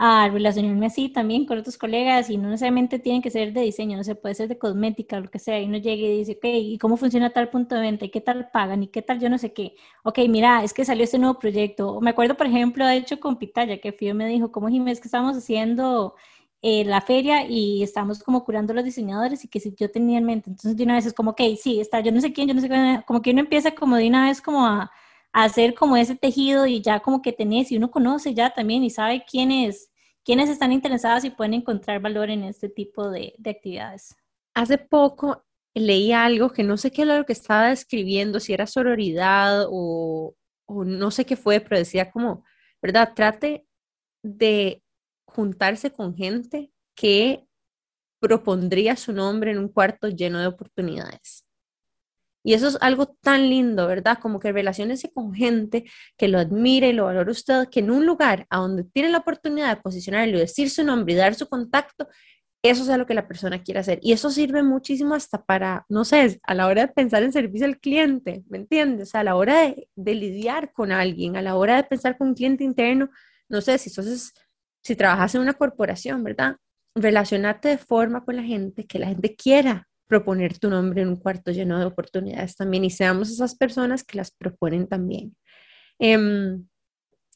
a 0.00 0.28
relacionarme 0.28 0.86
así 0.86 1.08
también 1.08 1.44
con 1.44 1.58
otros 1.58 1.76
colegas 1.76 2.30
y 2.30 2.36
no 2.38 2.48
necesariamente 2.48 3.00
tienen 3.00 3.20
que 3.20 3.30
ser 3.30 3.52
de 3.52 3.62
diseño, 3.62 3.96
no 3.96 4.04
se 4.04 4.14
puede 4.14 4.34
ser 4.36 4.48
de 4.48 4.56
cosmética, 4.56 5.18
lo 5.18 5.28
que 5.28 5.40
sea, 5.40 5.60
y 5.60 5.64
uno 5.66 5.78
llega 5.78 6.02
y 6.06 6.18
dice, 6.18 6.32
ok, 6.32 6.44
¿y 6.44 6.78
cómo 6.78 6.96
funciona 6.96 7.30
tal 7.30 7.50
punto 7.50 7.74
de 7.74 7.80
venta? 7.80 8.04
¿Y 8.04 8.10
qué 8.10 8.20
tal 8.20 8.48
pagan? 8.52 8.84
¿Y 8.84 8.88
qué 8.88 9.02
tal 9.02 9.18
yo 9.18 9.28
no 9.28 9.38
sé 9.38 9.52
qué? 9.52 9.74
Ok, 10.04 10.20
mira, 10.28 10.62
es 10.62 10.72
que 10.72 10.84
salió 10.84 11.02
este 11.04 11.18
nuevo 11.18 11.38
proyecto. 11.40 12.00
Me 12.00 12.10
acuerdo, 12.10 12.36
por 12.36 12.46
ejemplo, 12.46 12.86
de 12.86 12.96
hecho, 12.96 13.18
con 13.18 13.38
Pitaya, 13.38 13.80
que 13.80 13.92
Fío 13.92 14.14
me 14.14 14.28
dijo, 14.28 14.52
¿cómo 14.52 14.68
Jiménez 14.68 15.00
que 15.00 15.08
estamos 15.08 15.36
haciendo 15.36 16.14
eh, 16.62 16.84
la 16.84 17.00
feria 17.00 17.46
y 17.46 17.82
estamos 17.82 18.22
como 18.22 18.44
curando 18.44 18.74
los 18.74 18.84
diseñadores 18.84 19.44
y 19.44 19.48
que 19.48 19.60
si 19.60 19.74
yo 19.76 19.90
tenía 19.90 20.18
en 20.18 20.24
mente, 20.24 20.50
entonces 20.50 20.76
de 20.76 20.84
una 20.84 20.96
vez 20.96 21.06
es 21.06 21.14
como, 21.14 21.30
ok, 21.30 21.40
sí, 21.60 21.80
está, 21.80 22.00
yo 22.00 22.10
no 22.10 22.20
sé 22.20 22.32
quién, 22.32 22.48
yo 22.48 22.54
no 22.54 22.60
sé 22.60 22.68
quién, 22.68 23.02
como 23.06 23.22
que 23.22 23.30
uno 23.30 23.40
empieza 23.40 23.72
como 23.72 23.96
de 23.96 24.08
una 24.08 24.26
vez 24.26 24.40
como 24.40 24.66
a, 24.66 24.90
hacer 25.32 25.74
como 25.74 25.96
ese 25.96 26.16
tejido 26.16 26.66
y 26.66 26.80
ya 26.80 27.00
como 27.00 27.22
que 27.22 27.32
tenés 27.32 27.70
y 27.70 27.76
uno 27.76 27.90
conoce 27.90 28.34
ya 28.34 28.50
también 28.50 28.82
y 28.82 28.90
sabe 28.90 29.24
quiénes, 29.30 29.90
quiénes 30.24 30.48
están 30.48 30.72
interesados 30.72 31.24
y 31.24 31.30
pueden 31.30 31.54
encontrar 31.54 32.00
valor 32.00 32.30
en 32.30 32.44
este 32.44 32.68
tipo 32.68 33.10
de, 33.10 33.34
de 33.38 33.50
actividades. 33.50 34.16
Hace 34.54 34.78
poco 34.78 35.44
leí 35.74 36.12
algo 36.12 36.50
que 36.50 36.64
no 36.64 36.76
sé 36.76 36.90
qué 36.90 37.02
era 37.02 37.18
lo 37.18 37.24
que 37.24 37.34
estaba 37.34 37.68
describiendo, 37.68 38.40
si 38.40 38.52
era 38.52 38.66
sororidad 38.66 39.66
o, 39.70 40.34
o 40.66 40.84
no 40.84 41.10
sé 41.10 41.24
qué 41.24 41.36
fue, 41.36 41.60
pero 41.60 41.78
decía 41.78 42.10
como, 42.10 42.42
¿verdad? 42.82 43.12
Trate 43.14 43.66
de 44.22 44.82
juntarse 45.38 45.92
con 45.92 46.16
gente 46.16 46.72
que 46.96 47.46
propondría 48.20 48.96
su 48.96 49.12
nombre 49.12 49.52
en 49.52 49.58
un 49.58 49.68
cuarto 49.68 50.08
lleno 50.08 50.40
de 50.40 50.48
oportunidades. 50.48 51.44
Y 52.42 52.54
eso 52.54 52.66
es 52.66 52.76
algo 52.80 53.06
tan 53.06 53.48
lindo, 53.48 53.86
¿verdad? 53.86 54.18
Como 54.20 54.40
que 54.40 54.50
relaciones 54.50 55.08
con 55.14 55.32
gente 55.32 55.84
que 56.16 56.26
lo 56.26 56.40
admire 56.40 56.88
y 56.88 56.92
lo 56.92 57.04
valore 57.04 57.30
usted, 57.30 57.68
que 57.68 57.78
en 57.78 57.92
un 57.92 58.04
lugar 58.04 58.48
a 58.50 58.58
donde 58.58 58.82
tiene 58.82 59.10
la 59.10 59.18
oportunidad 59.18 59.76
de 59.76 59.80
posicionarlo, 59.80 60.40
decir 60.40 60.70
su 60.70 60.82
nombre 60.82 61.14
y 61.14 61.16
dar 61.16 61.36
su 61.36 61.48
contacto, 61.48 62.08
eso 62.60 62.82
es 62.82 62.98
lo 62.98 63.06
que 63.06 63.14
la 63.14 63.28
persona 63.28 63.62
quiere 63.62 63.78
hacer. 63.78 64.00
Y 64.02 64.10
eso 64.10 64.30
sirve 64.30 64.64
muchísimo 64.64 65.14
hasta 65.14 65.44
para, 65.44 65.86
no 65.88 66.04
sé, 66.04 66.40
a 66.42 66.54
la 66.54 66.66
hora 66.66 66.86
de 66.86 66.92
pensar 66.92 67.22
en 67.22 67.30
servicio 67.30 67.64
al 67.64 67.78
cliente, 67.78 68.42
¿me 68.48 68.58
entiendes? 68.58 69.14
a 69.14 69.22
la 69.22 69.36
hora 69.36 69.60
de, 69.60 69.88
de 69.94 70.14
lidiar 70.16 70.72
con 70.72 70.90
alguien, 70.90 71.36
a 71.36 71.42
la 71.42 71.54
hora 71.54 71.76
de 71.76 71.84
pensar 71.84 72.18
con 72.18 72.30
un 72.30 72.34
cliente 72.34 72.64
interno, 72.64 73.08
no 73.48 73.60
sé, 73.60 73.78
si 73.78 73.88
sos 73.88 74.32
si 74.88 74.96
trabajas 74.96 75.34
en 75.34 75.42
una 75.42 75.52
corporación, 75.52 76.24
¿verdad? 76.24 76.56
Relacionarte 76.94 77.68
de 77.68 77.76
forma 77.76 78.24
con 78.24 78.36
la 78.36 78.42
gente, 78.42 78.86
que 78.86 78.98
la 78.98 79.08
gente 79.08 79.36
quiera 79.36 79.86
proponer 80.06 80.58
tu 80.58 80.70
nombre 80.70 81.02
en 81.02 81.08
un 81.08 81.16
cuarto 81.16 81.50
lleno 81.50 81.78
de 81.78 81.84
oportunidades 81.84 82.56
también 82.56 82.86
y 82.86 82.90
seamos 82.90 83.30
esas 83.30 83.54
personas 83.54 84.02
que 84.02 84.16
las 84.16 84.30
proponen 84.30 84.88
también. 84.88 85.36
Em, 85.98 86.66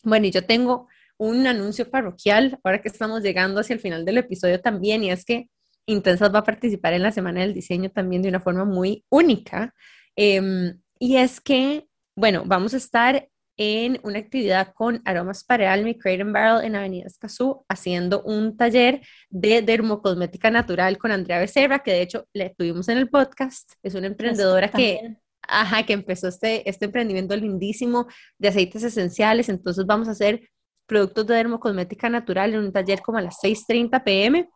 bueno, 0.03 0.27
y 0.27 0.31
yo 0.31 0.47
tengo 0.47 0.89
un 1.19 1.47
anuncio 1.47 1.91
parroquial 1.91 2.59
ahora 2.65 2.81
que 2.81 2.89
estamos 2.89 3.23
llegando 3.23 3.61
hacia 3.61 3.75
el 3.75 3.81
final 3.81 4.07
del 4.07 4.17
episodio 4.17 4.59
también 4.59 5.05
y 5.05 5.11
es 5.11 5.27
que 5.27 5.51
Intensas 5.85 6.35
va 6.35 6.39
a 6.39 6.45
participar 6.45 6.95
en 6.95 7.03
la 7.03 7.13
Semana 7.13 7.43
del 7.43 7.53
Diseño 7.53 7.91
también 7.91 8.23
de 8.23 8.31
una 8.31 8.41
forma 8.41 8.65
muy 8.65 9.05
única. 9.11 9.75
Em, 10.17 10.81
y 10.99 11.17
es 11.17 11.39
que, 11.39 11.87
bueno, 12.17 12.45
vamos 12.47 12.73
a 12.73 12.79
estar 12.79 13.29
en 13.57 14.01
una 14.03 14.19
actividad 14.19 14.73
con 14.75 15.03
Aromas 15.05 15.45
para 15.45 15.73
Alma 15.73 15.91
y 15.91 15.99
Crate 15.99 16.25
Barrel 16.25 16.65
en 16.65 16.77
Avenida 16.77 17.07
Escazú, 17.07 17.65
haciendo 17.69 18.23
un 18.23 18.57
taller 18.57 19.03
de 19.31 19.63
dermocosmética 19.63 20.51
natural 20.51 20.99
con 20.99 21.13
Andrea 21.13 21.39
Becerra, 21.39 21.81
que 21.81 21.93
de 21.93 22.03
hecho 22.03 22.27
le 22.33 22.51
tuvimos 22.51 22.89
en 22.89 22.99
el 22.99 23.09
podcast. 23.11 23.73
Es 23.83 23.95
una 23.95 24.07
emprendedora 24.07 24.71
que, 24.71 25.17
ajá, 25.43 25.85
que 25.85 25.93
empezó 25.93 26.29
este, 26.29 26.69
este 26.69 26.87
emprendimiento 26.87 27.37
lindísimo 27.37 28.07
de 28.39 28.49
aceites 28.49 28.83
esenciales. 28.83 29.49
Entonces 29.49 29.85
vamos 29.87 30.09
a 30.09 30.13
hacer 30.13 30.49
productos 30.87 31.27
de 31.27 31.35
dermocosmética 31.35 32.09
natural 32.09 32.55
en 32.55 32.61
un 32.61 32.73
taller 32.73 33.01
como 33.03 33.19
a 33.19 33.23
las 33.23 33.39
6.30 33.43 34.03
pm, 34.03 34.51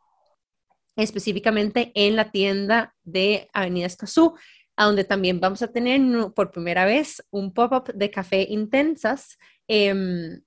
específicamente 0.96 1.92
en 1.94 2.16
la 2.16 2.30
tienda 2.30 2.94
de 3.04 3.48
Avenida 3.52 3.86
Escazú 3.86 4.34
a 4.76 4.84
donde 4.84 5.04
también 5.04 5.40
vamos 5.40 5.62
a 5.62 5.68
tener 5.68 6.00
por 6.34 6.50
primera 6.50 6.84
vez 6.84 7.26
un 7.30 7.52
pop-up 7.52 7.92
de 7.94 8.10
café 8.10 8.46
intensas. 8.48 9.38
Em, 9.66 10.42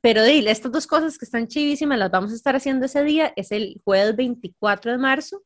pero 0.00 0.24
dile, 0.24 0.50
estas 0.50 0.72
dos 0.72 0.86
cosas 0.86 1.18
que 1.18 1.24
están 1.24 1.48
chivísimas 1.48 1.98
las 1.98 2.10
vamos 2.10 2.32
a 2.32 2.34
estar 2.34 2.56
haciendo 2.56 2.86
ese 2.86 3.04
día, 3.04 3.32
es 3.36 3.52
el 3.52 3.80
jueves 3.84 4.16
24 4.16 4.92
de 4.92 4.98
marzo. 4.98 5.42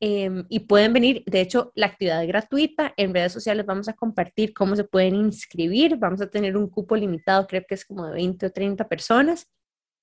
Em, 0.00 0.44
y 0.48 0.60
pueden 0.60 0.92
venir, 0.92 1.22
de 1.26 1.40
hecho, 1.40 1.70
la 1.76 1.86
actividad 1.86 2.22
es 2.22 2.28
gratuita. 2.28 2.92
En 2.96 3.14
redes 3.14 3.32
sociales 3.32 3.64
vamos 3.66 3.88
a 3.88 3.92
compartir 3.92 4.52
cómo 4.52 4.74
se 4.74 4.84
pueden 4.84 5.14
inscribir. 5.14 5.96
Vamos 5.96 6.20
a 6.20 6.30
tener 6.30 6.56
un 6.56 6.68
cupo 6.68 6.96
limitado, 6.96 7.46
creo 7.46 7.62
que 7.68 7.74
es 7.74 7.84
como 7.84 8.06
de 8.06 8.12
20 8.14 8.46
o 8.46 8.50
30 8.50 8.88
personas. 8.88 9.48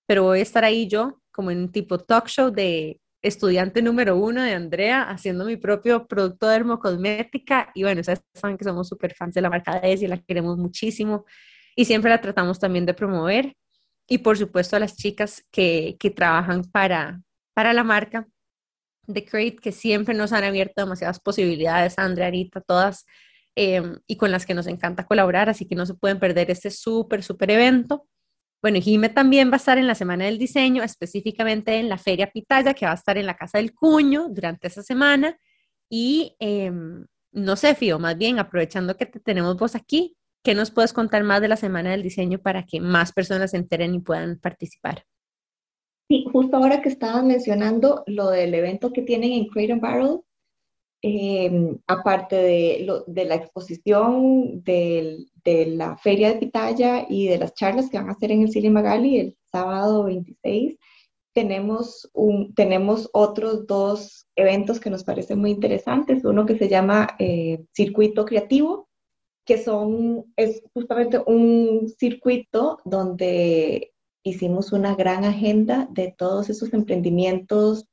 Pero 0.07 0.23
voy 0.23 0.39
a 0.39 0.43
estar 0.43 0.63
ahí 0.63 0.87
yo, 0.87 1.21
como 1.31 1.51
en 1.51 1.59
un 1.59 1.71
tipo 1.71 1.99
talk 1.99 2.27
show 2.27 2.49
de 2.49 3.01
estudiante 3.21 3.81
número 3.81 4.17
uno 4.17 4.41
de 4.43 4.53
Andrea, 4.53 5.03
haciendo 5.03 5.45
mi 5.45 5.57
propio 5.57 6.07
producto 6.07 6.47
de 6.47 6.53
dermocosmética. 6.53 7.71
Y 7.75 7.83
bueno, 7.83 8.01
ustedes 8.01 8.21
saben 8.33 8.57
que 8.57 8.63
somos 8.63 8.87
súper 8.87 9.13
fans 9.15 9.33
de 9.33 9.41
la 9.41 9.49
marca 9.49 9.79
de 9.79 9.93
y 9.93 10.07
la 10.07 10.17
queremos 10.17 10.57
muchísimo. 10.57 11.25
Y 11.75 11.85
siempre 11.85 12.09
la 12.09 12.21
tratamos 12.21 12.59
también 12.59 12.85
de 12.85 12.93
promover. 12.93 13.55
Y 14.07 14.19
por 14.19 14.37
supuesto 14.37 14.75
a 14.75 14.79
las 14.79 14.95
chicas 14.95 15.45
que, 15.51 15.97
que 15.99 16.09
trabajan 16.09 16.63
para, 16.63 17.21
para 17.53 17.73
la 17.73 17.83
marca. 17.83 18.27
de 19.07 19.25
Crate 19.25 19.57
que 19.57 19.71
siempre 19.71 20.15
nos 20.15 20.33
han 20.33 20.43
abierto 20.43 20.81
demasiadas 20.81 21.19
posibilidades, 21.19 21.97
Andrea, 21.97 22.27
Arita, 22.27 22.61
todas, 22.61 23.05
em, 23.55 23.99
y 24.07 24.17
con 24.17 24.31
las 24.31 24.45
que 24.45 24.53
nos 24.53 24.67
encanta 24.67 25.05
colaborar, 25.05 25.49
así 25.49 25.65
que 25.65 25.75
no 25.75 25.85
se 25.85 25.95
pueden 25.95 26.19
perder 26.19 26.51
este 26.51 26.69
súper, 26.71 27.23
súper 27.23 27.51
evento. 27.51 28.07
Bueno, 28.61 28.81
Jime 28.81 29.07
también 29.07 29.49
va 29.49 29.53
a 29.53 29.57
estar 29.57 29.77
en 29.77 29.87
la 29.87 29.95
Semana 29.95 30.25
del 30.25 30.37
Diseño, 30.37 30.83
específicamente 30.83 31.77
en 31.77 31.87
la 31.87 31.97
Feria 31.97 32.29
Pitaya, 32.29 32.73
que 32.73 32.85
va 32.85 32.91
a 32.91 32.95
estar 32.95 33.17
en 33.17 33.25
la 33.25 33.37
Casa 33.37 33.57
del 33.57 33.73
Cuño 33.73 34.27
durante 34.29 34.67
esa 34.67 34.83
semana. 34.83 35.37
Y 35.89 36.35
em, 36.39 37.05
no 37.31 37.55
sé, 37.55 37.73
Fío, 37.75 37.99
más 37.99 38.17
bien 38.17 38.37
aprovechando 38.37 38.97
que 38.97 39.05
te 39.05 39.19
tenemos 39.21 39.55
vos 39.55 39.75
aquí, 39.75 40.17
¿qué 40.43 40.55
nos 40.55 40.71
puedes 40.71 40.91
contar 40.91 41.23
más 41.23 41.41
de 41.41 41.47
la 41.47 41.55
Semana 41.55 41.91
del 41.91 42.03
Diseño 42.03 42.39
para 42.39 42.65
que 42.65 42.81
más 42.81 43.13
personas 43.13 43.51
se 43.51 43.57
enteren 43.57 43.95
y 43.95 43.99
puedan 43.99 44.37
participar? 44.39 45.05
Sí, 46.09 46.25
justo 46.31 46.57
ahora 46.57 46.81
que 46.81 46.89
estabas 46.89 47.23
mencionando 47.23 48.03
lo 48.07 48.29
del 48.29 48.53
evento 48.53 48.91
que 48.91 49.03
tienen 49.03 49.31
en 49.31 49.47
Crate 49.47 49.71
and 49.71 49.81
Barrel, 49.81 50.21
em, 51.01 51.77
aparte 51.87 52.35
de, 52.35 53.25
la 53.25 53.35
exposición 53.35 54.63
de 54.63 55.27
la 55.45 55.97
Feria 55.97 56.33
de 56.33 56.39
Pitaya 56.39 57.05
y 57.09 57.27
de 57.27 57.37
las 57.37 57.53
charlas 57.53 57.89
que 57.89 57.97
van 57.97 58.09
a 58.09 58.13
hacer 58.13 58.31
en 58.31 58.43
el 58.43 58.51
Cine 58.51 58.69
Magali 58.69 59.19
el 59.19 59.37
sábado 59.51 60.03
26, 60.05 60.77
tenemos, 61.33 63.09
otros 63.13 63.67
dos 63.67 64.27
eventos 64.35 64.79
que 64.79 64.89
nos 64.89 65.03
parecen 65.03 65.39
muy 65.39 65.51
interesantes. 65.51 66.25
Uno 66.25 66.45
que 66.45 66.57
se 66.57 66.67
llama 66.67 67.15
eh, 67.19 67.63
Circuito 67.73 68.25
Creativo, 68.25 68.89
que 69.45 69.55
es 70.35 70.61
justamente 70.73 71.21
un 71.25 71.87
circuito 71.97 72.79
donde 72.85 73.93
hicimos 74.23 74.71
una 74.73 74.95
gran 74.95 75.23
agenda 75.23 75.87
de 75.91 76.13
todos 76.15 76.49
esos 76.49 76.73
emprendimientos 76.73 77.85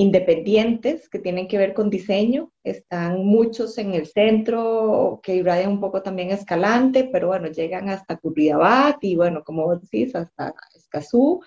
independientes 0.00 1.10
que 1.10 1.18
tienen 1.18 1.46
que 1.46 1.58
ver 1.58 1.74
con 1.74 1.90
diseño. 1.90 2.50
Están 2.64 3.22
muchos 3.22 3.76
en 3.76 3.92
el 3.92 4.06
centro 4.06 5.20
que 5.22 5.36
irradian 5.36 5.72
un 5.72 5.80
poco 5.80 6.02
también 6.02 6.30
Escalante, 6.30 7.08
pero 7.12 7.28
bueno, 7.28 7.48
llegan 7.48 7.90
hasta 7.90 8.16
Curridabat 8.16 8.96
y 9.04 9.16
bueno, 9.16 9.44
como 9.44 9.66
vos 9.66 9.82
decís, 9.82 10.14
hasta 10.14 10.54
Escazú. 10.74 11.42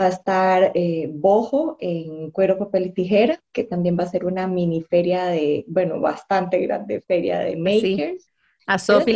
Va 0.00 0.06
a 0.06 0.08
estar 0.08 0.72
eh, 0.74 1.10
Bojo 1.12 1.76
en 1.78 2.30
cuero, 2.30 2.58
papel 2.58 2.86
y 2.86 2.92
tijera, 2.92 3.38
que 3.52 3.64
también 3.64 3.98
va 3.98 4.04
a 4.04 4.08
ser 4.08 4.24
una 4.24 4.46
mini 4.46 4.82
feria 4.82 5.26
de, 5.26 5.66
bueno, 5.68 6.00
bastante 6.00 6.58
grande 6.60 7.02
feria 7.02 7.40
de 7.40 7.54
makers. 7.54 8.30
A 8.66 8.78
Sofi 8.78 9.14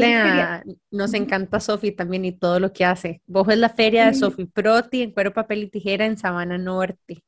nos 0.90 1.14
encanta 1.14 1.58
Sofi 1.58 1.90
también 1.90 2.26
y 2.26 2.32
todo 2.32 2.60
lo 2.60 2.70
que 2.74 2.84
hace. 2.84 3.22
Bojo 3.26 3.50
es 3.50 3.56
la 3.56 3.70
feria 3.70 4.08
de 4.08 4.14
Sofi 4.14 4.44
Proti 4.44 5.00
en 5.00 5.12
cuero, 5.12 5.32
papel 5.32 5.62
y 5.62 5.70
tijera 5.70 6.04
en 6.04 6.18
Sabana 6.18 6.58
Norte. 6.58 7.24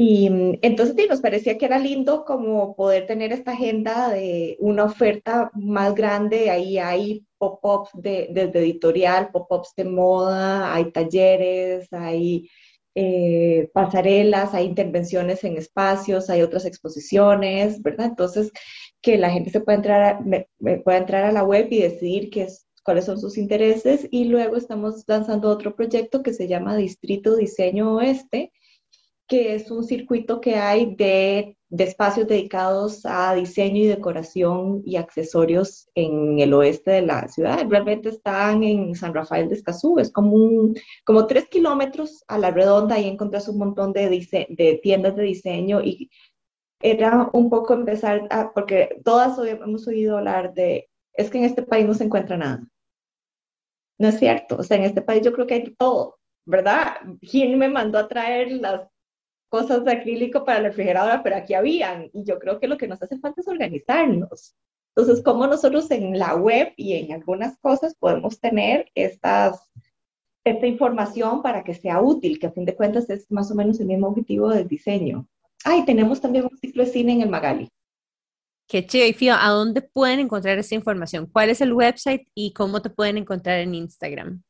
Y 0.00 0.30
mm, 0.30 0.58
entonces 0.62 0.94
sí, 0.96 1.06
nos 1.08 1.20
parecía 1.20 1.58
que 1.58 1.66
era 1.66 1.78
lindo 1.78 2.24
como 2.24 2.76
poder 2.76 3.06
tener 3.06 3.32
esta 3.32 3.50
agenda 3.52 4.10
de 4.10 4.56
una 4.60 4.84
oferta 4.84 5.50
más 5.54 5.94
grande. 5.94 6.50
Ahí 6.50 6.78
hay 6.78 7.26
pop-ups 7.36 7.90
de, 7.94 8.28
desde 8.30 8.60
editorial, 8.60 9.30
pop-ups 9.32 9.74
de 9.76 9.84
moda, 9.84 10.72
hay 10.72 10.92
talleres, 10.92 11.92
hay 11.92 12.48
eh, 12.94 13.70
pasarelas, 13.74 14.54
hay 14.54 14.66
intervenciones 14.66 15.42
en 15.44 15.56
espacios, 15.56 16.30
hay 16.30 16.42
otras 16.42 16.64
exposiciones, 16.64 17.82
¿verdad? 17.82 18.06
Entonces, 18.06 18.52
que 19.02 19.18
la 19.18 19.30
gente 19.30 19.50
se 19.50 19.60
pueda 19.60 19.76
entrar 19.76 20.02
a, 20.02 20.20
pueda 20.84 20.98
entrar 20.98 21.24
a 21.24 21.32
la 21.32 21.44
web 21.44 21.68
y 21.70 21.82
decidir 21.82 22.30
qué 22.30 22.42
es, 22.44 22.66
cuáles 22.84 23.04
son 23.04 23.20
sus 23.20 23.36
intereses 23.36 24.06
y 24.10 24.24
luego 24.26 24.56
estamos 24.56 25.04
lanzando 25.08 25.48
otro 25.50 25.74
proyecto 25.76 26.22
que 26.22 26.32
se 26.32 26.48
llama 26.48 26.76
Distrito 26.76 27.36
Diseño 27.36 27.96
Oeste, 27.96 28.52
que 29.28 29.54
es 29.54 29.70
un 29.70 29.84
circuito 29.84 30.40
que 30.40 30.56
hay 30.56 30.94
de, 30.96 31.56
de, 31.68 31.84
espacios 31.84 32.26
dedicados 32.26 33.02
a 33.04 33.34
diseño 33.34 33.82
y 33.82 33.86
decoración 33.86 34.82
y 34.86 34.96
accesorios 34.96 35.88
en 35.94 36.38
el 36.38 36.54
oeste 36.54 36.92
de 36.92 37.02
la 37.02 37.28
ciudad. 37.28 37.66
Realmente 37.68 38.08
están 38.08 38.64
en 38.64 38.94
San 38.94 39.14
Rafael 39.14 39.48
de 39.48 39.56
Escazú, 39.56 39.98
es 39.98 40.10
como, 40.10 40.32
un, 40.32 40.74
como 41.04 41.26
tres 41.26 41.46
kilómetros 41.48 42.24
a 42.26 42.38
la 42.38 42.50
redonda 42.50 42.98
y 42.98 43.06
encontrás 43.06 43.48
un 43.48 43.58
montón 43.58 43.92
de, 43.92 44.08
de 44.08 44.80
tiendas 44.82 45.14
de 45.14 45.22
diseño 45.22 45.82
y 45.82 46.10
era 46.80 47.28
un 47.32 47.50
poco 47.50 47.74
empezar 47.74 48.26
a, 48.30 48.52
porque 48.52 49.00
todas 49.04 49.38
hemos 49.46 49.86
oído 49.86 50.18
hablar 50.18 50.54
de, 50.54 50.88
es 51.14 51.30
que 51.30 51.38
en 51.38 51.44
este 51.44 51.62
país 51.62 51.86
no 51.86 51.94
se 51.94 52.04
encuentra 52.04 52.36
nada. 52.36 52.66
No 53.98 54.08
es 54.08 54.18
cierto, 54.18 54.56
o 54.56 54.62
sea, 54.62 54.76
en 54.76 54.84
este 54.84 55.02
país 55.02 55.22
yo 55.22 55.32
creo 55.32 55.46
que 55.46 55.54
hay 55.54 55.74
todo, 55.74 56.18
¿verdad? 56.46 56.96
¿Quién 57.20 57.58
me 57.58 57.68
mandó 57.68 57.98
a 57.98 58.08
traer 58.08 58.52
las 58.52 58.88
cosas 59.48 59.84
de 59.84 59.92
acrílico 59.92 60.44
para 60.44 60.60
la 60.60 60.68
refrigeradora, 60.68 61.22
pero 61.22 61.36
aquí 61.36 61.54
habían. 61.54 62.10
Y 62.12 62.24
yo 62.24 62.38
creo 62.38 62.60
que 62.60 62.68
lo 62.68 62.76
que 62.76 62.88
nos 62.88 63.02
hace 63.02 63.18
falta 63.18 63.40
es 63.40 63.48
organizarnos. 63.48 64.54
Entonces, 64.94 65.22
¿cómo 65.24 65.46
nosotros 65.46 65.90
en 65.90 66.18
la 66.18 66.34
web 66.34 66.72
y 66.76 66.94
en 66.94 67.12
algunas 67.12 67.56
cosas 67.58 67.94
podemos 67.94 68.40
tener 68.40 68.90
estas, 68.94 69.70
esta 70.44 70.66
información 70.66 71.42
para 71.42 71.62
que 71.62 71.74
sea 71.74 72.00
útil, 72.00 72.38
que 72.38 72.48
a 72.48 72.52
fin 72.52 72.64
de 72.64 72.74
cuentas 72.74 73.08
es 73.08 73.30
más 73.30 73.50
o 73.50 73.54
menos 73.54 73.78
el 73.80 73.86
mismo 73.86 74.08
objetivo 74.08 74.48
del 74.50 74.66
diseño? 74.66 75.28
Ay, 75.64 75.84
tenemos 75.84 76.20
también 76.20 76.48
un 76.50 76.58
ciclo 76.58 76.84
de 76.84 76.90
cine 76.90 77.12
en 77.12 77.22
el 77.22 77.28
Magali. 77.28 77.68
Qué 78.68 78.86
chido. 78.86 79.06
Y 79.06 79.12
Fío, 79.14 79.34
¿a 79.34 79.48
dónde 79.48 79.80
pueden 79.82 80.20
encontrar 80.20 80.58
esta 80.58 80.74
información? 80.74 81.26
¿Cuál 81.26 81.50
es 81.50 81.60
el 81.60 81.72
website 81.72 82.28
y 82.34 82.52
cómo 82.52 82.82
te 82.82 82.90
pueden 82.90 83.16
encontrar 83.16 83.60
en 83.60 83.74
Instagram? 83.74 84.42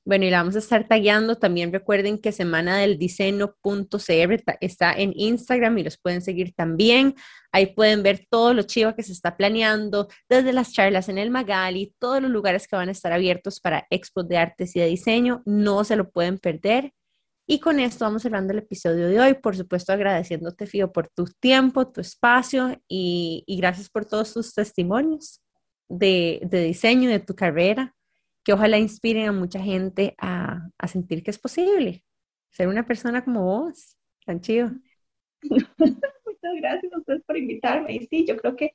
Bueno, 0.05 0.25
y 0.25 0.29
la 0.29 0.39
vamos 0.39 0.55
a 0.57 0.59
estar 0.59 0.85
tagueando. 0.85 1.37
También 1.37 1.71
recuerden 1.71 2.17
que 2.17 2.33
semana 2.33 2.77
del 2.77 2.97
diseño.cr 2.97 4.43
está 4.59 4.93
en 4.93 5.13
Instagram 5.15 5.77
y 5.77 5.83
los 5.83 5.97
pueden 5.97 6.21
seguir 6.21 6.53
también. 6.53 7.15
Ahí 7.53 7.67
pueden 7.67 8.03
ver 8.03 8.27
todo 8.29 8.53
lo 8.53 8.63
chivo 8.63 8.95
que 8.95 9.03
se 9.03 9.13
está 9.13 9.37
planeando, 9.37 10.09
desde 10.27 10.51
las 10.51 10.73
charlas 10.73 11.07
en 11.07 11.17
el 11.19 11.31
Magali, 11.31 11.95
todos 11.99 12.21
los 12.21 12.31
lugares 12.31 12.67
que 12.67 12.75
van 12.75 12.89
a 12.89 12.91
estar 12.91 13.13
abiertos 13.13 13.61
para 13.61 13.87
expos 13.89 14.27
de 14.27 14.37
artes 14.37 14.75
y 14.75 14.81
de 14.81 14.87
diseño. 14.87 15.41
No 15.45 15.85
se 15.85 15.95
lo 15.95 16.09
pueden 16.11 16.37
perder. 16.37 16.91
Y 17.47 17.59
con 17.59 17.79
esto 17.79 18.03
vamos 18.05 18.23
cerrando 18.23 18.51
el 18.51 18.59
episodio 18.59 19.07
de 19.07 19.19
hoy. 19.21 19.33
Por 19.35 19.55
supuesto, 19.55 19.93
agradeciéndote, 19.93 20.65
Fío, 20.65 20.91
por 20.91 21.07
tu 21.09 21.25
tiempo, 21.39 21.87
tu 21.87 22.01
espacio 22.01 22.77
y, 22.89 23.45
gracias 23.47 23.89
por 23.89 24.05
todos 24.05 24.33
tus 24.33 24.53
testimonios 24.53 25.41
de, 25.87 26.41
de 26.43 26.63
diseño, 26.63 27.09
de 27.09 27.19
tu 27.19 27.35
carrera 27.35 27.95
que 28.43 28.53
ojalá 28.53 28.77
inspiren 28.79 29.27
a 29.29 29.31
mucha 29.31 29.59
gente 29.61 30.15
a, 30.19 30.69
a 30.77 30.87
sentir 30.87 31.23
que 31.23 31.31
es 31.31 31.39
posible 31.39 32.03
ser 32.53 32.67
una 32.67 32.85
persona 32.85 33.23
como 33.23 33.43
vos, 33.43 33.97
tan 34.25 34.39
chido. 34.41 34.71
Muchas 35.41 36.53
gracias 36.57 36.93
a 36.93 36.99
ustedes 36.99 37.23
por 37.25 37.37
invitarme. 37.37 37.95
Y 37.95 38.05
sí, 38.07 38.25
yo 38.27 38.37
creo 38.37 38.55
que 38.55 38.73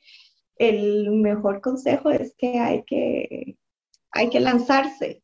el 0.57 1.11
mejor 1.13 1.61
consejo 1.61 2.11
es 2.11 2.35
que 2.37 2.59
hay 2.59 2.83
que, 2.85 3.57
hay 4.11 4.31
que 4.31 4.41
lanzarse 4.41 5.23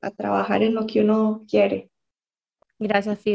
a 0.00 0.10
trabajar 0.10 0.62
en 0.62 0.74
lo 0.74 0.86
que 0.86 1.00
uno 1.00 1.44
quiere. 1.48 1.90
Gracias, 2.78 3.18
Fio. 3.20 3.34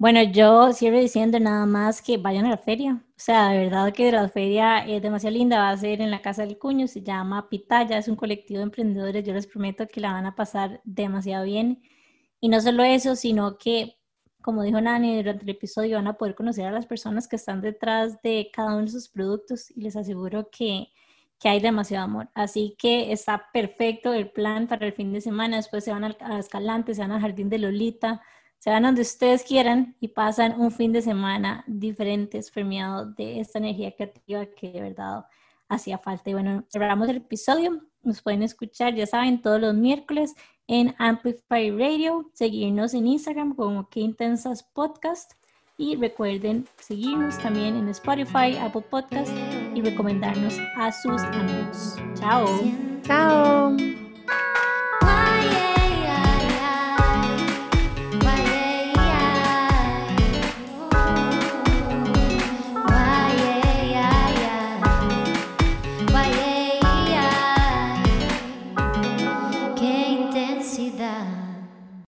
Bueno, 0.00 0.22
yo 0.22 0.72
cierro 0.72 0.98
diciendo 0.98 1.38
nada 1.38 1.66
más 1.66 2.00
que 2.00 2.16
vayan 2.16 2.46
a 2.46 2.48
la 2.48 2.56
feria. 2.56 3.04
O 3.10 3.12
sea, 3.16 3.50
de 3.50 3.58
verdad 3.58 3.92
que 3.92 4.10
la 4.10 4.30
feria 4.30 4.78
es 4.78 5.02
demasiado 5.02 5.36
linda. 5.36 5.58
Va 5.58 5.68
a 5.68 5.76
ser 5.76 6.00
en 6.00 6.10
la 6.10 6.22
Casa 6.22 6.46
del 6.46 6.56
Cuño, 6.56 6.86
se 6.88 7.02
llama 7.02 7.50
Pitaya, 7.50 7.98
es 7.98 8.08
un 8.08 8.16
colectivo 8.16 8.60
de 8.60 8.64
emprendedores. 8.64 9.22
Yo 9.26 9.34
les 9.34 9.46
prometo 9.46 9.86
que 9.86 10.00
la 10.00 10.12
van 10.14 10.24
a 10.24 10.34
pasar 10.34 10.80
demasiado 10.84 11.44
bien. 11.44 11.82
Y 12.40 12.48
no 12.48 12.62
solo 12.62 12.82
eso, 12.82 13.14
sino 13.14 13.58
que, 13.58 13.98
como 14.40 14.62
dijo 14.62 14.80
Nani 14.80 15.18
durante 15.18 15.44
el 15.44 15.50
episodio, 15.50 15.96
van 15.98 16.06
a 16.06 16.14
poder 16.16 16.34
conocer 16.34 16.64
a 16.66 16.72
las 16.72 16.86
personas 16.86 17.28
que 17.28 17.36
están 17.36 17.60
detrás 17.60 18.22
de 18.22 18.50
cada 18.54 18.72
uno 18.76 18.86
de 18.86 18.92
sus 18.92 19.10
productos 19.10 19.70
y 19.70 19.82
les 19.82 19.96
aseguro 19.96 20.48
que, 20.50 20.88
que 21.38 21.50
hay 21.50 21.60
demasiado 21.60 22.04
amor. 22.06 22.30
Así 22.34 22.74
que 22.78 23.12
está 23.12 23.50
perfecto 23.52 24.14
el 24.14 24.30
plan 24.30 24.66
para 24.66 24.86
el 24.86 24.94
fin 24.94 25.12
de 25.12 25.20
semana. 25.20 25.58
Después 25.58 25.84
se 25.84 25.92
van 25.92 26.04
a 26.04 26.38
Escalante, 26.38 26.94
se 26.94 27.02
van 27.02 27.12
al 27.12 27.20
Jardín 27.20 27.50
de 27.50 27.58
Lolita 27.58 28.22
se 28.60 28.70
van 28.70 28.82
donde 28.82 29.00
ustedes 29.00 29.42
quieran 29.42 29.96
y 30.00 30.08
pasan 30.08 30.60
un 30.60 30.70
fin 30.70 30.92
de 30.92 31.00
semana 31.00 31.64
diferente, 31.66 32.38
premiado 32.52 33.06
de 33.06 33.40
esta 33.40 33.58
energía 33.58 33.90
creativa 33.96 34.44
que 34.46 34.70
de 34.70 34.82
verdad 34.82 35.24
hacía 35.68 35.96
falta. 35.96 36.28
Y 36.28 36.34
bueno, 36.34 36.64
cerramos 36.70 37.08
el 37.08 37.16
episodio. 37.16 37.80
Nos 38.02 38.20
pueden 38.20 38.42
escuchar, 38.42 38.94
ya 38.94 39.06
saben, 39.06 39.40
todos 39.40 39.60
los 39.60 39.74
miércoles 39.74 40.34
en 40.66 40.94
Amplify 40.98 41.70
Radio, 41.70 42.30
seguirnos 42.34 42.92
en 42.92 43.06
Instagram 43.06 43.54
como 43.54 43.88
Que 43.88 44.00
Intensas 44.00 44.62
Podcast 44.62 45.32
y 45.78 45.96
recuerden 45.96 46.68
seguirnos 46.78 47.38
también 47.38 47.76
en 47.76 47.88
Spotify, 47.88 48.58
Apple 48.60 48.84
Podcast 48.90 49.32
y 49.74 49.80
recomendarnos 49.80 50.58
a 50.76 50.92
sus 50.92 51.22
amigos. 51.22 51.96
Chao. 52.14 52.46
Chao. 53.04 54.09